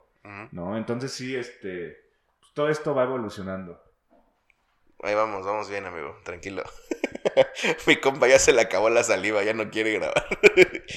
¿no? 0.52 0.78
Entonces 0.78 1.12
sí, 1.14 1.36
este, 1.36 1.98
pues, 2.40 2.54
todo 2.54 2.70
esto 2.70 2.94
va 2.94 3.04
evolucionando. 3.04 3.82
Ahí 5.04 5.14
vamos, 5.14 5.46
vamos 5.46 5.70
bien, 5.70 5.86
amigo. 5.86 6.18
Tranquilo. 6.24 6.64
Mi 7.88 7.98
compa 7.98 8.28
ya 8.28 8.40
se 8.40 8.52
le 8.52 8.62
acabó 8.62 8.90
la 8.90 9.04
saliva, 9.04 9.44
ya 9.44 9.54
no 9.54 9.70
quiere 9.70 9.94
grabar. 9.94 10.26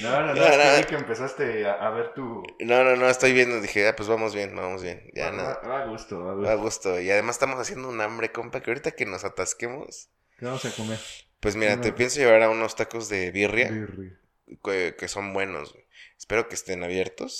No, 0.00 0.20
no, 0.22 0.34
no, 0.34 0.34
No, 0.34 0.46
es 0.46 0.56
que 0.56 0.64
no. 0.64 0.76
vi 0.78 0.84
que 0.84 0.94
empezaste 0.96 1.66
a, 1.66 1.74
a 1.74 1.90
ver 1.90 2.14
tu... 2.14 2.42
No, 2.60 2.82
no, 2.82 2.96
no, 2.96 3.08
estoy 3.08 3.32
viendo. 3.34 3.60
Dije, 3.60 3.86
ah, 3.88 3.94
pues 3.96 4.08
vamos 4.08 4.34
bien, 4.34 4.56
vamos 4.56 4.82
bien. 4.82 5.10
Ya 5.14 5.30
va, 5.30 5.36
nada. 5.36 5.60
va 5.68 5.82
a 5.82 5.86
gusto, 5.86 6.24
va 6.24 6.30
a 6.30 6.52
A 6.52 6.54
gusto. 6.54 6.90
gusto. 6.90 7.00
Y 7.00 7.10
además 7.10 7.36
estamos 7.36 7.60
haciendo 7.60 7.88
un 7.88 8.00
hambre, 8.00 8.32
compa, 8.32 8.62
que 8.62 8.70
ahorita 8.70 8.92
que 8.92 9.04
nos 9.06 9.24
atasquemos. 9.24 10.08
¿Qué 10.38 10.46
vamos 10.46 10.64
a 10.64 10.70
comer? 10.74 10.98
Pues 11.40 11.56
mira, 11.56 11.80
te 11.80 11.92
pienso 11.92 12.20
llevar 12.20 12.42
a 12.42 12.50
unos 12.50 12.76
tacos 12.76 13.08
de 13.10 13.30
birria 13.30 13.68
Birria. 13.70 14.18
que, 14.64 14.94
que 14.98 15.08
son 15.08 15.32
buenos. 15.34 15.72
güey. 15.72 15.84
Espero 16.20 16.46
que 16.48 16.54
estén 16.54 16.84
abiertos. 16.84 17.32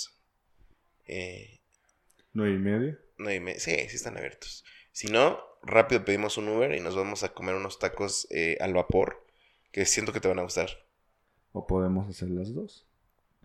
Eh, 1.07 1.61
¿Nueve 2.33 2.55
y 2.55 2.57
media? 2.59 2.99
no, 3.17 3.31
y 3.31 3.39
me- 3.39 3.59
sí, 3.59 3.71
sí 3.89 3.95
están 3.95 4.17
abiertos. 4.17 4.63
Si 4.91 5.07
no, 5.07 5.39
rápido 5.63 6.03
pedimos 6.05 6.37
un 6.37 6.49
Uber 6.49 6.73
y 6.75 6.79
nos 6.81 6.95
vamos 6.95 7.23
a 7.23 7.33
comer 7.33 7.55
unos 7.55 7.79
tacos 7.79 8.27
eh, 8.31 8.57
al 8.59 8.73
vapor 8.73 9.25
que 9.71 9.85
siento 9.85 10.11
que 10.13 10.19
te 10.19 10.27
van 10.27 10.39
a 10.39 10.43
gustar. 10.43 10.69
¿O 11.53 11.65
podemos 11.65 12.09
hacer 12.09 12.29
las 12.29 12.53
dos? 12.53 12.85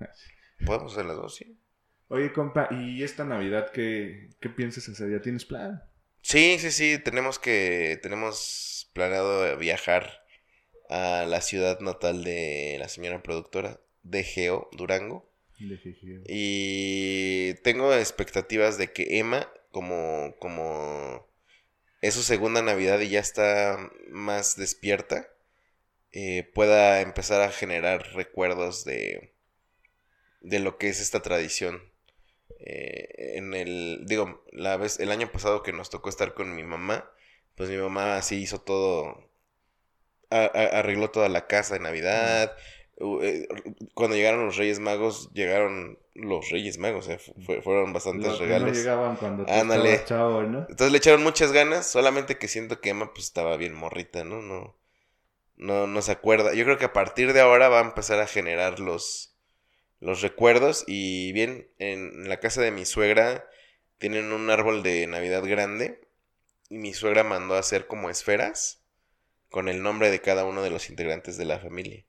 Podemos 0.65 0.93
hacer 0.93 1.07
las 1.07 1.17
dos, 1.17 1.35
sí. 1.37 1.59
Oye, 2.09 2.33
compa, 2.33 2.67
¿y 2.73 3.03
esta 3.05 3.25
Navidad 3.25 3.71
qué, 3.73 4.31
qué 4.41 4.49
piensas 4.49 4.89
hacer? 4.89 5.09
¿Ya 5.11 5.21
tienes 5.23 5.45
plan? 5.45 5.81
Sí, 6.23 6.59
sí, 6.59 6.71
sí, 6.73 6.99
tenemos 7.03 7.39
que, 7.39 7.99
tenemos 8.03 8.91
planeado 8.93 9.57
viajar 9.59 10.25
a 10.91 11.27
la 11.29 11.41
ciudad 11.43 11.81
natal 11.81 12.25
de 12.25 12.77
la 12.81 12.89
señora 12.89 13.23
productora 13.23 13.81
de 14.11 14.23
Geo, 14.25 14.69
Durango. 14.73 15.29
De. 16.23 16.25
Y 16.29 17.55
tengo 17.63 17.95
expectativas 17.95 18.79
de 18.79 18.93
que 18.93 19.19
Emma, 19.19 19.51
como, 19.71 20.35
como 20.39 21.27
es 22.03 22.15
su 22.15 22.23
segunda 22.23 22.63
Navidad 22.63 23.01
y 23.01 23.09
ya 23.11 23.21
está 23.21 23.91
más 24.11 24.57
despierta, 24.57 25.29
eh, 26.13 26.51
pueda 26.55 27.01
empezar 27.03 27.43
a 27.43 27.53
generar 27.53 28.15
recuerdos 28.15 28.85
de, 28.85 29.33
de 30.41 30.59
lo 30.59 30.79
que 30.79 30.89
es 30.89 31.01
esta 31.01 31.21
tradición. 31.23 31.83
Eh, 32.61 33.35
en 33.37 33.55
el, 33.55 34.05
digo, 34.07 34.45
la 34.53 34.77
vez, 34.77 35.01
el 35.01 35.11
año 35.11 35.31
pasado 35.33 35.63
que 35.63 35.73
nos 35.73 35.91
tocó 35.91 36.09
estar 36.09 36.35
con 36.35 36.55
mi 36.55 36.63
mamá, 36.65 37.11
pues 37.57 37.71
mi 37.71 37.77
mamá 37.77 38.17
así 38.17 38.37
hizo 38.37 38.61
todo, 38.61 39.29
a- 40.31 40.45
a- 40.55 40.79
arregló 40.79 41.11
toda 41.11 41.29
la 41.29 41.47
casa 41.47 41.75
de 41.75 41.81
Navidad. 41.81 42.57
Eh, 42.99 43.47
Cuando 43.95 44.17
llegaron 44.17 44.47
los 44.47 44.57
Reyes 44.57 44.79
Magos, 44.81 45.31
llegaron 45.35 45.99
los 46.15 46.49
Reyes 46.51 46.79
Magos, 46.79 47.09
eh, 47.09 47.19
fu- 47.19 47.61
fueron 47.63 47.93
bastantes 47.93 48.29
Los 48.29 48.39
que 48.39 48.47
no 48.47 48.53
regalos. 48.55 48.77
llegaban 48.77 49.17
cuando 49.17 49.45
tú 49.45 49.53
Ándale. 49.53 50.05
chavo, 50.05 50.43
¿no? 50.45 50.61
Entonces 50.61 50.93
le 50.93 50.99
echaron 50.99 51.23
muchas 51.23 51.53
ganas, 51.53 51.87
solamente 51.87 52.39
que 52.39 52.49
siento 52.49 52.81
que 52.81 52.91
Emma 52.91 53.13
pues 53.13 53.27
estaba 53.27 53.57
bien 53.59 53.75
morrita, 53.75 54.25
¿no? 54.25 54.41
No, 54.43 54.77
no, 55.57 55.87
no 55.87 56.03
se 56.03 56.13
acuerda. 56.13 56.55
Yo 56.55 56.65
creo 56.65 56.79
que 56.79 56.87
a 56.87 56.93
partir 56.93 57.33
de 57.33 57.41
ahora 57.41 57.69
va 57.69 57.81
a 57.81 57.85
empezar 57.85 58.21
a 58.21 58.27
generar 58.27 58.81
los, 58.81 59.37
los 60.01 60.23
recuerdos 60.23 60.85
y 60.87 61.33
bien, 61.33 61.69
en 61.79 62.29
la 62.29 62.41
casa 62.41 62.63
de 62.63 62.71
mi 62.73 62.85
suegra 62.87 63.49
tienen 63.99 64.33
un 64.33 64.51
árbol 64.51 64.83
de 64.83 65.07
Navidad 65.07 65.45
grande 65.45 66.01
y 66.71 66.79
mi 66.79 66.95
suegra 66.95 67.25
mandó 67.25 67.55
a 67.57 67.61
hacer 67.61 67.87
como 67.87 68.11
esferas 68.11 68.83
con 69.51 69.69
el 69.69 69.83
nombre 69.83 70.11
de 70.11 70.21
cada 70.21 70.45
uno 70.45 70.63
de 70.63 70.71
los 70.71 70.91
integrantes 70.91 71.37
de 71.39 71.45
la 71.47 71.59
familia. 71.61 72.05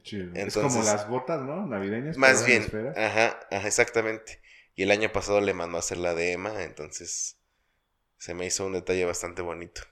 Chido. 0.00 0.32
es 0.34 0.54
como 0.54 0.82
las 0.82 1.08
botas, 1.08 1.42
¿no? 1.42 1.66
Navideñas. 1.66 2.16
Más 2.16 2.46
bien, 2.46 2.64
ajá, 2.96 3.38
ajá, 3.50 3.66
exactamente. 3.68 4.40
Y 4.74 4.84
el 4.84 4.90
año 4.90 5.12
pasado 5.12 5.40
le 5.40 5.52
mandó 5.52 5.76
a 5.76 5.80
hacer 5.80 5.98
la 5.98 6.14
de 6.14 6.32
Emma, 6.32 6.62
entonces 6.62 7.38
se 8.16 8.34
me 8.34 8.46
hizo 8.46 8.66
un 8.66 8.72
detalle 8.72 9.04
bastante 9.04 9.42
bonito. 9.42 9.82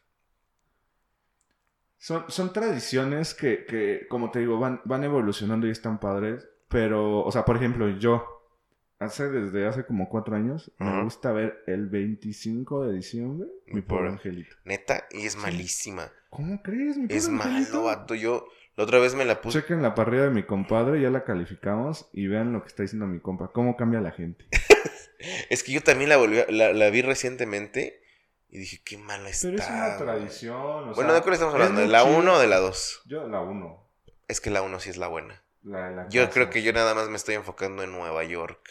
Son, 1.98 2.24
son 2.30 2.52
tradiciones 2.52 3.34
que, 3.34 3.66
que, 3.66 4.06
como 4.08 4.30
te 4.30 4.38
digo, 4.38 4.58
van, 4.58 4.80
van 4.84 5.04
evolucionando 5.04 5.66
y 5.66 5.70
están 5.70 6.00
padres. 6.00 6.48
Pero, 6.68 7.20
o 7.24 7.30
sea, 7.32 7.44
por 7.44 7.56
ejemplo, 7.56 7.88
yo, 7.98 8.24
hace 8.98 9.28
desde 9.28 9.66
hace 9.66 9.84
como 9.84 10.08
cuatro 10.08 10.34
años, 10.36 10.72
me 10.78 11.02
gusta 11.02 11.32
ver 11.32 11.62
el 11.66 11.88
25 11.88 12.86
de 12.86 12.94
diciembre, 12.94 13.48
mi 13.66 13.74
Mi 13.74 13.82
pobre 13.82 14.04
pobre. 14.04 14.12
angelito. 14.12 14.56
Neta, 14.64 15.06
y 15.10 15.26
es 15.26 15.36
malísima. 15.36 16.10
¿Cómo 16.30 16.62
crees, 16.62 16.96
mi 16.96 17.08
pobre 17.08 17.16
Es 17.16 17.28
angelito? 17.28 17.72
malo, 17.72 17.84
vato. 17.84 18.14
Yo 18.14 18.46
la 18.76 18.84
otra 18.84 18.98
vez 18.98 19.14
me 19.14 19.24
la 19.24 19.40
puse. 19.40 19.60
Chequen 19.60 19.82
la 19.82 19.94
parrilla 19.94 20.24
de 20.24 20.30
mi 20.30 20.42
compadre, 20.44 21.00
ya 21.00 21.10
la 21.10 21.24
calificamos 21.24 22.08
y 22.12 22.26
vean 22.28 22.52
lo 22.52 22.62
que 22.62 22.68
está 22.68 22.82
diciendo 22.82 23.06
mi 23.06 23.20
compa. 23.20 23.52
¿Cómo 23.52 23.76
cambia 23.76 24.00
la 24.00 24.10
gente? 24.12 24.46
Es 25.50 25.62
que 25.62 25.72
yo 25.72 25.82
también 25.82 26.08
la 26.08 26.16
volví, 26.16 26.38
la, 26.48 26.72
la 26.72 26.88
vi 26.90 27.02
recientemente 27.02 28.02
Y 28.48 28.58
dije, 28.58 28.80
qué 28.84 28.96
mala 28.96 29.28
está. 29.28 29.48
Pero 29.48 29.58
es 29.62 29.68
una 29.68 29.86
güey". 29.88 29.98
tradición. 29.98 30.88
o 30.88 30.94
Bueno, 30.94 31.12
¿de 31.12 31.20
cuál 31.20 31.34
estamos 31.34 31.54
es 31.54 31.60
hablando? 31.60 31.80
¿De 31.82 31.88
la 31.88 32.02
chido. 32.04 32.18
1 32.18 32.32
o 32.34 32.38
de 32.38 32.46
la 32.46 32.56
2? 32.58 33.02
Yo 33.06 33.28
la 33.28 33.40
1. 33.42 33.86
Es 34.28 34.40
que 34.40 34.50
la 34.50 34.62
1 34.62 34.80
sí 34.80 34.88
es 34.90 34.96
la 34.96 35.08
buena. 35.08 35.42
La, 35.62 35.90
la 35.90 36.08
Yo 36.08 36.22
casa. 36.22 36.32
creo 36.32 36.50
que 36.50 36.62
yo 36.62 36.72
nada 36.72 36.94
más 36.94 37.10
me 37.10 37.16
estoy 37.16 37.34
enfocando 37.34 37.82
en 37.82 37.92
Nueva 37.92 38.24
York. 38.24 38.66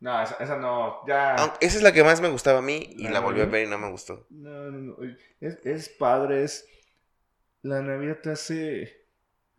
No, 0.00 0.22
esa, 0.22 0.34
esa 0.38 0.56
no. 0.58 1.00
Ya. 1.06 1.34
Esa 1.60 1.76
es 1.78 1.82
la 1.82 1.92
que 1.92 2.04
más 2.04 2.20
me 2.20 2.28
gustaba 2.28 2.58
a 2.58 2.62
mí 2.62 2.86
y 2.96 3.04
La 3.04 3.10
la 3.12 3.20
volví 3.20 3.40
a 3.40 3.46
ver 3.46 3.66
y 3.66 3.70
no 3.70 3.78
me 3.78 3.90
gustó. 3.90 4.26
No, 4.28 4.70
no, 4.70 4.78
no. 4.80 4.96
Es, 5.40 5.58
es 5.64 5.88
padre, 5.88 6.44
es... 6.44 6.66
La 7.62 7.80
Navidad 7.82 8.18
te 8.22 8.30
hace 8.30 8.99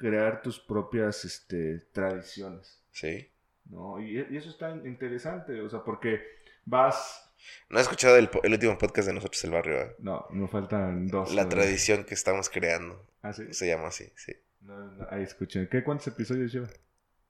crear 0.02 0.42
tus 0.42 0.60
propias 0.60 1.24
este, 1.26 1.80
tradiciones, 1.94 2.82
Sí. 2.92 3.30
¿no? 3.66 4.02
Y, 4.02 4.18
y 4.30 4.38
eso 4.38 4.50
está 4.50 4.72
interesante, 4.86 5.62
o 5.62 5.70
sea, 5.70 5.84
porque 5.84 6.22
vas... 6.66 7.32
No 7.70 7.80
he 7.80 7.82
escuchado 7.82 8.18
el, 8.18 8.30
el 8.44 8.52
último 8.52 8.78
podcast 8.78 9.08
de 9.08 9.14
nosotros, 9.14 9.44
el 9.46 9.52
barrio. 9.52 9.80
¿eh? 9.82 9.96
No, 10.00 10.26
me 10.32 10.48
faltan 10.48 11.08
dos. 11.08 11.34
La 11.34 11.44
¿no? 11.44 11.50
tradición 11.50 12.04
que 12.04 12.14
estamos 12.14 12.50
creando. 12.50 13.06
Ah, 13.22 13.34
sí. 13.34 13.54
Se 13.54 13.68
llama 13.68 13.88
así, 13.88 14.12
sí. 14.16 14.34
No, 14.62 14.78
no, 14.92 15.08
ahí 15.10 15.24
escuchen. 15.24 15.68
¿Qué, 15.72 15.84
¿Cuántos 15.84 16.08
episodios 16.08 16.52
lleva? 16.52 16.68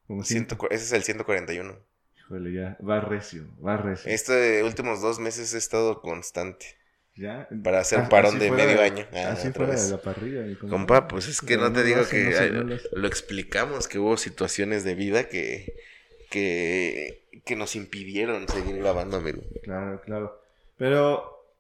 Como 0.08 0.24
ciento. 0.24 0.58
Ese 0.70 0.84
es 0.84 0.92
el 0.94 1.04
141. 1.04 1.78
Híjole, 2.18 2.54
ya. 2.54 2.78
Va 2.86 3.00
recio, 3.00 3.46
va 3.66 3.78
recio. 3.78 4.12
Estos 4.12 4.36
últimos 4.64 5.02
dos 5.02 5.20
meses 5.20 5.54
he 5.54 5.58
estado 5.58 6.02
constante. 6.02 6.78
¿Ya? 7.16 7.48
Para 7.64 7.80
hacer 7.80 8.00
Ah, 8.00 8.10
parón 8.10 8.40
de 8.40 8.48
fuera 8.48 8.66
medio 8.66 8.82
año. 8.82 9.06
Ah, 9.14 9.32
así 9.34 9.52
fuera 9.52 9.76
de 9.76 9.90
la 9.92 9.98
parrilla. 10.02 10.42
mi 10.44 10.56
compa. 10.56 10.76
Compa, 10.78 11.08
pues 11.08 11.28
es 11.28 11.42
que 11.42 11.58
no 11.58 11.72
te 11.74 11.84
digo 11.84 12.02
que 12.10 12.30
no 12.30 12.38
ay, 12.40 12.80
lo 12.94 13.08
explicamos, 13.08 13.88
que 13.88 14.00
hubo 14.00 14.16
situaciones 14.18 14.84
de 14.84 14.96
vida 14.96 15.28
que, 15.28 15.74
que, 16.30 17.28
que 17.46 17.56
nos 17.56 17.76
impidieron 17.76 18.48
seguir 18.48 18.78
grabando, 18.78 19.18
amigo. 19.18 19.42
Claro, 19.64 20.02
claro. 20.02 20.42
Pero, 20.78 21.54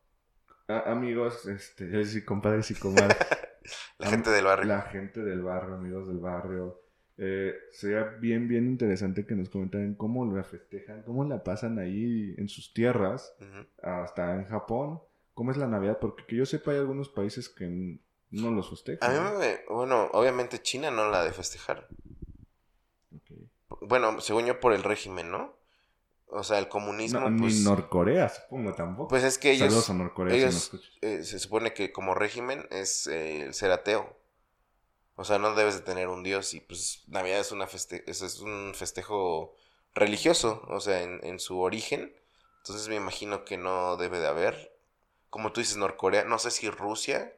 a- 0.68 0.91
amigos, 0.91 1.45
este, 1.47 1.89
yo 1.91 1.97
decir 1.99 2.24
compadres 2.26 2.72
y 2.72 2.76
comadres. 2.76 3.18
La 3.99 4.08
Am- 4.08 4.14
gente 4.14 4.30
del 4.32 4.45
barrio. 4.45 4.66
La 4.68 4.82
gente 4.84 5.22
del 5.22 5.41
barrio, 5.43 5.76
amigos 5.76 6.08
del 6.08 6.18
barrio. 6.18 6.82
Eh, 7.18 7.54
sería 7.72 8.04
bien, 8.20 8.47
bien 8.47 8.66
interesante 8.66 9.26
que 9.28 9.36
nos 9.36 9.49
comentaran 9.49 9.93
cómo 9.93 10.26
la 10.34 10.43
festejan, 10.43 11.04
cómo 11.04 11.24
la 11.26 11.43
pasan 11.43 11.78
ahí 11.78 12.34
en 12.38 12.47
sus 12.49 12.74
tierras, 12.74 13.36
hasta 13.84 14.34
en 14.36 14.45
Japón. 14.45 15.02
¿Cómo 15.42 15.50
es 15.50 15.58
la 15.58 15.66
Navidad? 15.66 15.98
Porque 16.00 16.24
que 16.28 16.36
yo 16.36 16.46
sepa, 16.46 16.70
hay 16.70 16.78
algunos 16.78 17.10
países 17.10 17.50
que 17.50 17.66
no 18.30 18.52
los 18.52 18.68
A 18.68 18.70
festejan. 18.70 19.12
mí 19.12 19.20
¿no? 19.32 19.39
me, 19.39 19.62
bueno, 19.70 20.08
obviamente 20.14 20.62
China 20.62 20.92
no 20.92 21.10
la 21.10 21.24
de 21.24 21.32
festejar. 21.34 21.88
Bueno, 23.82 24.22
según 24.22 24.46
yo 24.46 24.60
por 24.60 24.72
el 24.74 24.84
régimen, 24.84 25.32
¿no? 25.32 25.56
O 26.28 26.44
sea, 26.44 26.60
el 26.60 26.68
comunismo, 26.70 27.28
No, 27.28 27.36
pues, 27.42 27.56
Ni 27.56 27.64
Norcorea, 27.64 28.30
supongo 28.30 28.76
tampoco. 28.76 29.08
pues 29.08 29.24
es 29.24 29.39
que 29.39 29.58
Saludos 29.58 29.74
ellos, 29.74 29.89
a 29.89 29.94
Norcorea 29.96 30.36
ellos 30.36 30.72
eh, 31.02 31.24
se 31.24 31.39
supone 31.39 31.74
que 31.74 31.92
como 31.92 32.14
régimen 32.14 32.68
es 32.70 33.08
eh, 33.08 33.42
el 33.42 33.56
ser 33.56 33.72
ateo. 33.72 34.16
O 35.16 35.24
sea, 35.24 35.39
no 35.39 35.56
debes 35.56 35.74
de 35.74 35.82
tener 35.82 36.08
un 36.08 36.22
dios 36.22 36.54
y 36.54 36.60
pues 36.60 37.04
Navidad 37.08 37.39
es, 37.39 37.52
una 37.52 37.66
feste 37.66 38.04
es, 38.06 38.22
es 38.22 38.42
un 38.42 38.74
festejo 38.76 39.56
religioso, 39.96 40.64
o 40.68 40.80
sea, 40.80 41.02
en, 41.02 41.20
en 41.24 41.39
su 41.39 41.60
origen. 41.62 42.14
Entonces 42.58 42.88
me 42.89 42.96
imagino 42.96 43.44
que 43.44 43.58
no 43.58 43.98
debe 43.98 44.20
de 44.20 44.28
haber. 44.28 44.71
Como 45.32 45.52
tú 45.52 45.62
dices, 45.62 45.78
Norcorea, 45.78 46.26
no 46.26 46.38
sé 46.38 46.52
si 46.52 46.70
Rusia 46.70 47.34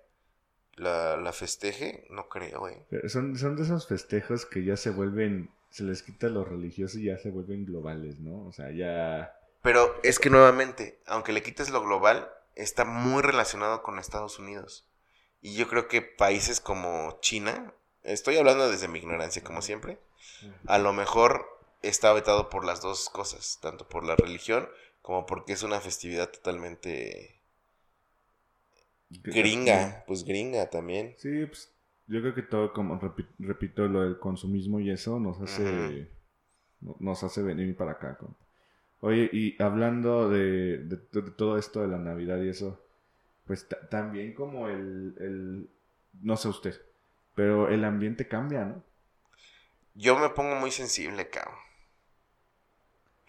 la, 0.76 1.16
la 1.16 1.32
festeje, 1.32 2.06
no 2.10 2.28
creo, 2.28 2.60
güey. 2.60 2.76
Pero 2.90 3.08
Son, 3.08 3.38
son 3.38 3.56
de 3.56 3.64
esos 3.64 3.88
festejos 3.88 4.46
que 4.46 4.66
ya 4.66 4.76
se 4.76 4.90
vuelven, 4.90 5.50
se 5.70 5.84
les 5.84 6.04
quita 6.04 6.28
lo 6.28 6.44
religioso 6.44 7.00
y 7.00 7.06
ya 7.06 7.18
se 7.18 7.30
vuelven 7.30 7.66
globales, 7.66 8.20
¿no? 8.20 8.46
O 8.48 8.52
sea, 8.52 8.72
ya... 8.72 9.40
Pero 9.62 9.96
es 10.04 10.20
que 10.20 10.30
nuevamente, 10.30 11.00
aunque 11.06 11.32
le 11.32 11.44
quites 11.44 11.70
lo 11.70 11.82
global, 11.82 12.30
está 12.56 12.84
muy 12.84 13.22
relacionado 13.22 13.84
con 13.84 14.00
Estados 14.00 14.40
Unidos. 14.40 14.90
Y 15.42 15.56
yo 15.56 15.68
creo 15.68 15.88
que 15.88 16.02
países 16.02 16.60
como 16.60 17.20
China, 17.22 17.74
estoy 18.02 18.38
hablando 18.38 18.70
desde 18.70 18.88
mi 18.88 19.00
ignorancia 19.00 19.44
como 19.44 19.62
siempre, 19.62 20.00
a 20.66 20.80
lo 20.80 20.94
mejor 20.94 21.46
está 21.84 22.12
vetado 22.12 22.50
por 22.50 22.66
las 22.66 22.82
dos 22.82 23.10
cosas, 23.10 23.60
tanto 23.62 23.88
por 23.88 24.04
la 24.04 24.16
religión 24.16 24.68
como 25.04 25.26
porque 25.26 25.54
es 25.54 25.64
una 25.64 25.82
festividad 25.82 26.30
totalmente 26.32 27.33
gringa, 29.24 30.04
pues 30.08 30.24
gringa 30.24 30.70
también. 30.70 31.16
Sí, 31.18 31.46
pues 31.46 31.72
yo 32.08 32.22
creo 32.22 32.36
que 32.36 32.42
todo, 32.44 32.74
como 32.74 33.00
repi- 33.00 33.28
repito, 33.40 33.88
lo 33.88 34.02
del 34.04 34.20
consumismo 34.20 34.80
y 34.80 34.92
eso 34.92 35.20
nos 35.20 35.40
hace, 35.42 36.10
nos 37.00 37.24
hace 37.24 37.42
venir 37.44 37.76
para 37.76 37.94
acá. 37.94 38.18
Oye, 39.02 39.30
y 39.34 39.62
hablando 39.62 40.30
de, 40.30 40.80
de- 40.80 41.22
de 41.22 41.32
todo 41.32 41.58
esto 41.58 41.82
de 41.82 41.88
la 41.90 42.00
Navidad 42.00 42.42
y 42.42 42.50
eso, 42.50 42.82
pues 43.48 43.68
ta- 43.70 43.90
también 43.90 44.34
como 44.34 44.70
el, 44.70 45.16
el, 45.20 45.70
no 46.24 46.38
sé 46.38 46.50
usted, 46.50 46.82
pero 47.36 47.70
el 47.70 47.84
ambiente 47.86 48.28
cambia, 48.28 48.66
¿no? 48.66 48.84
Yo 49.96 50.16
me 50.20 50.30
pongo 50.30 50.56
muy 50.56 50.70
sensible, 50.70 51.30
cabrón. 51.32 51.56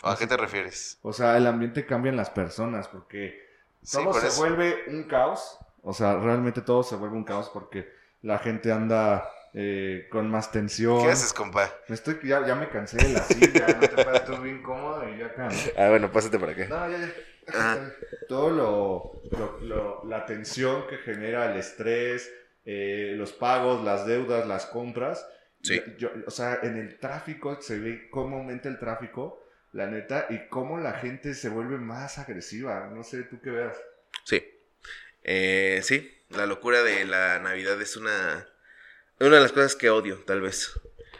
¿A 0.02 0.16
qué 0.16 0.26
te 0.28 0.36
refieres? 0.36 1.00
O 1.02 1.12
sea, 1.12 1.36
el 1.36 1.46
ambiente 1.46 1.86
cambia 1.86 2.10
en 2.10 2.16
las 2.16 2.30
personas 2.30 2.88
porque 2.88 3.40
Sí, 3.82 3.98
todo 3.98 4.10
por 4.10 4.20
se 4.20 4.26
eso. 4.28 4.40
vuelve 4.40 4.84
un 4.88 5.04
caos. 5.04 5.58
O 5.84 5.92
sea, 5.94 6.16
realmente 6.18 6.60
todo 6.62 6.82
se 6.82 6.96
vuelve 6.96 7.16
un 7.16 7.24
caos 7.24 7.50
porque 7.52 7.88
la 8.22 8.38
gente 8.38 8.72
anda 8.72 9.28
eh, 9.52 10.08
con 10.10 10.30
más 10.30 10.50
tensión. 10.50 11.02
¿Qué 11.02 11.10
haces, 11.12 11.32
compa? 11.32 11.70
Me 11.88 11.94
estoy, 11.94 12.18
ya, 12.24 12.44
ya 12.46 12.54
me 12.54 12.68
cansé 12.68 12.96
de 12.96 13.12
la 13.12 13.22
silla, 13.22 13.66
no 13.68 13.80
te 13.80 13.88
puedes, 14.02 14.14
estoy 14.20 14.38
bien 14.38 14.62
cómodo 14.62 15.08
y 15.08 15.18
ya 15.18 15.26
acá. 15.26 15.48
Ah, 15.78 15.88
bueno, 15.90 16.10
pásate 16.10 16.38
por 16.38 16.48
acá. 16.50 16.66
No, 16.68 16.90
ya, 16.90 16.98
ya. 16.98 17.12
Ah. 17.54 17.76
Todo 18.28 18.50
lo, 18.50 19.22
lo- 19.38 19.58
lo- 19.60 20.04
la 20.06 20.24
tensión 20.26 20.86
que 20.88 20.96
genera 20.98 21.52
el 21.52 21.58
estrés, 21.58 22.32
eh, 22.64 23.12
los 23.16 23.32
pagos, 23.32 23.84
las 23.84 24.06
deudas, 24.06 24.46
las 24.48 24.66
compras. 24.66 25.26
Sí. 25.62 25.80
Yo- 25.98 26.08
yo- 26.14 26.24
o 26.26 26.30
sea, 26.30 26.60
en 26.62 26.76
el 26.78 26.98
tráfico 26.98 27.60
se 27.60 27.78
ve 27.78 28.08
cómo 28.10 28.38
aumenta 28.38 28.68
el 28.70 28.78
tráfico, 28.78 29.44
la 29.72 29.86
neta, 29.86 30.26
y 30.30 30.48
cómo 30.48 30.78
la 30.78 30.92
gente 30.94 31.34
se 31.34 31.48
vuelve 31.50 31.76
más 31.76 32.18
agresiva. 32.18 32.88
No 32.92 33.02
sé, 33.02 33.24
tú 33.24 33.38
qué 33.42 33.50
veas. 33.50 33.76
Sí. 35.24 35.30
Eh, 35.32 35.80
sí, 35.82 36.10
la 36.30 36.46
locura 36.46 36.82
de 36.82 37.04
la 37.04 37.38
Navidad 37.38 37.80
es 37.80 37.96
una, 37.96 38.46
una 39.20 39.36
de 39.36 39.42
las 39.42 39.52
cosas 39.52 39.74
que 39.76 39.90
odio, 39.90 40.22
tal 40.26 40.40
vez. 40.40 40.72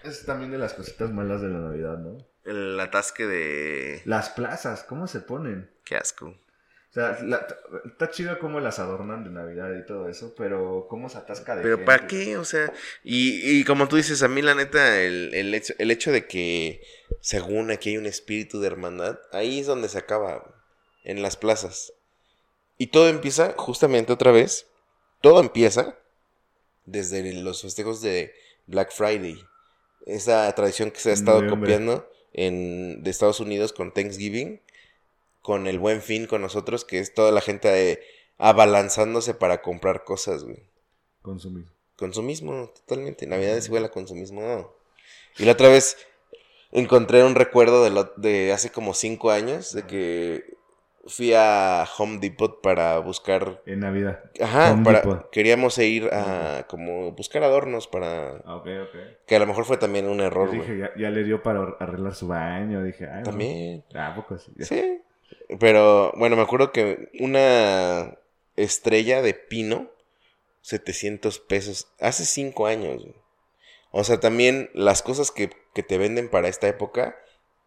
Es 0.03 0.27
también 0.27 0.51
de 0.51 0.59
las 0.59 0.75
cositas 0.75 1.11
malas 1.11 1.41
de 1.41 1.49
la 1.49 1.59
Navidad, 1.61 1.99
¿no? 1.99 2.19
El 2.45 2.79
atasque 2.79 3.27
de... 3.27 4.03
Las 4.05 4.29
plazas, 4.31 4.85
¿cómo 4.85 5.07
se 5.07 5.21
ponen? 5.21 5.71
Qué 5.85 5.97
asco. 5.97 6.27
O 6.27 6.93
sea, 6.95 7.19
la- 7.23 7.47
está 7.87 8.11
chido 8.11 8.39
cómo 8.39 8.61
las 8.61 8.79
adornan 8.79 9.25
de 9.25 9.31
Navidad 9.31 9.71
y 9.75 9.85
todo 9.87 10.09
eso, 10.09 10.35
pero 10.37 10.87
cómo 10.89 11.09
se 11.09 11.19
atasca 11.19 11.57
de 11.57 11.63
Pero 11.63 11.77
gente? 11.79 11.87
¿para 11.87 12.07
qué? 12.07 12.37
O 12.37 12.45
sea, 12.45 12.71
y, 13.03 13.59
y 13.61 13.65
como 13.65 13.89
tú 13.89 13.97
dices, 13.97 14.23
a 14.23 14.29
mí 14.29 14.43
la 14.43 14.55
neta, 14.55 15.01
el, 15.01 15.33
el 15.35 15.55
hecho, 15.55 15.73
el 15.79 15.91
hecho 15.91 16.13
de 16.13 16.27
que 16.27 16.83
según 17.21 17.71
aquí 17.71 17.89
hay 17.91 17.97
un 17.97 18.07
espíritu 18.07 18.61
de 18.61 18.67
hermandad, 18.69 19.19
ahí 19.33 19.61
es 19.61 19.67
donde 19.67 19.89
se 19.89 19.99
acaba, 19.99 20.55
en 21.03 21.23
las 21.23 21.37
plazas. 21.37 21.95
Y 22.79 22.89
todo 22.89 23.09
empieza 23.09 23.55
justamente 23.57 24.13
otra 24.13 24.33
vez, 24.33 24.67
todo 25.21 25.41
empieza 25.41 25.97
desde 26.87 27.33
los 27.35 27.63
festejos 27.63 28.01
de 28.01 28.35
Black 28.67 28.93
Friday. 28.93 29.43
Esa 30.07 30.53
tradición 30.55 30.91
que 30.91 31.01
se 31.01 31.11
ha 31.11 31.15
estado 31.15 31.41
Noviembre. 31.41 31.61
copiando 31.61 32.11
en, 32.33 33.03
de 33.03 33.11
Estados 33.11 33.41
Unidos 33.41 33.73
con 33.73 33.93
Thanksgiving, 33.93 34.61
con 35.41 35.67
el 35.67 35.79
buen 35.79 36.03
fin 36.03 36.27
con 36.27 36.43
nosotros, 36.43 36.85
que 36.85 36.99
es 36.99 37.15
toda 37.15 37.31
la 37.33 37.41
gente 37.41 37.93
eh, 37.93 38.03
abalanzándose 38.39 39.35
para 39.35 39.63
comprar 39.63 40.05
cosas, 40.05 40.45
güey. 40.45 40.63
Consumir. 41.23 41.67
Consumismo, 41.97 42.71
totalmente. 42.75 43.27
Navidad 43.27 43.57
es 43.57 43.67
igual 43.67 43.85
a 43.85 43.91
consumismo. 43.91 44.75
Y 45.39 45.45
la 45.45 45.53
otra 45.53 45.69
vez 45.69 45.97
encontré 46.73 47.23
un 47.23 47.35
recuerdo 47.37 47.85
de, 47.85 47.91
lo- 47.91 48.13
de 48.17 48.53
hace 48.53 48.71
como 48.71 48.95
cinco 48.95 49.31
años 49.31 49.73
de 49.73 49.87
que 49.87 50.57
fui 51.07 51.33
a 51.35 51.87
Home 51.99 52.19
Depot 52.19 52.61
para 52.61 52.99
buscar. 52.99 53.63
En 53.67 53.81
Navidad. 53.81 54.21
Ajá, 54.41 54.73
Home 54.73 54.85
para, 54.85 55.01
Depot. 55.01 55.31
queríamos 55.31 55.79
ir 55.79 56.09
a 56.13 56.67
como 56.69 57.13
buscar 57.13 57.43
adornos 57.43 57.87
para. 57.87 58.39
Ah, 58.45 58.57
ok, 58.57 58.67
ok. 58.83 58.99
Que 59.27 59.37
a 59.37 59.39
lo 59.39 59.47
mejor 59.47 59.65
fue 59.65 59.77
también 59.77 60.09
un 60.09 60.21
error, 60.21 60.49
Yo 60.53 60.61
dije, 60.61 60.79
ya, 60.79 60.91
ya 60.97 61.11
le 61.11 61.25
dio 61.25 61.43
para 61.43 61.77
arreglar 61.79 62.15
su 62.15 62.29
baño. 62.29 62.83
Dije, 62.83 63.07
ay, 63.09 63.19
no. 63.19 63.25
También. 63.25 63.85
Ah, 63.95 64.09
¿a 64.09 64.15
poco 64.15 64.39
sí. 64.39 64.53
Sí. 64.61 65.03
Pero 65.59 66.13
bueno, 66.17 66.37
me 66.37 66.43
acuerdo 66.43 66.73
que 66.73 67.11
una 67.21 68.17
estrella 68.57 69.23
de 69.23 69.35
pino, 69.35 69.91
700 70.63 71.39
pesos, 71.41 71.89
hace 72.01 72.25
5 72.25 72.67
años. 72.67 73.07
O 73.91 74.05
sea, 74.05 74.21
también 74.21 74.71
las 74.75 75.03
cosas 75.03 75.31
que, 75.31 75.51
que 75.75 75.83
te 75.83 75.99
venden 75.99 76.29
para 76.29 76.49
esta 76.49 76.67
época 76.67 77.17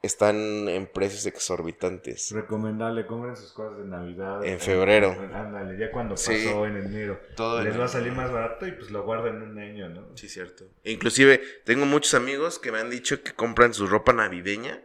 están 0.08 0.36
en 0.70 0.88
precios 0.88 1.26
exorbitantes. 1.26 2.32
Recomendable, 2.32 3.06
compren 3.06 3.36
sus 3.36 3.52
cosas 3.54 3.78
de 3.78 3.86
Navidad. 3.86 4.44
En 4.44 4.60
febrero. 4.60 5.12
Ándale, 5.34 5.78
ya 5.78 5.92
cuando 5.92 6.16
pasó 6.16 6.32
Sí. 6.32 6.48
en 6.48 6.78
enero. 6.78 7.20
Todo 7.36 7.62
Les 7.64 7.74
en- 7.76 7.80
va 7.82 7.86
a 7.86 7.90
salir 7.90 8.14
más 8.14 8.32
barato 8.32 8.66
y 8.66 8.72
pues 8.72 8.90
lo 8.92 9.04
guardan 9.04 9.42
un 9.42 9.60
año, 9.60 9.90
¿no? 9.90 10.16
Sí, 10.18 10.28
cierto. 10.30 10.66
E 10.84 10.92
inclusive, 10.92 11.42
tengo 11.66 11.86
muchos 11.86 12.14
amigos 12.14 12.58
que 12.60 12.72
me 12.72 12.80
han 12.80 12.90
dicho 12.90 13.22
que 13.24 13.34
compran 13.34 13.74
su 13.74 13.88
ropa 13.88 14.14
navideña 14.14 14.82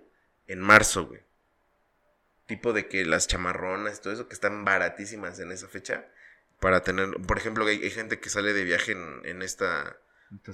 en 0.46 0.60
marzo, 0.60 1.06
güey. 1.06 1.20
tipo 2.46 2.72
de 2.74 2.86
que 2.86 3.06
las 3.06 3.28
chamarronas 3.28 3.98
y 3.98 4.02
todo 4.02 4.12
eso 4.12 4.28
que 4.28 4.34
están 4.34 4.64
baratísimas 4.64 5.38
en 5.38 5.52
esa 5.52 5.68
fecha 5.68 6.06
para 6.60 6.82
tener, 6.82 7.08
por 7.26 7.38
ejemplo, 7.38 7.64
hay, 7.64 7.82
hay 7.82 7.90
gente 7.90 8.18
que 8.20 8.28
sale 8.28 8.52
de 8.52 8.64
viaje 8.64 8.92
en, 8.92 9.20
en 9.24 9.40
esta 9.42 9.96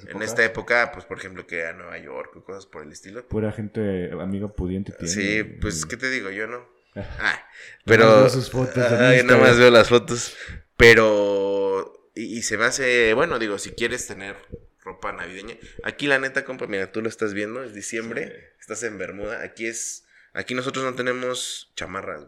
En 0.08 0.22
esta 0.22 0.44
época, 0.44 0.90
pues 0.92 1.04
por 1.04 1.18
ejemplo 1.18 1.46
que 1.46 1.64
a 1.66 1.72
Nueva 1.72 1.98
York 1.98 2.36
o 2.36 2.44
cosas 2.44 2.66
por 2.66 2.82
el 2.82 2.92
estilo. 2.92 3.26
Pura 3.28 3.52
gente, 3.52 4.10
amiga 4.12 4.48
pudiente 4.48 4.92
tiene. 4.92 5.08
Sí, 5.12 5.44
pues 5.60 5.86
qué 5.86 5.96
te 5.96 6.10
digo, 6.10 6.30
yo 6.30 6.46
no. 6.46 6.66
Ah, 6.96 7.04
Nada 7.20 7.32
más 7.32 7.42
pero 7.84 8.06
veo 8.20 8.28
sus 8.30 8.50
fotos 8.50 8.84
Ay, 8.92 9.22
nada 9.22 9.38
más 9.38 9.56
veo 9.58 9.70
las 9.70 9.88
fotos, 9.88 10.36
pero 10.76 12.10
y, 12.14 12.38
y 12.38 12.42
se 12.42 12.56
me 12.56 12.64
hace, 12.64 13.14
bueno, 13.14 13.38
digo, 13.38 13.58
si 13.58 13.70
quieres 13.72 14.06
tener 14.06 14.36
ropa 14.82 15.12
navideña, 15.12 15.56
aquí 15.84 16.06
la 16.06 16.18
neta, 16.18 16.44
compa, 16.44 16.66
mira, 16.66 16.90
tú 16.90 17.02
lo 17.02 17.08
estás 17.08 17.34
viendo, 17.34 17.62
es 17.62 17.74
diciembre, 17.74 18.26
Sí. 18.26 18.60
estás 18.60 18.82
en 18.84 18.98
Bermuda, 18.98 19.42
aquí 19.42 19.66
es 19.66 20.06
aquí 20.32 20.54
nosotros 20.54 20.84
no 20.84 20.94
tenemos 20.94 21.72
chamarras. 21.76 22.26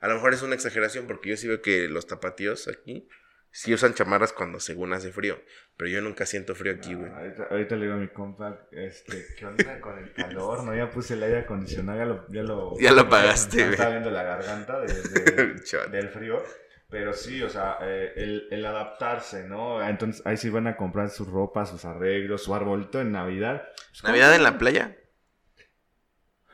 A 0.00 0.08
lo 0.08 0.14
mejor 0.14 0.34
es 0.34 0.42
una 0.42 0.54
exageración 0.54 1.06
porque 1.06 1.30
yo 1.30 1.36
sí 1.36 1.46
veo 1.48 1.62
que 1.62 1.88
los 1.88 2.06
tapatíos 2.06 2.68
aquí 2.68 3.08
sí 3.58 3.72
usan 3.72 3.94
chamarras 3.94 4.32
cuando 4.32 4.60
según 4.60 4.92
hace 4.92 5.12
frío, 5.12 5.40
pero 5.76 5.90
yo 5.90 6.00
nunca 6.02 6.26
siento 6.26 6.54
frío 6.54 6.74
aquí, 6.74 6.94
güey. 6.94 7.10
Ah, 7.10 7.18
ahorita, 7.20 7.42
ahorita 7.50 7.76
le 7.76 7.82
digo 7.82 7.94
a 7.94 7.98
mi 7.98 8.08
compa, 8.08 8.66
este, 8.70 9.24
¿qué 9.38 9.46
onda 9.46 9.80
con 9.80 9.98
el 9.98 10.12
calor? 10.12 10.62
No, 10.64 10.74
ya 10.74 10.90
puse 10.90 11.14
el 11.14 11.22
aire 11.22 11.38
acondicionado, 11.40 11.98
ya 11.98 12.04
lo... 12.04 12.28
Ya 12.32 12.42
lo, 12.42 12.78
Ya 12.80 12.92
lo 12.92 13.00
apagaste, 13.02 13.56
güey. 13.58 13.70
Estaba 13.72 13.90
viendo 13.90 14.10
la 14.10 14.22
garganta 14.22 14.80
de- 14.80 14.92
de- 15.54 15.60
Chaval. 15.64 15.90
del 15.90 16.08
frío. 16.10 16.42
Pero 16.88 17.12
sí, 17.14 17.42
o 17.42 17.48
sea, 17.48 17.78
eh, 17.82 18.12
el, 18.14 18.46
el 18.50 18.64
adaptarse, 18.64 19.42
¿no? 19.48 19.82
Entonces 19.82 20.24
ahí 20.24 20.36
sí 20.36 20.50
van 20.50 20.68
a 20.68 20.76
comprar 20.76 21.10
su 21.10 21.24
ropa, 21.24 21.66
sus 21.66 21.84
arreglos, 21.84 22.44
su 22.44 22.54
arbolito 22.54 23.00
en 23.00 23.10
Navidad. 23.10 23.66
Pues, 23.90 24.04
¿Navidad 24.04 24.34
en 24.36 24.42
la 24.44 24.56
playa? 24.56 24.96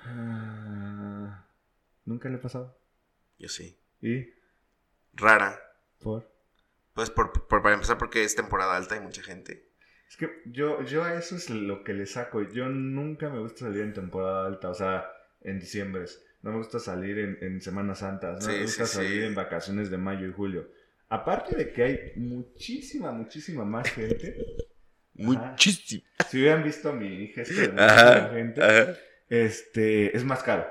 Ah, 0.05 1.45
Nunca 2.07 2.29
le 2.29 2.37
he 2.37 2.39
pasado. 2.39 2.79
Yo 3.39 3.49
sí. 3.49 3.79
¿Y? 4.01 4.27
Rara. 5.13 5.61
¿Por? 6.01 6.32
Pues 6.95 7.11
por, 7.11 7.33
por- 7.47 7.63
para 7.63 7.75
empezar 7.75 7.99
porque 7.99 8.25
es 8.25 8.35
temporada 8.35 8.77
alta 8.77 8.97
y 8.97 9.01
mucha 9.01 9.23
gente. 9.23 9.69
Es 10.09 10.17
que 10.17 10.29
yo, 10.47 10.83
yo 10.85 11.05
a 11.05 11.15
eso 11.15 11.37
es 11.37 11.49
lo 11.49 11.85
que 11.85 11.95
le 11.95 12.07
saco. 12.07 12.43
Yo 12.43 12.69
nunca 12.69 13.31
me 13.31 13.39
gusta 13.39 13.61
salir 13.67 13.81
en 13.83 13.95
temporada 13.95 14.47
alta, 14.47 14.69
o 14.71 14.75
sea, 14.75 15.07
en 15.41 15.59
diciembre. 15.59 16.05
No 16.43 16.51
me 16.53 16.59
gusta 16.59 16.79
salir 16.79 17.19
en, 17.19 17.39
en 17.41 17.61
Semanas 17.63 18.01
Santas, 18.01 18.45
no 18.45 18.51
Sí, 18.51 18.59
me 18.59 18.63
gusta 18.63 18.87
sí, 18.87 18.95
salir 18.97 19.21
sí. 19.23 19.27
en 19.27 19.35
vacaciones 19.35 19.91
de 19.91 19.97
mayo 19.97 20.27
y 20.29 20.33
julio. 20.33 20.69
Aparte 21.09 21.57
de 21.57 21.73
que 21.73 21.83
hay 21.83 22.13
muchísima, 22.17 23.13
muchísima 23.13 23.65
más 23.65 23.91
gente. 23.91 24.37
Ajá. 25.27 25.53
Muchísimo. 25.53 26.03
Si 26.29 26.39
hubieran 26.41 26.63
visto 26.65 26.93
mi 26.93 27.29
gesto 27.29 27.55
de 27.55 27.69
muchísima 27.69 28.31
gente, 28.33 28.63
ajá. 28.63 28.95
este, 29.29 30.17
es 30.17 30.25
más 30.25 30.43
caro. 30.43 30.67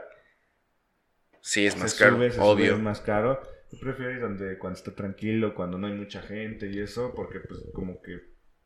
Sí, 1.41 1.65
es 1.65 1.75
más 1.77 1.93
caro, 1.95 2.15
sube, 2.17 2.33
obvio. 2.39 2.73
es 2.75 2.79
más 2.79 3.01
caro. 3.01 3.41
Yo 3.71 3.79
prefiero 3.79 4.11
ir 4.11 4.19
donde 4.21 4.57
cuando 4.57 4.77
está 4.77 4.93
tranquilo, 4.93 5.55
cuando 5.55 5.77
no 5.77 5.87
hay 5.87 5.93
mucha 5.93 6.21
gente 6.21 6.69
y 6.69 6.79
eso, 6.79 7.13
porque 7.15 7.39
pues 7.39 7.59
como 7.73 8.01
que 8.01 8.19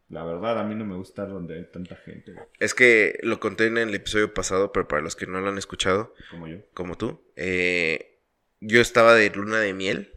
la 0.09 0.23
verdad 0.23 0.59
a 0.59 0.63
mí 0.63 0.75
no 0.75 0.85
me 0.85 0.95
gusta 0.95 1.23
estar 1.23 1.33
donde 1.33 1.55
hay 1.57 1.65
tanta 1.71 1.95
gente 1.95 2.33
güey, 2.33 2.45
Es 2.59 2.73
que 2.73 3.19
lo 3.23 3.39
conté 3.39 3.67
en 3.67 3.77
el 3.77 3.93
episodio 3.93 4.33
pasado, 4.33 4.71
pero 4.71 4.87
para 4.87 5.01
los 5.01 5.15
que 5.15 5.25
no 5.27 5.41
lo 5.41 5.49
han 5.49 5.57
escuchado, 5.57 6.13
como 6.29 6.47
yo. 6.47 6.57
como 6.73 6.97
tú, 6.97 7.21
eh, 7.35 8.19
yo 8.61 8.81
estaba 8.81 9.13
de 9.15 9.29
luna 9.31 9.59
de 9.59 9.73
miel, 9.73 10.11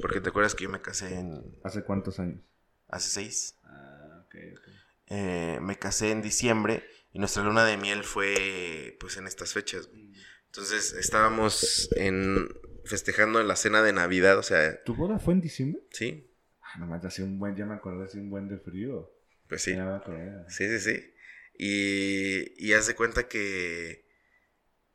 porque 0.00 0.20
te 0.20 0.30
acuerdas 0.30 0.54
que 0.54 0.64
yo 0.64 0.70
me 0.70 0.80
casé 0.80 1.14
en, 1.14 1.42
¿Hace 1.62 1.82
cuántos 1.82 2.18
años? 2.18 2.40
hace 2.88 3.10
seis. 3.10 3.58
Ah, 3.64 4.24
ok, 4.26 4.34
ok. 4.52 4.68
Eh, 5.08 5.58
me 5.60 5.78
casé 5.78 6.10
en 6.10 6.22
diciembre 6.22 6.82
y 7.12 7.18
nuestra 7.18 7.42
luna 7.42 7.64
de 7.64 7.76
miel 7.76 8.04
fue 8.04 8.96
pues 9.00 9.16
en 9.18 9.26
estas 9.26 9.52
fechas. 9.52 9.86
güey. 9.88 10.12
Entonces 10.46 10.94
estábamos 10.94 11.90
en 11.96 12.48
festejando 12.86 13.40
en 13.40 13.48
la 13.48 13.56
cena 13.56 13.82
de 13.82 13.92
Navidad, 13.92 14.38
o 14.38 14.42
sea, 14.42 14.82
¿Tu 14.84 14.94
boda 14.94 15.18
fue 15.18 15.34
en 15.34 15.40
diciembre? 15.40 15.82
sí, 15.90 16.30
Ah, 16.62 16.78
nomás 16.80 17.04
hacía 17.04 17.24
un 17.24 17.38
buen, 17.38 17.54
ya 17.56 17.64
me 17.66 17.74
acordé, 17.74 18.04
hacía 18.06 18.20
un 18.20 18.30
buen 18.30 18.48
de 18.48 18.58
frío. 18.58 19.12
pues 19.48 19.62
sí. 19.62 19.74
Ya 19.74 19.84
me 19.84 19.96
acordé. 19.96 20.44
Sí, 20.48 20.68
sí, 20.68 20.80
sí. 20.80 21.14
Y, 21.58 22.66
y 22.66 22.72
haz 22.74 22.86
de 22.86 22.94
cuenta 22.96 23.28
que 23.28 24.04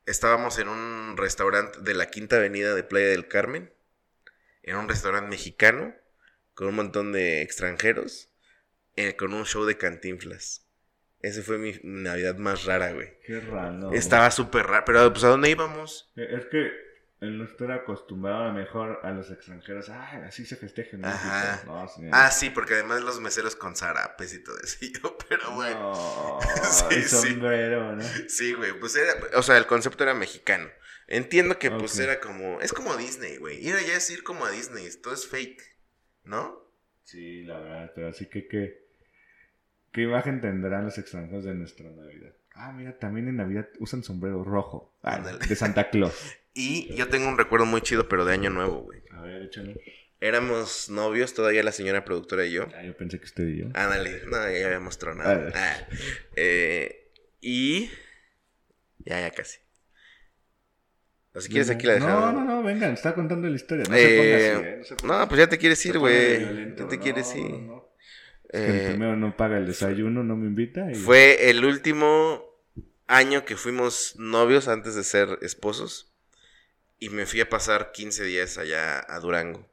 estábamos 0.05 0.59
en 0.59 0.67
un 0.67 1.15
restaurante 1.17 1.79
de 1.81 1.93
la 1.93 2.07
Quinta 2.07 2.37
Avenida 2.37 2.75
de 2.75 2.83
Playa 2.83 3.07
del 3.07 3.27
Carmen. 3.27 3.71
En 4.63 4.75
un 4.75 4.87
restaurante 4.89 5.29
mexicano 5.29 5.95
con 6.53 6.67
un 6.67 6.75
montón 6.75 7.11
de 7.13 7.41
extranjeros. 7.41 8.29
eh, 8.97 9.15
con 9.15 9.33
un 9.33 9.45
show 9.45 9.63
de 9.65 9.77
cantinflas. 9.77 10.67
Esa 11.21 11.41
fue 11.43 11.57
mi 11.57 11.73
Navidad 11.83 12.35
más 12.37 12.65
rara, 12.65 12.91
güey. 12.91 13.09
Qué 13.25 13.39
raro. 13.39 13.93
Estaba 13.93 14.29
súper 14.31 14.65
raro. 14.67 14.83
Pero, 14.85 15.11
pues, 15.13 15.23
¿a 15.23 15.29
dónde 15.29 15.49
íbamos? 15.49 16.11
Eh, 16.17 16.27
Es 16.37 16.45
que 16.47 16.69
el 17.21 17.37
nuestro 17.37 17.67
era 17.67 17.75
acostumbrado 17.75 18.45
a 18.45 18.47
lo 18.47 18.53
mejor 18.53 18.99
a 19.03 19.11
los 19.11 19.29
extranjeros. 19.29 19.89
Ah, 19.89 20.23
así 20.27 20.43
se 20.45 20.55
festeja 20.55 20.95
en. 20.95 21.01
México. 21.01 21.27
No. 21.67 21.87
Ah, 22.11 22.31
sí, 22.31 22.49
porque 22.49 22.73
además 22.73 23.01
los 23.03 23.19
meseros 23.21 23.55
con 23.55 23.75
zarapes 23.75 24.33
y 24.33 24.43
todo 24.43 24.57
eso. 24.59 24.77
Pero 25.29 25.51
bueno. 25.51 25.93
No, 25.93 26.39
Sí, 26.71 26.95
el 26.95 27.03
sí. 27.03 27.27
sombrero, 27.29 27.95
¿no? 27.95 28.03
Sí, 28.27 28.53
güey, 28.53 28.77
pues 28.79 28.95
era, 28.95 29.13
o 29.35 29.43
sea, 29.43 29.57
el 29.57 29.67
concepto 29.67 30.03
era 30.03 30.15
mexicano. 30.15 30.67
Entiendo 31.07 31.59
que 31.59 31.69
pues 31.69 31.99
era 31.99 32.19
como, 32.19 32.59
es 32.61 32.73
como 32.73 32.95
Disney, 32.95 33.37
güey. 33.37 33.63
Ir 33.65 33.75
allá 33.75 33.97
es 33.97 34.09
ir 34.09 34.23
como 34.23 34.45
a 34.45 34.49
Disney, 34.49 34.89
todo 35.03 35.13
es 35.13 35.27
fake, 35.27 35.61
¿no? 36.23 36.57
Sí, 37.03 37.43
la 37.43 37.59
verdad, 37.59 37.91
pero 37.93 38.07
así 38.07 38.27
que 38.27 38.47
qué, 38.47 38.87
qué 39.91 40.03
imagen 40.03 40.39
tendrán 40.41 40.85
los 40.85 40.97
extranjeros 40.97 41.43
de 41.43 41.53
nuestra 41.53 41.89
Navidad. 41.89 42.33
Ah, 42.55 42.71
mira, 42.71 42.97
también 42.97 43.27
en 43.27 43.37
Navidad 43.37 43.67
usan 43.79 44.03
sombrero 44.03 44.43
rojo. 44.43 44.97
Ah, 45.03 45.19
de 45.19 45.55
Santa 45.55 45.89
Claus. 45.89 46.37
Y 46.53 46.93
yo 46.95 47.07
tengo 47.07 47.27
un 47.29 47.37
recuerdo 47.37 47.65
muy 47.65 47.81
chido, 47.81 48.07
pero 48.09 48.25
de 48.25 48.33
año 48.33 48.49
nuevo, 48.49 48.81
güey. 48.81 49.01
A 49.11 49.21
ver, 49.21 49.43
échale. 49.43 49.79
Éramos 50.19 50.89
novios, 50.89 51.33
todavía 51.33 51.63
la 51.63 51.71
señora 51.71 52.05
productora 52.05 52.45
y 52.45 52.51
yo. 52.51 52.67
Ah, 52.75 52.83
yo 52.83 52.95
pensé 52.95 53.17
que 53.19 53.25
usted 53.25 53.47
y 53.47 53.57
yo. 53.61 53.65
Ándale, 53.73 54.21
no, 54.27 54.37
ya 54.51 54.67
habíamos 54.67 54.97
tronado. 54.99 55.47
Ah. 55.47 55.51
Ah, 55.55 55.87
eh, 56.35 57.11
y... 57.41 57.89
Ya, 58.99 59.19
ya 59.19 59.31
casi. 59.31 59.57
Si 61.39 61.47
quieres 61.49 61.69
aquí 61.69 61.87
la 61.87 61.93
dejamos. 61.93 62.33
No, 62.33 62.43
no, 62.43 62.45
no, 62.45 62.61
vengan, 62.63 62.91
está 62.93 63.15
contando 63.15 63.47
la 63.47 63.55
historia. 63.55 63.85
No 63.89 63.95
Eh, 63.95 63.99
se 64.01 64.17
ponga 64.17 64.35
así, 64.35 64.67
¿eh? 64.67 64.75
No, 64.77 64.83
se 64.83 64.95
ponga 64.95 65.19
No, 65.19 65.27
pues 65.29 65.39
ya 65.39 65.47
te 65.47 65.57
quieres 65.57 65.85
ir, 65.85 65.97
güey. 65.97 66.75
Ya 66.75 66.87
te 66.87 66.99
quieres 66.99 67.35
ir. 67.35 67.51
no. 67.51 67.89
Es 68.49 68.59
que 68.61 68.67
el 68.69 68.75
Eh, 68.81 68.89
primero 68.89 69.15
no 69.15 69.37
paga 69.37 69.57
el 69.57 69.65
desayuno, 69.65 70.23
no 70.23 70.35
me 70.35 70.45
invita. 70.47 70.91
Y... 70.91 70.95
Fue 70.95 71.49
el 71.49 71.63
último 71.63 72.43
año 73.07 73.45
que 73.45 73.55
fuimos 73.55 74.15
novios 74.17 74.67
antes 74.67 74.93
de 74.95 75.03
ser 75.05 75.39
esposos. 75.41 76.10
Y 77.01 77.09
me 77.09 77.25
fui 77.25 77.41
a 77.41 77.49
pasar 77.49 77.91
15 77.93 78.23
días 78.23 78.59
allá 78.59 79.03
a 79.09 79.19
Durango. 79.19 79.67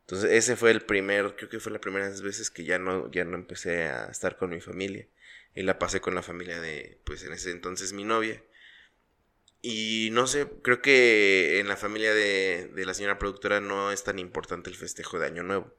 Entonces 0.00 0.32
ese 0.32 0.56
fue 0.56 0.72
el 0.72 0.82
primer, 0.82 1.36
creo 1.36 1.48
que 1.48 1.60
fue 1.60 1.70
la 1.70 1.80
primera 1.80 2.08
veces 2.08 2.50
que 2.50 2.64
ya 2.64 2.80
no, 2.80 3.08
ya 3.12 3.24
no 3.24 3.36
empecé 3.36 3.84
a 3.84 4.06
estar 4.06 4.36
con 4.36 4.50
mi 4.50 4.60
familia. 4.60 5.06
Y 5.54 5.62
la 5.62 5.78
pasé 5.78 6.00
con 6.00 6.16
la 6.16 6.22
familia 6.22 6.60
de, 6.60 6.98
pues 7.04 7.22
en 7.24 7.32
ese 7.34 7.52
entonces 7.52 7.92
mi 7.92 8.02
novia. 8.02 8.42
Y 9.62 10.10
no 10.12 10.26
sé, 10.26 10.48
creo 10.62 10.82
que 10.82 11.60
en 11.60 11.68
la 11.68 11.76
familia 11.76 12.12
de, 12.14 12.68
de 12.74 12.84
la 12.84 12.94
señora 12.94 13.18
productora 13.18 13.60
no 13.60 13.92
es 13.92 14.02
tan 14.02 14.18
importante 14.18 14.68
el 14.68 14.76
festejo 14.76 15.20
de 15.20 15.26
Año 15.26 15.44
Nuevo. 15.44 15.72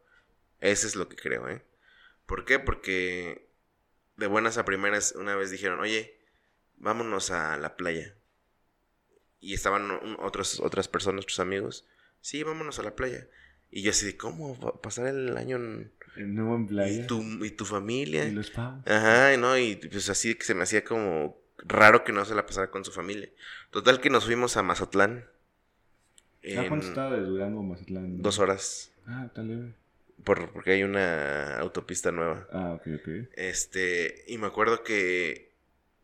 Ese 0.62 0.88
es 0.88 0.96
lo 0.96 1.10
que 1.10 1.18
creo, 1.18 1.50
¿eh? 1.50 1.62
¿Por 2.26 2.46
qué? 2.46 2.60
Porque 2.60 3.50
de 4.16 4.28
buenas 4.28 4.58
a 4.58 4.64
primeras 4.64 5.14
una 5.18 5.36
vez 5.36 5.52
dijeron, 5.52 5.82
oye, 5.82 6.18
vámonos 6.78 7.32
a 7.32 7.58
la 7.58 7.76
playa. 7.76 8.16
Y 9.44 9.54
estaban 9.54 9.92
otros, 10.20 10.62
otras 10.62 10.88
personas, 10.88 11.26
otros 11.26 11.42
amigos. 11.42 11.86
Sí, 12.22 12.44
vámonos 12.44 12.80
a 12.80 12.84
la 12.84 12.96
playa. 12.96 13.28
Y 13.72 13.82
yo 13.82 13.92
así 13.92 14.06
de, 14.06 14.16
¿cómo 14.16 14.58
va 14.58 14.70
a 14.70 14.82
pasar 14.82 15.08
el 15.08 15.36
año 15.36 15.58
en... 15.58 15.92
El 16.16 16.34
nuevo 16.34 16.56
en 16.56 16.66
playa. 16.66 17.04
¿Y 17.04 17.08
tu, 17.08 17.22
y 17.44 17.52
tu 17.52 17.66
familia? 17.66 18.24
Y 18.24 18.32
los 18.32 18.52
pavos. 18.52 18.88
Ajá, 18.88 19.34
y 19.34 19.38
no, 19.38 19.58
y 19.58 19.76
pues 19.76 20.10
así 20.10 20.36
que 20.36 20.46
se 20.46 20.56
me 20.56 20.64
hacía 20.64 20.86
como 20.86 21.38
raro 21.58 22.06
que 22.06 22.14
no 22.14 22.24
se 22.24 22.36
la 22.36 22.46
pasara 22.46 22.72
con 22.72 22.86
su 22.86 22.94
familia. 22.94 23.30
Total 23.70 24.00
que 24.00 24.10
nos 24.10 24.24
fuimos 24.24 24.56
a 24.56 24.64
Mazatlán. 24.64 25.26
¿A 26.58 26.68
cuánto 26.70 26.88
estaba 26.88 27.16
de 27.16 27.24
Durango 27.24 27.60
a 27.60 27.64
Mazatlán? 27.64 28.22
dos 28.22 28.40
horas. 28.40 28.92
Ah, 29.08 29.26
está 29.26 29.42
leve. 29.42 29.74
Por, 30.24 30.52
porque 30.52 30.72
hay 30.72 30.84
una 30.84 31.60
autopista 31.60 32.14
nueva. 32.14 32.48
Ah, 32.54 32.74
ok, 32.76 32.88
ok. 33.02 33.10
Este, 33.34 34.24
y 34.28 34.38
me 34.38 34.48
acuerdo 34.48 34.84
que 34.84 35.52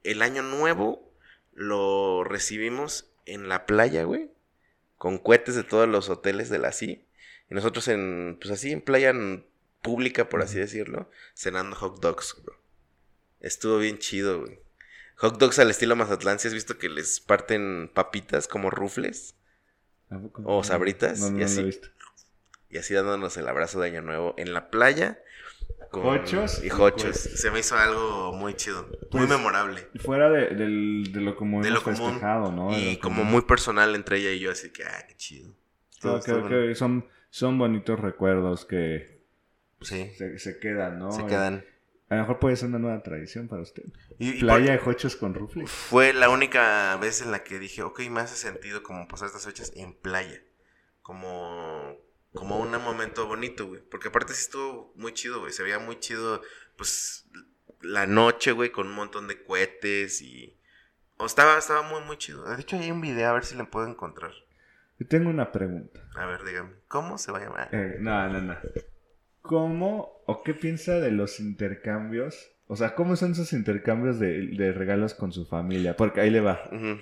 el 0.03 0.21
año 0.21 0.41
nuevo 0.41 1.09
lo 1.53 2.25
recibimos 2.25 3.08
en 3.33 3.49
la 3.49 3.65
playa, 3.65 4.03
güey. 4.03 4.31
Con 4.97 5.17
cohetes 5.17 5.55
de 5.55 5.63
todos 5.63 5.87
los 5.87 6.09
hoteles 6.09 6.49
de 6.49 6.59
la 6.59 6.71
CI. 6.71 7.05
Y 7.49 7.55
nosotros 7.55 7.87
en, 7.87 8.37
pues 8.39 8.51
así, 8.51 8.71
en 8.71 8.81
playa 8.81 9.13
pública, 9.81 10.29
por 10.29 10.41
así 10.41 10.59
decirlo, 10.59 11.09
cenando 11.35 11.75
hot 11.75 12.01
dogs, 12.01 12.35
bro. 12.43 12.55
Estuvo 13.39 13.77
bien 13.77 13.97
chido, 13.97 14.41
güey. 14.41 14.59
Hot 15.17 15.37
dogs 15.37 15.59
al 15.59 15.69
estilo 15.69 15.95
Mazatlán, 15.95 16.39
si 16.39 16.47
has 16.47 16.53
visto 16.53 16.77
que 16.77 16.89
les 16.89 17.19
parten 17.19 17.89
papitas 17.93 18.47
como 18.47 18.69
rufles. 18.69 19.35
O 20.43 20.63
sabritas, 20.63 21.19
No, 21.19 21.29
no, 21.31 21.37
y 21.37 21.39
no 21.39 21.45
así. 21.45 21.55
lo 21.57 21.61
he 21.61 21.65
visto. 21.65 21.87
Y 22.69 22.77
así 22.77 22.93
dándonos 22.93 23.35
el 23.37 23.47
abrazo 23.47 23.79
de 23.79 23.87
año 23.87 24.01
nuevo 24.01 24.33
en 24.37 24.53
la 24.53 24.69
playa. 24.69 25.19
Con- 25.91 26.03
Jochos 26.03 26.63
y 26.63 26.69
Jochos. 26.69 27.03
cohetes. 27.03 27.41
Se 27.41 27.51
me 27.51 27.59
hizo 27.59 27.75
algo 27.77 28.31
muy 28.33 28.53
chido, 28.55 28.83
muy 28.83 28.97
Pues, 29.11 29.29
memorable. 29.29 29.87
Fuera 29.99 30.29
de, 30.29 30.47
del- 30.55 31.11
de 31.11 31.21
lo 31.21 31.35
común 31.35 31.61
De 31.61 31.71
lo 31.71 31.81
común. 31.81 31.97
festejado, 32.11 32.51
¿no? 32.51 32.71
De 32.71 32.77
y 32.79 32.95
lo 32.95 33.01
como 33.01 33.17
común. 33.17 33.31
muy 33.31 33.41
personal 33.41 33.95
entre 33.95 34.17
ella 34.17 34.31
y 34.31 34.39
yo, 34.39 34.51
así 34.51 34.71
que, 34.71 34.83
ah, 34.83 35.05
qué 35.07 35.15
chido. 35.15 35.53
Creo, 36.01 36.17
Estuvo- 36.17 36.23
creo 36.23 36.35
estuvo 36.37 36.49
bueno. 36.49 36.67
que 36.67 36.75
son, 36.75 37.05
son 37.29 37.57
bonitos 37.57 37.99
recuerdos 37.99 38.65
que 38.65 39.19
Sí, 39.81 40.11
se, 40.17 40.37
se 40.39 40.59
quedan, 40.59 40.99
¿no? 40.99 41.11
se 41.11 41.25
quedan. 41.25 41.65
A 42.09 42.15
lo 42.15 42.21
mejor 42.21 42.39
puede 42.39 42.55
ser 42.55 42.69
una 42.69 42.79
nueva 42.79 43.03
tradición 43.03 43.47
para 43.47 43.61
usted. 43.61 43.83
Y, 44.17 44.29
y 44.37 44.39
Playa 44.39 44.71
de 44.71 44.77
Jochos 44.79 45.15
con 45.15 45.33
rufle. 45.35 45.61
por- 45.63 45.69
fue 45.69 46.13
la 46.13 46.29
única 46.29 46.97
vez 46.97 47.21
en 47.21 47.31
la 47.31 47.43
que 47.43 47.59
dije, 47.59 47.83
ok, 47.83 47.99
me 48.09 48.21
hace 48.21 48.35
sentido 48.35 48.81
como 48.83 49.07
pasar 49.07 49.27
estas 49.27 49.45
fechas 49.45 49.71
en 49.75 49.93
playa. 49.93 50.41
Como, 51.03 51.97
como 52.33 52.59
un 52.59 52.71
momento 52.71 53.27
bonito, 53.27 53.67
güey. 53.67 53.81
Porque 53.81 54.09
aparte 54.09 54.33
sí 54.33 54.41
estuvo 54.41 54.93
muy 54.95 55.13
chido, 55.13 55.39
güey. 55.39 55.51
Se 55.51 55.63
veía 55.63 55.79
muy 55.79 55.99
chido, 55.99 56.41
pues, 56.77 57.27
la 57.81 58.05
noche, 58.05 58.51
güey, 58.51 58.71
con 58.71 58.87
un 58.87 58.93
montón 58.93 59.27
de 59.27 59.43
cohetes 59.43 60.21
y... 60.21 60.55
O 61.17 61.25
estaba, 61.25 61.57
estaba 61.57 61.81
muy, 61.81 62.01
muy 62.01 62.17
chido. 62.17 62.43
De 62.43 62.61
hecho, 62.61 62.77
hay 62.77 62.91
un 62.91 63.01
video, 63.01 63.29
a 63.29 63.33
ver 63.33 63.43
si 63.43 63.55
le 63.55 63.65
puedo 63.65 63.87
encontrar. 63.87 64.31
Yo 64.99 65.07
tengo 65.07 65.29
una 65.29 65.51
pregunta. 65.51 66.01
A 66.15 66.25
ver, 66.25 66.43
dígame, 66.43 66.71
¿cómo 66.87 67.17
se 67.17 67.31
va 67.31 67.39
a 67.39 67.41
llamar? 67.41 67.69
Eh, 67.71 67.97
no, 67.99 68.29
no, 68.29 68.41
no. 68.41 68.57
¿Cómo 69.41 70.21
o 70.25 70.43
qué 70.43 70.53
piensa 70.53 70.99
de 70.99 71.11
los 71.11 71.39
intercambios? 71.39 72.51
O 72.67 72.75
sea, 72.75 72.95
¿cómo 72.95 73.15
son 73.15 73.31
esos 73.31 73.51
intercambios 73.53 74.19
de, 74.19 74.47
de 74.47 74.71
regalos 74.71 75.13
con 75.13 75.31
su 75.31 75.45
familia? 75.45 75.95
Porque 75.97 76.21
ahí 76.21 76.29
le 76.29 76.41
va. 76.41 76.61
Ujú. 76.71 76.99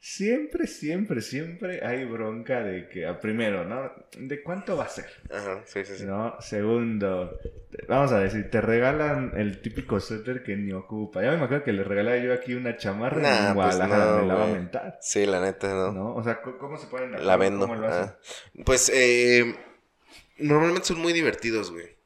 Siempre, 0.00 0.68
siempre, 0.68 1.20
siempre 1.20 1.84
hay 1.84 2.04
bronca 2.04 2.62
de 2.62 2.88
que, 2.88 3.04
ah, 3.04 3.18
primero, 3.20 3.64
¿no? 3.64 3.90
¿De 4.16 4.42
cuánto 4.44 4.76
va 4.76 4.84
a 4.84 4.88
ser? 4.88 5.06
Ajá, 5.28 5.62
sí, 5.66 5.84
sí, 5.84 5.98
sí. 5.98 6.04
¿No? 6.04 6.40
Segundo, 6.40 7.36
vamos 7.88 8.12
a 8.12 8.20
decir, 8.20 8.48
te 8.48 8.60
regalan 8.60 9.32
el 9.36 9.60
típico 9.60 9.98
suéter 9.98 10.44
que 10.44 10.56
ni 10.56 10.72
ocupa. 10.72 11.20
Ya 11.22 11.32
me 11.32 11.38
imagino 11.38 11.64
que 11.64 11.72
le 11.72 11.82
regalaba 11.82 12.16
yo 12.18 12.32
aquí 12.32 12.54
una 12.54 12.76
chamarra 12.76 13.20
Nah, 13.20 13.48
en 13.48 13.54
pues 13.54 13.54
Guadalajara 13.54 14.04
no, 14.12 14.20
me 14.22 14.26
la 14.28 14.34
va 14.34 14.44
a 14.44 14.46
mentar. 14.46 14.98
Sí, 15.02 15.26
la 15.26 15.40
neta, 15.40 15.68
¿no? 15.74 15.92
¿No? 15.92 16.14
O 16.14 16.22
sea, 16.22 16.40
¿cómo 16.42 16.78
se 16.78 16.86
ponen 16.86 17.10
La 17.10 17.18
acuerdo? 17.18 17.38
vendo. 17.38 17.66
¿Cómo 17.66 17.74
lo 17.80 17.88
hacen? 17.88 18.04
ah. 18.04 18.18
Pues, 18.64 18.92
eh, 18.94 19.56
normalmente 20.38 20.86
son 20.88 21.00
muy 21.00 21.12
divertidos, 21.12 21.72
güey. 21.72 21.98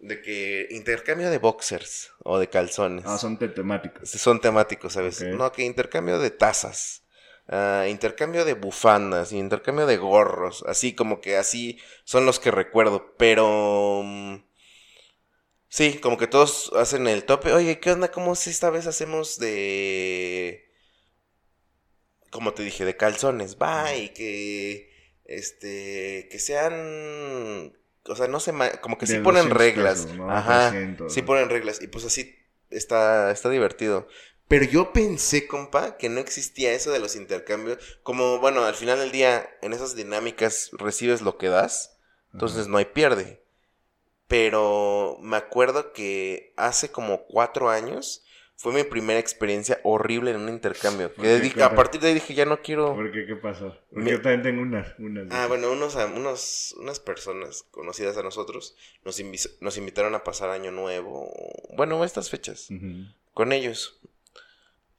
De 0.00 0.22
que 0.22 0.68
intercambio 0.70 1.28
de 1.30 1.36
boxers 1.38 2.12
o 2.24 2.38
de 2.38 2.48
calzones. 2.48 3.04
Ah, 3.06 3.18
son 3.18 3.38
te- 3.38 3.48
temáticos. 3.48 4.10
Son 4.10 4.40
temáticos, 4.40 4.94
¿sabes? 4.94 5.20
Ok. 5.20 5.28
No, 5.38 5.52
que 5.52 5.64
intercambio 5.64 6.18
de 6.18 6.30
tazas. 6.30 7.04
Ah, 7.50 7.86
intercambio 7.88 8.44
de 8.44 8.54
bufandas, 8.54 9.32
intercambio 9.32 9.86
de 9.86 9.98
gorros, 9.98 10.64
así 10.66 10.94
como 10.94 11.20
que 11.20 11.36
así 11.36 11.78
son 12.04 12.26
los 12.26 12.40
que 12.40 12.50
recuerdo, 12.50 13.14
pero 13.18 14.02
mm, 14.04 14.36
sí, 15.68 15.98
como 16.00 16.16
que 16.18 16.26
todos 16.26 16.72
hacen 16.76 17.06
el 17.06 17.24
tope. 17.24 17.52
Oye, 17.52 17.80
¿qué 17.80 17.92
onda? 17.92 18.10
¿Cómo 18.10 18.34
si 18.34 18.50
esta 18.50 18.70
vez 18.70 18.86
hacemos 18.86 19.38
de 19.38 20.70
como 22.30 22.54
te 22.54 22.62
dije, 22.62 22.84
de 22.84 22.96
calzones, 22.96 23.56
va, 23.60 23.94
y 23.94 24.10
que 24.10 24.90
este 25.24 26.28
que 26.30 26.38
sean 26.38 27.72
o 28.06 28.16
sea, 28.16 28.28
no 28.28 28.40
sé, 28.40 28.52
como 28.80 28.98
que 28.98 29.06
sí 29.06 29.18
ponen 29.18 29.48
200 29.48 29.58
reglas. 29.58 30.02
pesos, 30.02 30.16
¿no? 30.16 30.30
Ajá. 30.30 30.70
300, 30.70 31.12
Sí 31.12 31.22
ponen 31.22 31.50
reglas 31.50 31.82
y 31.82 31.88
pues 31.88 32.04
así 32.04 32.36
está 32.70 33.30
está 33.30 33.50
divertido. 33.50 34.08
Pero 34.50 34.64
yo 34.64 34.92
pensé, 34.92 35.46
compa, 35.46 35.96
que 35.96 36.08
no 36.08 36.18
existía 36.18 36.72
eso 36.72 36.90
de 36.90 36.98
los 36.98 37.14
intercambios. 37.14 37.78
Como, 38.02 38.40
bueno, 38.40 38.64
al 38.64 38.74
final 38.74 38.98
del 38.98 39.12
día, 39.12 39.48
en 39.62 39.72
esas 39.72 39.94
dinámicas 39.94 40.70
recibes 40.72 41.22
lo 41.22 41.38
que 41.38 41.48
das, 41.48 41.96
entonces 42.32 42.66
no 42.66 42.76
hay 42.78 42.86
pierde. 42.86 43.44
Pero 44.26 45.18
me 45.22 45.36
acuerdo 45.36 45.92
que 45.92 46.52
hace 46.56 46.90
como 46.90 47.26
cuatro 47.26 47.70
años 47.70 48.24
fue 48.56 48.72
mi 48.72 48.82
primera 48.82 49.20
experiencia 49.20 49.80
horrible 49.84 50.32
en 50.32 50.38
un 50.40 50.48
intercambio. 50.48 51.14
¿Por 51.14 51.24
Que 51.24 51.38
dije- 51.40 51.62
a 51.62 51.74
partir 51.76 52.00
de 52.00 52.08
ahí 52.08 52.14
dije, 52.14 52.34
ya 52.34 52.44
no 52.44 52.60
quiero... 52.60 52.94
¿Por 52.94 53.10
qué? 53.12 53.26
¿Qué 53.26 53.36
pasó? 53.36 53.76
Porque 53.90 54.04
Mi- 54.04 54.10
yo 54.10 54.20
también 54.20 54.42
tengo 54.42 54.62
unas. 54.62 54.98
unas 54.98 55.28
Ah, 55.30 55.46
bueno, 55.46 55.70
unos, 55.70 55.94
unos, 55.94 56.74
unas 56.78 56.98
personas 57.00 57.62
conocidas 57.70 58.16
a 58.16 58.22
nosotros 58.24 58.76
nos, 59.04 59.20
invi- 59.20 59.50
nos 59.60 59.78
invitaron 59.78 60.14
a 60.16 60.24
pasar 60.24 60.50
año 60.50 60.72
nuevo. 60.72 61.32
Bueno, 61.76 62.04
estas 62.04 62.30
fechas. 62.30 62.68
Ujú. 62.70 63.06
Con 63.32 63.52
ellos. 63.52 64.00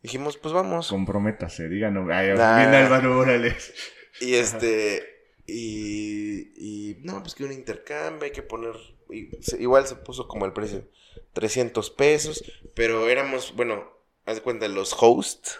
Dijimos, 0.01 0.37
pues 0.37 0.53
vamos. 0.53 0.87
Comprométase, 0.89 1.69
díganos. 1.69 2.09
Ay, 2.11 2.33
Nah. 2.35 2.57
bien 2.57 2.73
Álvaro 2.73 3.13
Morales. 3.15 3.73
Y 4.19 4.35
este. 4.35 5.07
Y, 5.45 6.51
y. 6.57 6.97
No, 7.03 7.21
pues 7.21 7.35
que 7.35 7.43
un 7.43 7.51
intercambio, 7.51 8.23
hay 8.25 8.31
que 8.31 8.41
poner. 8.43 8.73
y 9.09 9.29
se- 9.41 9.61
igual 9.61 9.85
se 9.87 9.95
puso 9.95 10.27
como 10.27 10.45
el 10.45 10.53
precio: 10.53 10.87
300 11.33 11.89
pesos. 11.91 12.43
Pero 12.75 13.07
éramos, 13.09 13.53
bueno, 13.55 13.91
haz 14.25 14.35
de 14.35 14.41
cuenta, 14.41 14.67
los 14.67 14.95
hosts 14.99 15.59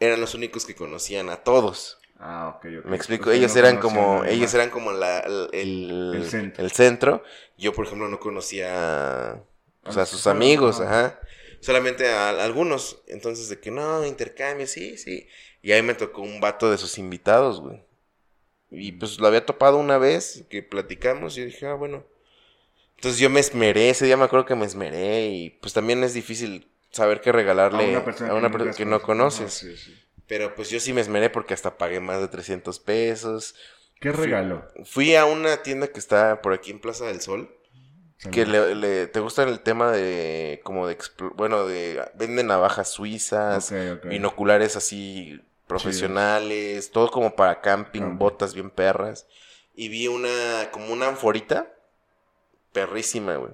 eran 0.00 0.20
los 0.20 0.34
únicos 0.34 0.64
que 0.64 0.74
conocían 0.74 1.28
a 1.30 1.36
todos. 1.36 1.98
Ah, 2.18 2.54
ok, 2.56 2.66
ok. 2.80 2.84
Me 2.86 2.96
explico, 2.96 3.30
ellos 3.30 3.52
no 3.54 3.58
eran 3.60 3.78
como, 3.78 4.24
ellos 4.24 4.54
eran 4.54 4.70
como 4.70 4.92
la, 4.92 5.20
el, 5.20 5.48
el, 5.52 6.12
El 6.14 6.24
centro. 6.30 6.64
el 6.64 6.70
centro. 6.70 7.22
Yo, 7.58 7.72
por 7.72 7.86
ejemplo, 7.86 8.08
no 8.08 8.18
conocía 8.20 9.42
pues, 9.82 9.96
A 9.96 10.06
sus 10.06 10.26
amigos, 10.26 10.80
ajá. 10.80 11.18
Solamente 11.64 12.06
a, 12.08 12.28
a 12.28 12.44
algunos. 12.44 13.02
Entonces, 13.08 13.48
de 13.48 13.58
que 13.58 13.70
no, 13.70 14.04
intercambio, 14.04 14.66
sí, 14.66 14.98
sí. 14.98 15.26
Y 15.62 15.72
ahí 15.72 15.80
me 15.80 15.94
tocó 15.94 16.20
un 16.20 16.38
vato 16.38 16.70
de 16.70 16.76
sus 16.76 16.98
invitados, 16.98 17.60
güey. 17.60 17.82
Y 18.70 18.92
pues 18.92 19.18
lo 19.18 19.26
había 19.26 19.46
topado 19.46 19.78
una 19.78 19.96
vez 19.96 20.44
que 20.50 20.62
platicamos 20.62 21.36
y 21.36 21.40
yo 21.40 21.46
dije, 21.46 21.66
ah, 21.66 21.74
bueno. 21.74 22.04
Entonces 22.96 23.18
yo 23.18 23.30
me 23.30 23.40
esmeré, 23.40 23.88
ese 23.88 24.04
día 24.04 24.18
me 24.18 24.24
acuerdo 24.24 24.44
que 24.44 24.54
me 24.54 24.66
esmeré 24.66 25.28
y 25.28 25.50
pues 25.50 25.72
también 25.72 26.04
es 26.04 26.12
difícil 26.12 26.68
saber 26.90 27.22
qué 27.22 27.32
regalarle 27.32 27.86
a 27.86 27.88
una 28.34 28.50
persona 28.50 28.74
que, 28.74 28.84
no 28.84 29.00
conoces. 29.00 29.46
Ah, 29.46 29.50
sí, 29.50 29.76
sí. 29.76 29.98
Pero 30.26 30.54
pues 30.54 30.68
yo 30.68 30.80
sí 30.80 30.92
me 30.92 31.00
esmeré 31.00 31.30
porque 31.30 31.54
hasta 31.54 31.78
pagué 31.78 32.00
más 32.00 32.20
de 32.20 32.28
300 32.28 32.78
pesos. 32.78 33.54
¿Qué 34.00 34.12
Fui- 34.12 34.26
regalo? 34.26 34.68
Fui 34.84 35.14
a 35.16 35.24
una 35.24 35.62
tienda 35.62 35.88
que 35.88 35.98
está 35.98 36.42
por 36.42 36.52
aquí 36.52 36.70
en 36.70 36.80
Plaza 36.80 37.06
del 37.06 37.20
Sol. 37.22 37.54
Que 38.30 38.46
le, 38.46 38.74
le- 38.74 39.06
te 39.06 39.20
gusta 39.20 39.42
el 39.42 39.60
tema 39.60 39.92
de 39.92 40.60
como 40.64 40.86
de 40.86 40.96
bueno 41.34 41.66
de 41.66 42.02
venden 42.14 42.46
navajas 42.46 42.90
suizas, 42.90 43.70
binoculares 44.04 44.76
así 44.76 45.40
profesionales, 45.66 46.90
todo 46.90 47.10
como 47.10 47.34
para 47.36 47.60
camping, 47.60 48.16
botas 48.18 48.54
bien 48.54 48.70
perras. 48.70 49.26
Y 49.74 49.88
vi 49.88 50.08
una 50.08 50.70
como 50.72 50.92
una 50.92 51.08
anforita 51.08 51.70
perrísima, 52.72 53.36
güey. 53.36 53.52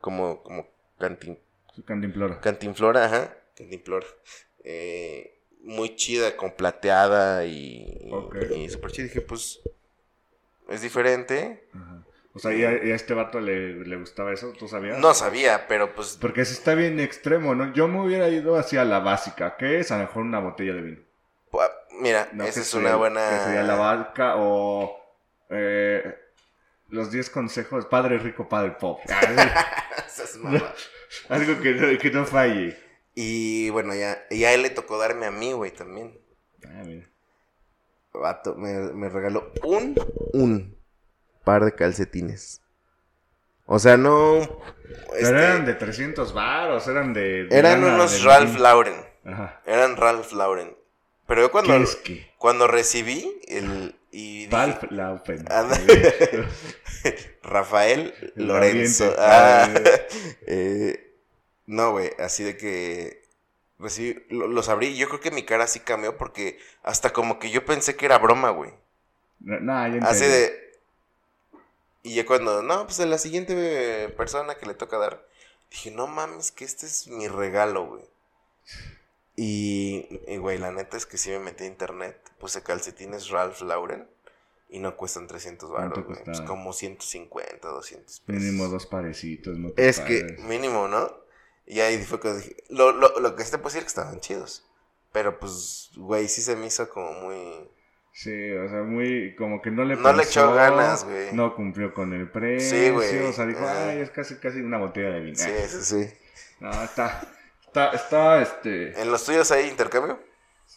Como 0.00 0.42
como 0.42 0.68
cantin, 0.98 1.38
Su 1.74 1.82
cantimplora. 1.84 2.40
cantinflora, 2.40 3.04
ajá, 3.06 3.36
cantinflora. 3.56 4.06
Eh, 4.64 5.38
muy 5.62 5.96
chida, 5.96 6.36
con 6.36 6.52
plateada 6.52 7.46
y, 7.46 8.10
Ok. 8.12 8.36
y 8.56 8.68
súper 8.68 8.90
chida. 8.92 9.04
Dije, 9.06 9.20
pues 9.22 9.60
es 10.68 10.82
diferente. 10.82 11.68
Ajá. 11.72 12.04
O 12.34 12.38
sea, 12.40 12.52
¿y 12.52 12.64
a, 12.64 12.84
y 12.84 12.90
a 12.90 12.94
este 12.96 13.14
vato 13.14 13.40
le, 13.40 13.74
le 13.84 13.96
gustaba 13.96 14.32
eso? 14.32 14.52
¿Tú 14.58 14.66
sabías? 14.66 14.98
No 14.98 15.14
sabía, 15.14 15.66
pero 15.68 15.94
pues 15.94 16.18
Porque 16.20 16.44
si 16.44 16.54
está 16.54 16.74
bien 16.74 16.98
extremo, 16.98 17.54
¿no? 17.54 17.72
Yo 17.72 17.86
me 17.86 18.00
hubiera 18.00 18.28
ido 18.28 18.56
hacia 18.56 18.84
la 18.84 18.98
básica, 18.98 19.56
que 19.56 19.78
es 19.78 19.92
a 19.92 19.98
lo 19.98 20.02
mejor 20.04 20.22
una 20.24 20.40
botella 20.40 20.74
de 20.74 20.80
vino. 20.82 21.00
Mira, 22.00 22.28
No, 22.32 22.42
esa 22.44 22.60
es 22.60 22.66
sería- 22.66 22.88
una 22.88 22.96
buena. 22.96 23.28
Que 23.30 23.44
sería 23.44 23.62
la 23.62 23.76
barca 23.76 24.34
o 24.36 24.98
eh, 25.50 26.02
los 26.88 27.12
10 27.12 27.30
consejos, 27.30 27.86
padre 27.86 28.18
rico, 28.18 28.48
padre 28.48 28.72
pobre. 28.72 29.04
Esas 30.06 30.36
mamadas. 30.38 30.74
Algo 31.28 31.60
que 31.62 31.70
no, 31.74 31.98
que 31.98 32.10
no 32.10 32.24
falle. 32.26 32.76
y 33.14 33.70
bueno, 33.70 33.94
ya, 33.94 34.24
y 34.30 34.42
a 34.42 34.52
él 34.52 34.62
le 34.62 34.70
tocó 34.70 34.98
darme 34.98 35.26
a 35.26 35.30
mí, 35.30 35.52
güey, 35.52 35.70
también. 35.70 36.18
Ah, 36.66 36.82
mira. 36.84 37.06
Vato, 38.12 38.56
me, 38.56 38.72
me 38.92 39.08
regaló 39.08 39.52
un, 39.62 39.94
un 40.32 40.76
par 41.44 41.64
de 41.64 41.74
calcetines. 41.74 42.60
O 43.66 43.78
sea, 43.78 43.96
no. 43.96 44.40
Pero 45.10 45.14
este, 45.16 45.28
eran 45.28 45.64
de 45.64 45.74
300 45.74 46.32
varos, 46.34 46.86
eran 46.88 47.14
de... 47.14 47.44
de 47.44 47.58
eran 47.58 47.82
unos 47.84 48.12
de 48.22 48.28
Ralph. 48.28 48.58
Lauren. 48.58 48.94
Ajá. 49.24 49.60
Eran 49.66 49.96
Ralph 49.96 50.32
Lauren. 50.32 50.76
Pero 51.26 51.40
yo 51.42 51.50
cuando, 51.50 51.72
¿Qué 51.76 51.82
es 51.82 51.96
que? 51.96 52.30
cuando 52.38 52.66
recibí 52.68 53.40
el. 53.48 53.94
Y 54.10 54.44
dije, 54.46 54.50
Ralph 54.50 54.82
Laupen. 54.90 55.44
Anda. 55.50 55.80
Rafael 57.42 58.14
El 58.36 58.46
Lorenzo. 58.46 59.14
Ah, 59.18 59.68
Ah, 59.74 59.80
eh, 60.46 61.12
no, 61.66 61.92
güey, 61.92 62.10
así 62.18 62.44
de 62.44 62.56
que 62.56 63.22
recibí, 63.78 64.22
lo- 64.30 64.46
los 64.46 64.68
abrí 64.68 64.96
yo 64.96 65.08
creo 65.08 65.20
que 65.20 65.30
mi 65.30 65.44
cara 65.44 65.66
sí 65.66 65.80
cambió 65.80 66.16
porque 66.16 66.58
hasta 66.82 67.12
como 67.12 67.38
que 67.38 67.50
yo 67.50 67.64
pensé 67.64 67.96
que 67.96 68.06
era 68.06 68.18
broma, 68.18 68.50
güey. 68.50 68.72
No, 69.40 69.58
no, 69.60 69.88
ya 69.98 70.06
Así 70.06 70.24
de... 70.26 70.63
Y 72.04 72.14
ya 72.14 72.26
cuando, 72.26 72.62
no, 72.62 72.84
pues 72.84 73.00
a 73.00 73.06
la 73.06 73.16
siguiente 73.16 74.10
persona 74.10 74.56
que 74.56 74.66
le 74.66 74.74
toca 74.74 74.98
dar, 74.98 75.26
dije, 75.70 75.90
no 75.90 76.06
mames, 76.06 76.52
que 76.52 76.66
este 76.66 76.84
es 76.84 77.08
mi 77.08 77.28
regalo, 77.28 77.86
güey. 77.86 78.04
Y, 79.36 80.20
y, 80.28 80.36
güey, 80.36 80.58
la 80.58 80.70
neta 80.70 80.98
es 80.98 81.06
que 81.06 81.16
sí 81.16 81.30
me 81.30 81.38
metí 81.38 81.64
a 81.64 81.66
internet, 81.66 82.16
puse 82.38 82.62
calcetines 82.62 83.30
Ralph 83.30 83.62
Lauren 83.62 84.06
Y 84.68 84.78
no 84.78 84.96
cuestan 84.96 85.26
300 85.26 85.70
¿Cuánto 85.70 86.02
baros, 86.02 86.06
güey. 86.06 86.24
Pues 86.24 86.40
como 86.42 86.72
150, 86.74 87.66
200 87.66 88.20
pesos. 88.20 88.42
Mínimo 88.42 88.68
dos 88.68 88.86
parecitos, 88.86 89.58
¿no? 89.58 89.72
Es 89.76 89.96
Tus 89.96 90.04
que, 90.04 90.36
mínimo, 90.40 90.86
¿no? 90.88 91.10
Y 91.66 91.80
ahí 91.80 92.02
fue 92.04 92.20
que 92.20 92.34
dije, 92.34 92.56
lo, 92.68 92.92
lo, 92.92 93.18
lo 93.18 93.34
que 93.34 93.44
sí 93.44 93.50
te 93.50 93.56
puedo 93.58 93.70
decir 93.70 93.78
es 93.78 93.84
que 93.84 94.00
estaban 94.00 94.20
chidos. 94.20 94.66
Pero 95.10 95.38
pues, 95.38 95.90
güey, 95.96 96.28
sí 96.28 96.42
se 96.42 96.54
me 96.54 96.66
hizo 96.66 96.88
como 96.90 97.12
muy... 97.12 97.70
Sí, 98.16 98.52
o 98.52 98.68
sea, 98.68 98.82
muy, 98.84 99.34
como 99.34 99.60
que 99.60 99.72
no 99.72 99.84
le 99.84 99.96
No 99.96 100.12
le 100.12 100.22
echó 100.22 100.54
ganas, 100.54 101.04
güey. 101.04 101.32
No 101.32 101.52
cumplió 101.56 101.92
con 101.92 102.12
el 102.14 102.30
precio. 102.30 102.78
Sí, 102.78 102.90
güey. 102.90 103.24
O 103.24 103.32
sea, 103.32 103.44
dijo, 103.44 103.64
Ajá. 103.64 103.88
ay, 103.88 103.98
es 103.98 104.10
casi, 104.10 104.36
casi 104.36 104.60
una 104.60 104.78
botella 104.78 105.10
de 105.10 105.20
vino. 105.20 105.36
Sí, 105.36 105.50
sí, 105.66 105.82
sí. 105.82 106.14
No, 106.60 106.70
está, 106.84 107.22
está, 107.66 107.90
está, 107.90 108.40
este... 108.40 109.00
¿En 109.02 109.10
los 109.10 109.24
tuyos 109.24 109.50
hay 109.50 109.68
intercambio? 109.68 110.20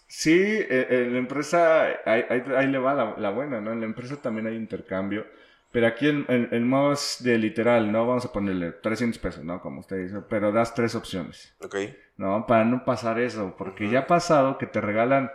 Sí, 0.07 0.33
eh, 0.33 0.87
en 0.89 1.13
la 1.13 1.19
empresa, 1.19 1.83
ahí, 2.05 2.25
ahí- 2.27 2.43
ahí 2.57 2.67
le 2.67 2.79
va 2.79 2.95
la, 2.95 3.13
la 3.17 3.29
buena, 3.29 3.61
¿no? 3.61 3.71
En 3.71 3.81
la 3.81 3.85
empresa 3.85 4.15
también 4.17 4.47
hay 4.47 4.55
intercambio, 4.55 5.27
pero 5.71 5.85
aquí 5.85 6.07
el, 6.07 6.25
el, 6.29 6.49
el 6.51 6.65
más 6.65 7.17
de 7.21 7.37
literal, 7.37 7.91
¿no? 7.91 8.07
Vamos 8.07 8.25
a 8.25 8.31
ponerle 8.33 8.71
300 8.71 9.19
pesos, 9.19 9.43
¿no? 9.43 9.61
Como 9.61 9.81
usted 9.81 9.97
dice, 9.97 10.21
pero 10.27 10.51
das 10.51 10.73
tres 10.73 10.95
opciones, 10.95 11.55
Ok. 11.61 11.75
¿no? 12.17 12.47
Para 12.47 12.65
no 12.65 12.83
pasar 12.83 13.19
eso, 13.19 13.53
porque 13.59 13.89
ya 13.89 13.99
ha 13.99 14.07
pasado 14.07 14.57
que 14.57 14.65
te 14.65 14.81
regalan, 14.81 15.29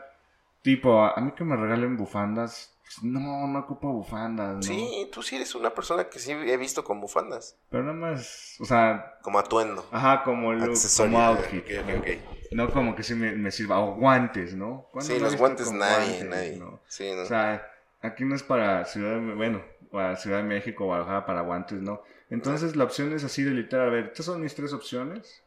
tipo, 0.62 1.04
a, 1.04 1.20
mí 1.20 1.32
que 1.32 1.44
me 1.44 1.56
regalen 1.56 1.96
bufandas, 1.96 2.76
pues, 2.82 3.02
no, 3.02 3.46
no 3.46 3.58
ocupo 3.60 3.92
bufandas, 3.92 4.56
¿no? 4.56 4.62
Sí, 4.62 5.08
tú 5.12 5.22
sí 5.22 5.36
eres 5.36 5.54
una 5.54 5.70
persona 5.74 6.08
que 6.08 6.18
sí 6.18 6.32
he 6.32 6.56
visto 6.56 6.84
con 6.84 7.00
bufandas. 7.00 7.56
Pero 7.70 7.82
nada 7.84 7.94
más, 7.96 8.56
o 8.60 8.64
sea, 8.64 9.18
Como 9.22 9.38
atuendo. 9.38 9.86
ajá, 9.90 10.22
como 10.24 10.52
look, 10.52 10.70
Accesorio. 10.70 11.12
como 11.12 11.24
outfit, 11.24 11.64
Ok, 11.64 11.70
ok, 11.82 11.88
¿no? 11.88 11.98
ok. 11.98 12.06
No 12.52 12.70
como 12.70 12.94
que 12.94 13.02
sí 13.02 13.14
me, 13.14 13.32
me 13.32 13.50
sirva, 13.50 13.80
o 13.80 13.94
guantes, 13.94 14.54
¿no? 14.54 14.88
¿Cuándo 14.92 15.12
Sí, 15.14 15.18
los 15.20 15.36
guantes 15.36 15.72
nadie, 15.72 16.06
guantes, 16.18 16.28
nadie. 16.28 16.56
no? 16.58 16.80
Sí, 16.86 17.10
no. 17.14 17.22
O 17.22 17.26
sea, 17.26 17.66
aquí 18.02 18.24
no 18.24 18.34
es 18.34 18.42
para 18.42 18.84
Ciudad 18.84 19.18
de, 19.18 19.34
bueno, 19.34 19.62
para 19.90 20.16
Ciudad 20.16 20.38
de 20.38 20.44
México, 20.44 20.84
Guadalajara, 20.84 21.24
para 21.26 21.40
guantes, 21.42 21.80
¿no? 21.80 22.02
Entonces 22.28 22.76
la 22.76 22.84
opción 22.84 23.12
es 23.12 23.24
así 23.24 23.42
de 23.42 23.50
literal, 23.52 23.88
a 23.88 23.90
ver, 23.90 24.04
estas 24.06 24.26
son 24.26 24.40
mis 24.42 24.54
tres 24.54 24.72
opciones. 24.72 25.42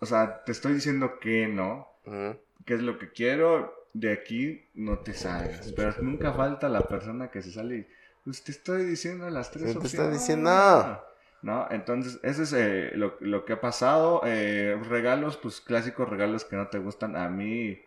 O 0.00 0.06
sea, 0.06 0.42
te 0.44 0.52
estoy 0.52 0.72
diciendo 0.74 1.18
que 1.20 1.46
no, 1.46 1.88
Ujú. 2.06 2.36
qué 2.64 2.74
es 2.74 2.82
lo 2.82 2.98
que 2.98 3.10
quiero, 3.12 3.77
de 4.00 4.12
aquí 4.12 4.68
no 4.74 4.98
te 4.98 5.12
salgas. 5.14 5.72
Pero 5.76 5.94
nunca 6.02 6.32
falta 6.32 6.68
la 6.68 6.88
persona 6.88 7.30
que 7.30 7.42
se 7.42 7.52
sale 7.52 7.76
y, 7.76 7.86
pues 8.24 8.42
te 8.44 8.52
estoy 8.52 8.84
diciendo 8.84 9.28
las 9.30 9.50
tres 9.50 9.72
Sí, 9.72 9.78
te 9.78 9.78
opciones. 9.78 9.92
está 9.92 10.10
diciendo. 10.10 11.04
¿No? 11.40 11.68
Entonces, 11.70 12.18
eso 12.24 12.42
es 12.42 12.52
eh, 12.52 12.90
lo, 12.94 13.16
lo 13.20 13.44
que 13.44 13.52
ha 13.54 13.60
pasado. 13.60 14.22
Eh, 14.24 14.76
regalos, 14.88 15.36
pues 15.36 15.60
clásicos 15.60 16.08
regalos 16.08 16.44
que 16.44 16.56
no 16.56 16.66
te 16.68 16.78
gustan. 16.78 17.14
A 17.16 17.28
mí, 17.28 17.80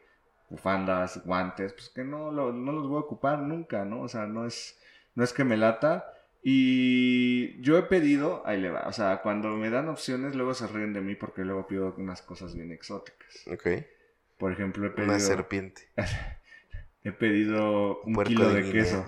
bufandas, 0.50 1.24
guantes, 1.26 1.74
pues 1.74 1.90
que 1.90 2.04
no, 2.04 2.32
lo- 2.32 2.52
no 2.54 2.72
los 2.72 2.88
voy 2.88 2.98
a 2.98 3.02
ocupar 3.02 3.40
nunca, 3.40 3.84
¿no? 3.86 4.02
O 4.02 4.08
sea, 4.08 4.26
no 4.26 4.46
es, 4.46 4.80
no 5.16 5.24
es 5.24 5.34
que 5.34 5.44
me 5.44 5.58
lata. 5.58 6.12
Y 6.44 7.62
yo 7.62 7.78
he 7.78 7.84
pedido, 7.84 8.42
ahí 8.46 8.60
le 8.60 8.72
va, 8.72 8.88
o 8.88 8.94
sea, 8.94 9.22
cuando 9.22 9.50
me 9.50 9.70
dan 9.70 9.90
opciones, 9.90 10.34
luego 10.36 10.54
se 10.56 10.66
ríen 10.68 10.94
de 10.94 11.02
mí 11.02 11.16
porque 11.16 11.44
luego 11.44 11.68
pido 11.68 11.94
unas 11.98 12.22
cosas 12.24 12.56
bien 12.56 12.72
exóticas. 12.72 13.46
Ok. 13.48 13.68
Por 14.42 14.52
ejemplo, 14.54 14.88
he 14.88 14.90
pedido, 14.90 15.12
Una 15.14 15.20
serpiente. 15.20 15.84
he 17.04 17.12
pedido 17.12 18.02
un 18.02 18.16
kilo 18.24 18.50
de 18.50 18.72
queso. 18.72 19.08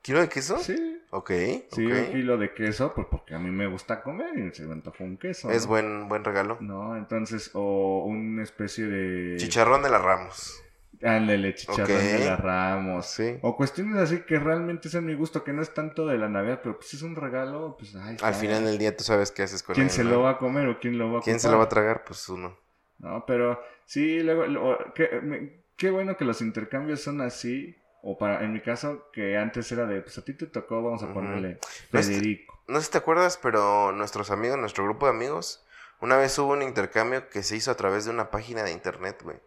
¿Kilo 0.00 0.20
de 0.22 0.30
queso? 0.30 0.56
Sí, 0.58 1.02
Ok. 1.10 1.30
sí, 1.70 1.84
un 1.84 2.12
kilo 2.12 2.38
de 2.38 2.54
queso, 2.54 2.94
pues 2.94 3.06
porque 3.10 3.34
a 3.34 3.38
mí 3.38 3.50
me 3.50 3.66
gusta 3.66 4.02
comer 4.02 4.38
y 4.38 4.54
se 4.54 4.64
me 4.64 4.72
antojó 4.72 5.04
un 5.04 5.18
queso. 5.18 5.50
Es 5.50 5.64
¿no? 5.64 5.68
buen, 5.68 6.08
buen 6.08 6.24
regalo. 6.24 6.56
No, 6.60 6.96
entonces, 6.96 7.50
o 7.52 8.04
una 8.06 8.42
especie 8.42 8.86
de... 8.86 9.36
Chicharrón 9.36 9.82
de 9.82 9.90
las 9.90 10.00
Ramos. 10.00 10.62
Ándale, 11.02 11.54
chicharrón 11.54 11.86
de 11.86 12.24
la 12.24 12.36
Ramos. 12.36 13.04
Sí. 13.04 13.36
O 13.42 13.58
cuestiones 13.58 13.98
así 13.98 14.20
que 14.22 14.38
realmente 14.38 14.88
es 14.88 14.94
en 14.94 15.04
mi 15.04 15.12
gusto, 15.12 15.44
que 15.44 15.52
no 15.52 15.60
es 15.60 15.74
tanto 15.74 16.06
de 16.06 16.16
la 16.16 16.30
Navidad, 16.30 16.60
pero 16.62 16.76
pues 16.78 16.94
es 16.94 17.02
un 17.02 17.16
regalo, 17.16 17.76
pues 17.78 17.94
ay, 17.96 18.16
Al 18.22 18.34
final 18.34 18.64
del 18.64 18.78
día 18.78 18.96
tú 18.96 19.04
sabes 19.04 19.30
qué 19.30 19.42
haces 19.42 19.62
con 19.62 19.74
¿Quién 19.74 19.88
él, 19.88 19.92
se 19.92 20.04
¿no? 20.04 20.10
lo 20.10 20.22
va 20.22 20.30
a 20.30 20.38
comer 20.38 20.68
o 20.68 20.80
quién 20.80 20.96
lo 20.96 21.12
va 21.12 21.18
a 21.18 21.22
¿Quién 21.22 21.38
se 21.38 21.50
lo 21.50 21.58
va 21.58 21.64
a 21.64 21.68
tragar? 21.68 22.04
Pues 22.06 22.26
uno. 22.30 22.56
No, 23.00 23.24
pero 23.26 23.60
sí, 23.86 24.22
luego, 24.22 24.46
luego, 24.46 24.78
qué, 24.94 25.20
me- 25.22 25.62
qué 25.76 25.90
bueno 25.90 26.16
que 26.16 26.24
los 26.24 26.40
intercambios 26.42 27.00
son 27.00 27.20
así, 27.20 27.76
o 28.02 28.16
para, 28.18 28.44
en 28.44 28.52
mi 28.52 28.60
caso, 28.60 29.10
que 29.12 29.36
antes 29.36 29.70
era 29.72 29.86
de, 29.86 30.02
pues 30.02 30.18
a 30.18 30.24
ti 30.24 30.34
te 30.34 30.46
tocó, 30.46 30.82
vamos 30.82 31.02
a 31.02 31.12
ponerle 31.12 31.58
No, 31.92 32.00
Federico. 32.02 32.54
No 32.68 32.78
sé 32.78 32.86
si 32.86 32.92
te 32.92 32.98
acuerdas, 32.98 33.38
pero 33.42 33.92
nuestros 33.92 34.30
amigos, 34.30 34.58
nuestro 34.58 34.84
grupo 34.84 35.06
de 35.06 35.12
amigos, 35.12 35.64
una 36.00 36.16
vez 36.16 36.38
hubo 36.38 36.52
un 36.52 36.62
intercambio 36.62 37.28
que 37.28 37.42
se 37.42 37.56
hizo 37.56 37.70
a 37.70 37.76
través 37.76 38.04
de 38.04 38.10
una 38.12 38.30
página 38.30 38.62
de 38.62 38.72
internet, 38.72 39.20
güey. 39.22 39.38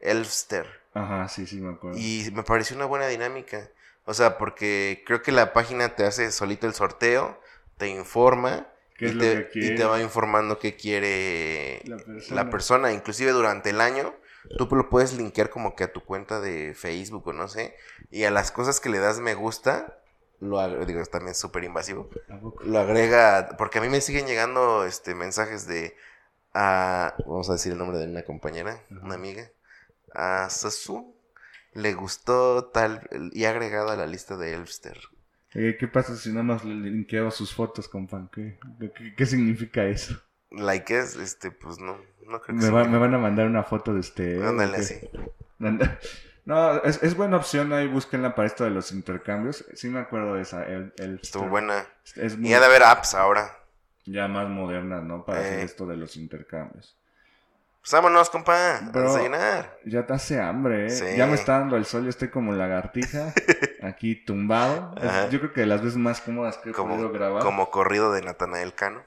Elfster. 0.00 0.66
Ajá, 0.94 1.28
sí, 1.28 1.46
sí, 1.46 1.60
me 1.60 1.70
acuerdo. 1.74 2.00
Y 2.00 2.28
me 2.32 2.42
pareció 2.42 2.76
una 2.76 2.86
buena 2.86 3.06
dinámica. 3.06 3.70
O 4.04 4.14
sea, 4.14 4.36
porque 4.38 5.02
creo 5.06 5.22
que 5.22 5.32
la 5.32 5.52
página 5.52 5.94
te 5.96 6.04
hace 6.04 6.30
solito 6.32 6.66
el 6.66 6.74
sorteo, 6.74 7.40
te 7.78 7.88
informa 7.88 8.66
¿Qué 8.94 9.06
y, 9.06 9.08
es 9.08 9.14
lo 9.14 9.20
te, 9.20 9.50
y 9.54 9.76
va 9.76 10.00
informando 10.00 10.58
qué 10.58 10.76
quiere 10.76 11.82
la 11.84 11.96
la 11.96 12.04
persona? 12.04 12.50
persona. 12.50 12.92
Inclusive 12.92 13.32
durante 13.32 13.70
el 13.70 13.80
año, 13.80 14.14
tú 14.56 14.68
lo 14.70 14.88
puedes 14.88 15.14
linkear 15.14 15.50
como 15.50 15.74
que 15.74 15.84
a 15.84 15.92
tu 15.92 16.04
cuenta 16.04 16.40
de 16.40 16.74
Facebook 16.74 17.26
o 17.28 17.32
no 17.32 17.48
sé. 17.48 17.76
Y 18.10 18.24
a 18.24 18.30
las 18.30 18.50
cosas 18.52 18.80
que 18.80 18.88
le 18.88 18.98
das 18.98 19.20
me 19.20 19.34
gusta, 19.34 19.98
lo 20.40 20.84
digo, 20.84 21.04
también 21.06 21.32
es 21.32 21.38
súper 21.38 21.64
invasivo. 21.64 22.08
Lo 22.64 22.78
agrega, 22.78 23.56
porque 23.58 23.78
a 23.78 23.82
mí 23.82 23.88
me 23.88 24.00
siguen 24.00 24.26
llegando 24.26 24.84
este 24.84 25.14
mensajes 25.14 25.66
de 25.66 25.96
a, 26.52 27.14
vamos 27.26 27.48
a 27.50 27.54
decir 27.54 27.72
el 27.72 27.78
nombre 27.78 27.98
de 27.98 28.06
una 28.06 28.22
compañera, 28.22 28.80
una 29.02 29.14
amiga, 29.14 29.50
a 30.12 30.48
Sasu 30.50 31.14
le 31.74 31.92
gustó 31.92 32.66
tal 32.66 33.08
y 33.32 33.44
ha 33.44 33.50
agregado 33.50 33.90
a 33.90 33.96
la 33.96 34.06
lista 34.06 34.36
de 34.36 34.54
Elfster. 34.54 34.96
Eh, 35.54 35.76
¿Qué 35.78 35.86
pasa 35.88 36.16
si 36.16 36.32
no 36.32 36.42
nos 36.42 36.64
linkeo 36.64 37.30
sus 37.30 37.54
fotos, 37.54 37.88
compa? 37.88 38.28
¿Qué, 38.32 38.58
qué, 38.96 39.14
qué 39.14 39.26
significa 39.26 39.84
eso? 39.84 40.14
Like 40.50 40.96
es, 40.98 41.16
este, 41.16 41.50
pues 41.50 41.78
no, 41.78 41.96
no 42.26 42.40
creo 42.40 42.58
que 42.58 42.64
Me, 42.64 42.70
va- 42.70 42.84
me 42.84 42.98
van 42.98 43.14
a 43.14 43.18
mandar 43.18 43.46
una 43.46 43.62
foto 43.64 43.92
de 43.92 44.00
usted. 44.00 44.42
Ándale 44.42 44.76
así. 44.78 44.96
No, 46.46 46.82
es, 46.82 47.02
es 47.02 47.16
buena 47.16 47.38
opción 47.38 47.72
ahí, 47.72 47.86
búsquenla 47.88 48.34
para 48.34 48.46
esto 48.46 48.64
de 48.64 48.70
los 48.70 48.92
intercambios. 48.92 49.64
Sí 49.72 49.88
me 49.88 49.98
acuerdo 50.00 50.34
de 50.34 50.42
esa. 50.42 50.62
El, 50.64 50.92
el- 50.98 51.18
Estuvo 51.22 51.48
buena. 51.48 51.86
Es 52.16 52.36
muy, 52.36 52.50
Y 52.50 52.52
ha 52.52 52.60
de 52.60 52.66
haber 52.66 52.82
apps 52.82 53.14
ahora. 53.14 53.50
ya 54.04 54.28
más 54.28 54.46
moderna, 54.50 55.00
¿no? 55.00 55.24
Para 55.24 55.40
hacer 55.40 55.60
Eh. 55.60 55.62
esto 55.62 55.86
de 55.86 55.96
los 55.96 56.16
intercambios. 56.16 56.98
Pues 57.84 57.92
vámonos, 57.92 58.30
compa, 58.30 58.78
a 58.78 58.80
Bro. 58.90 59.02
desayunar. 59.12 59.78
Ya 59.84 60.06
te 60.06 60.14
hace 60.14 60.40
hambre, 60.40 60.86
¿eh? 60.86 60.90
Sí. 60.90 61.04
Ya 61.18 61.26
me 61.26 61.34
está 61.34 61.58
dando 61.58 61.76
el 61.76 61.84
sol, 61.84 62.04
yo 62.04 62.08
estoy 62.08 62.30
como 62.30 62.52
lagartija, 62.52 63.34
aquí 63.82 64.14
tumbado. 64.24 64.94
Es- 65.02 65.30
yo 65.30 65.38
creo 65.38 65.52
que 65.52 65.60
de 65.60 65.66
las 65.66 65.82
veces 65.82 65.98
más 65.98 66.22
cómodas 66.22 66.56
que 66.56 66.70
he 66.70 66.72
Como, 66.72 66.94
podido 66.94 67.12
grabar. 67.12 67.42
como 67.42 67.70
corrido 67.70 68.10
de 68.12 68.22
Natanael 68.22 68.72
Cano. 68.74 69.02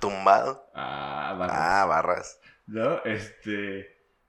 Tumbado. 0.00 0.70
Ah, 0.74 1.34
vale. 1.38 1.52
Ah, 1.56 1.86
barras. 1.86 2.38
¿No? 2.66 3.02
Este. 3.04 3.86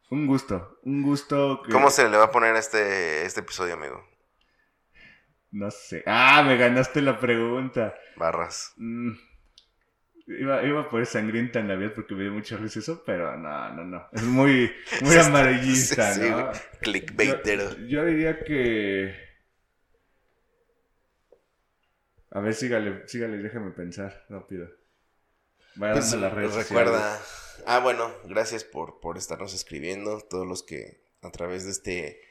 Un 0.10 0.26
gusto. 0.26 0.80
Un 0.84 1.02
gusto. 1.04 1.62
Que... 1.66 1.72
¿Cómo 1.74 1.90
se 1.90 2.08
le 2.08 2.16
va 2.16 2.26
a 2.26 2.32
poner 2.32 2.56
a 2.56 2.60
este, 2.60 3.26
este 3.26 3.42
episodio, 3.42 3.74
amigo? 3.74 4.02
No 5.52 5.70
sé. 5.72 6.02
Ah, 6.06 6.44
me 6.46 6.56
ganaste 6.58 7.02
la 7.02 7.20
pregunta. 7.20 7.94
Barras. 8.16 8.72
Mm, 8.78 9.12
Iba, 10.28 10.64
iba 10.64 10.90
por 10.90 11.06
sangrienta 11.06 11.60
en 11.60 11.68
la 11.68 11.76
vida 11.76 11.94
porque 11.94 12.16
me 12.16 12.24
dio 12.24 12.32
mucha 12.32 12.58
risa 12.58 12.80
eso, 12.80 13.04
pero 13.06 13.38
no, 13.38 13.74
no, 13.74 13.84
no. 13.86 14.08
Es 14.12 14.24
muy, 14.24 14.72
muy 15.02 15.16
amarillista, 15.18 16.14
sí, 16.14 16.22
sí, 16.22 16.30
¿no? 16.30 16.52
Clickbaitero. 16.82 17.78
Yo, 17.78 17.86
yo 17.86 18.06
diría 18.06 18.44
que. 18.44 19.14
A 22.32 22.40
ver, 22.40 22.56
sígale, 22.56 23.08
sígale, 23.08 23.38
déjame 23.38 23.72
pensar 23.72 24.26
rápido. 24.30 24.68
Vaya 25.76 25.94
Pues, 25.94 26.10
dando 26.12 26.28
las 26.28 26.36
redes 26.36 26.56
recuerda. 26.56 27.20
Ah, 27.68 27.80
bueno, 27.80 28.12
gracias 28.26 28.64
por, 28.64 29.00
por 29.00 29.18
estarnos 29.18 29.54
escribiendo. 29.54 30.22
Todos 30.22 30.48
los 30.48 30.64
que 30.64 31.04
a 31.22 31.32
través 31.32 31.66
de 31.66 31.72
este 31.72 32.22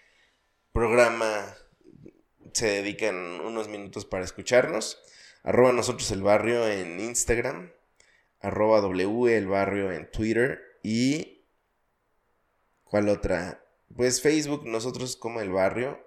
programa 0.72 1.54
se 2.52 2.66
dedican 2.66 3.40
unos 3.40 3.68
minutos 3.68 4.04
para 4.04 4.24
escucharnos. 4.24 5.00
Arroba 5.44 5.72
nosotros 5.72 6.10
el 6.10 6.22
barrio 6.22 6.66
en 6.68 6.98
Instagram. 7.00 7.70
Arroba 8.44 8.80
W 8.80 9.36
el 9.36 9.46
barrio 9.46 9.90
en 9.90 10.10
Twitter. 10.10 10.60
Y. 10.82 11.46
¿Cuál 12.84 13.08
otra? 13.08 13.64
Pues 13.96 14.20
Facebook, 14.20 14.66
nosotros 14.66 15.16
como 15.16 15.40
el 15.40 15.50
barrio 15.50 15.98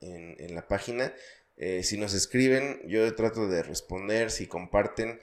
en, 0.00 0.54
la 0.54 0.68
página. 0.68 1.12
Eh, 1.56 1.82
si 1.82 1.96
nos 1.96 2.14
escriben, 2.14 2.80
yo 2.86 3.14
trato 3.14 3.48
de 3.48 3.62
responder. 3.62 4.30
Si 4.30 4.46
comparten, 4.46 5.20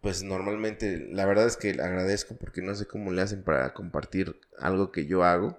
pues 0.00 0.22
normalmente, 0.22 0.98
la 0.98 1.24
verdad 1.24 1.46
es 1.46 1.56
que 1.56 1.70
agradezco 1.70 2.36
porque 2.36 2.60
no 2.60 2.74
sé 2.74 2.86
cómo 2.86 3.12
le 3.12 3.22
hacen 3.22 3.42
para 3.42 3.72
compartir 3.72 4.38
algo 4.58 4.92
que 4.92 5.06
yo 5.06 5.24
hago. 5.24 5.58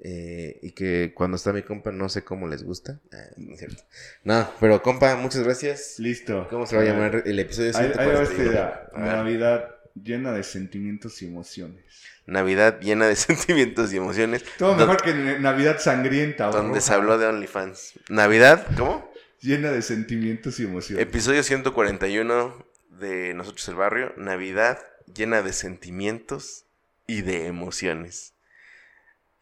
Eh, 0.00 0.58
y 0.62 0.72
que 0.72 1.12
cuando 1.14 1.36
está 1.36 1.52
mi 1.52 1.62
compa 1.62 1.90
no 1.92 2.08
sé 2.08 2.24
cómo 2.24 2.46
les 2.48 2.62
gusta. 2.62 3.00
Ah, 3.12 3.16
no 3.36 3.52
es 3.54 3.58
cierto. 3.58 3.82
No, 4.24 4.50
pero 4.60 4.82
compa, 4.82 5.16
muchas 5.16 5.42
gracias. 5.44 5.96
Listo. 5.98 6.46
¿Cómo 6.50 6.66
se 6.66 6.76
va 6.76 6.82
a 6.82 6.84
llamar 6.84 7.22
el 7.26 7.38
episodio? 7.38 7.70
Este 7.70 7.86
esta 7.88 8.04
día? 8.04 8.22
idea. 8.50 8.88
Navidad 8.96 9.68
llena 9.94 10.32
de 10.32 10.42
sentimientos 10.42 11.22
y 11.22 11.26
emociones. 11.26 11.84
Navidad 12.26 12.80
llena 12.80 13.06
de 13.06 13.16
sentimientos 13.16 13.92
y 13.92 13.96
emociones. 13.98 14.44
Todo 14.58 14.72
Do- 14.74 14.86
mejor 14.86 15.02
que 15.02 15.14
Navidad 15.40 15.78
sangrienta. 15.78 16.46
Donde 16.46 16.68
roja. 16.68 16.80
se 16.80 16.94
habló 16.94 17.18
de 17.18 17.26
OnlyFans. 17.26 17.94
Navidad, 18.08 18.66
¿cómo? 18.76 19.12
llena 19.40 19.70
de 19.72 19.82
sentimientos 19.82 20.58
y 20.60 20.64
emociones. 20.64 21.02
Episodio 21.06 21.42
141 21.42 22.66
de 22.98 23.34
Nosotros 23.34 23.68
el 23.68 23.74
Barrio. 23.74 24.12
Navidad 24.16 24.78
llena 25.14 25.42
de 25.42 25.52
sentimientos 25.52 26.64
y 27.06 27.20
de 27.22 27.46
emociones. 27.46 28.33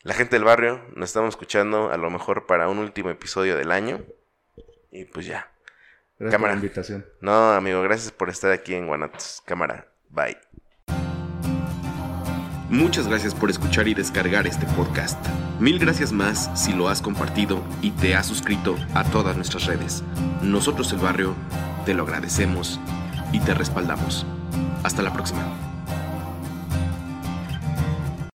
La 0.03 0.15
gente 0.15 0.35
del 0.35 0.45
barrio 0.45 0.81
nos 0.97 1.11
estamos 1.11 1.31
escuchando 1.31 1.93
a 1.93 1.97
lo 1.97 2.11
mejor 2.11 2.47
para 2.47 2.69
un 2.69 2.79
último 2.79 3.11
episodio 3.11 3.57
del 3.57 3.71
año. 3.71 4.01
Y 4.91 5.05
pues 5.05 5.27
ya. 5.27 5.53
Gracias 6.19 6.37
cámara. 6.37 6.55
por 6.55 6.61
la 6.61 6.67
invitación. 6.67 7.07
No, 7.21 7.53
amigo, 7.53 7.83
gracias 7.83 8.11
por 8.11 8.29
estar 8.29 8.51
aquí 8.51 8.75
en 8.75 8.89
Guanatos. 8.89 9.43
Cámara, 9.47 9.87
bye. 10.09 10.37
Muchas 12.69 13.07
gracias 13.07 13.35
por 13.35 13.51
escuchar 13.51 13.87
y 13.87 13.95
descargar 13.95 14.47
este 14.47 14.67
podcast. 14.75 15.25
Mil 15.61 15.79
gracias 15.79 16.11
más 16.11 16.51
si 16.61 16.73
lo 16.73 16.89
has 16.89 17.01
compartido 17.01 17.63
y 17.81 17.93
te 17.93 18.17
has 18.17 18.27
suscrito 18.27 18.77
a 18.95 19.05
todas 19.05 19.37
nuestras 19.37 19.67
redes. 19.67 20.03
Nosotros 20.43 20.93
el 20.93 20.99
barrio 20.99 21.37
te 21.85 21.95
lo 21.95 22.03
agradecemos 22.03 22.81
y 23.31 23.39
te 23.41 23.55
respaldamos. 23.55 24.27
Hasta 24.83 25.03
la 25.03 25.13
próxima. 25.13 25.72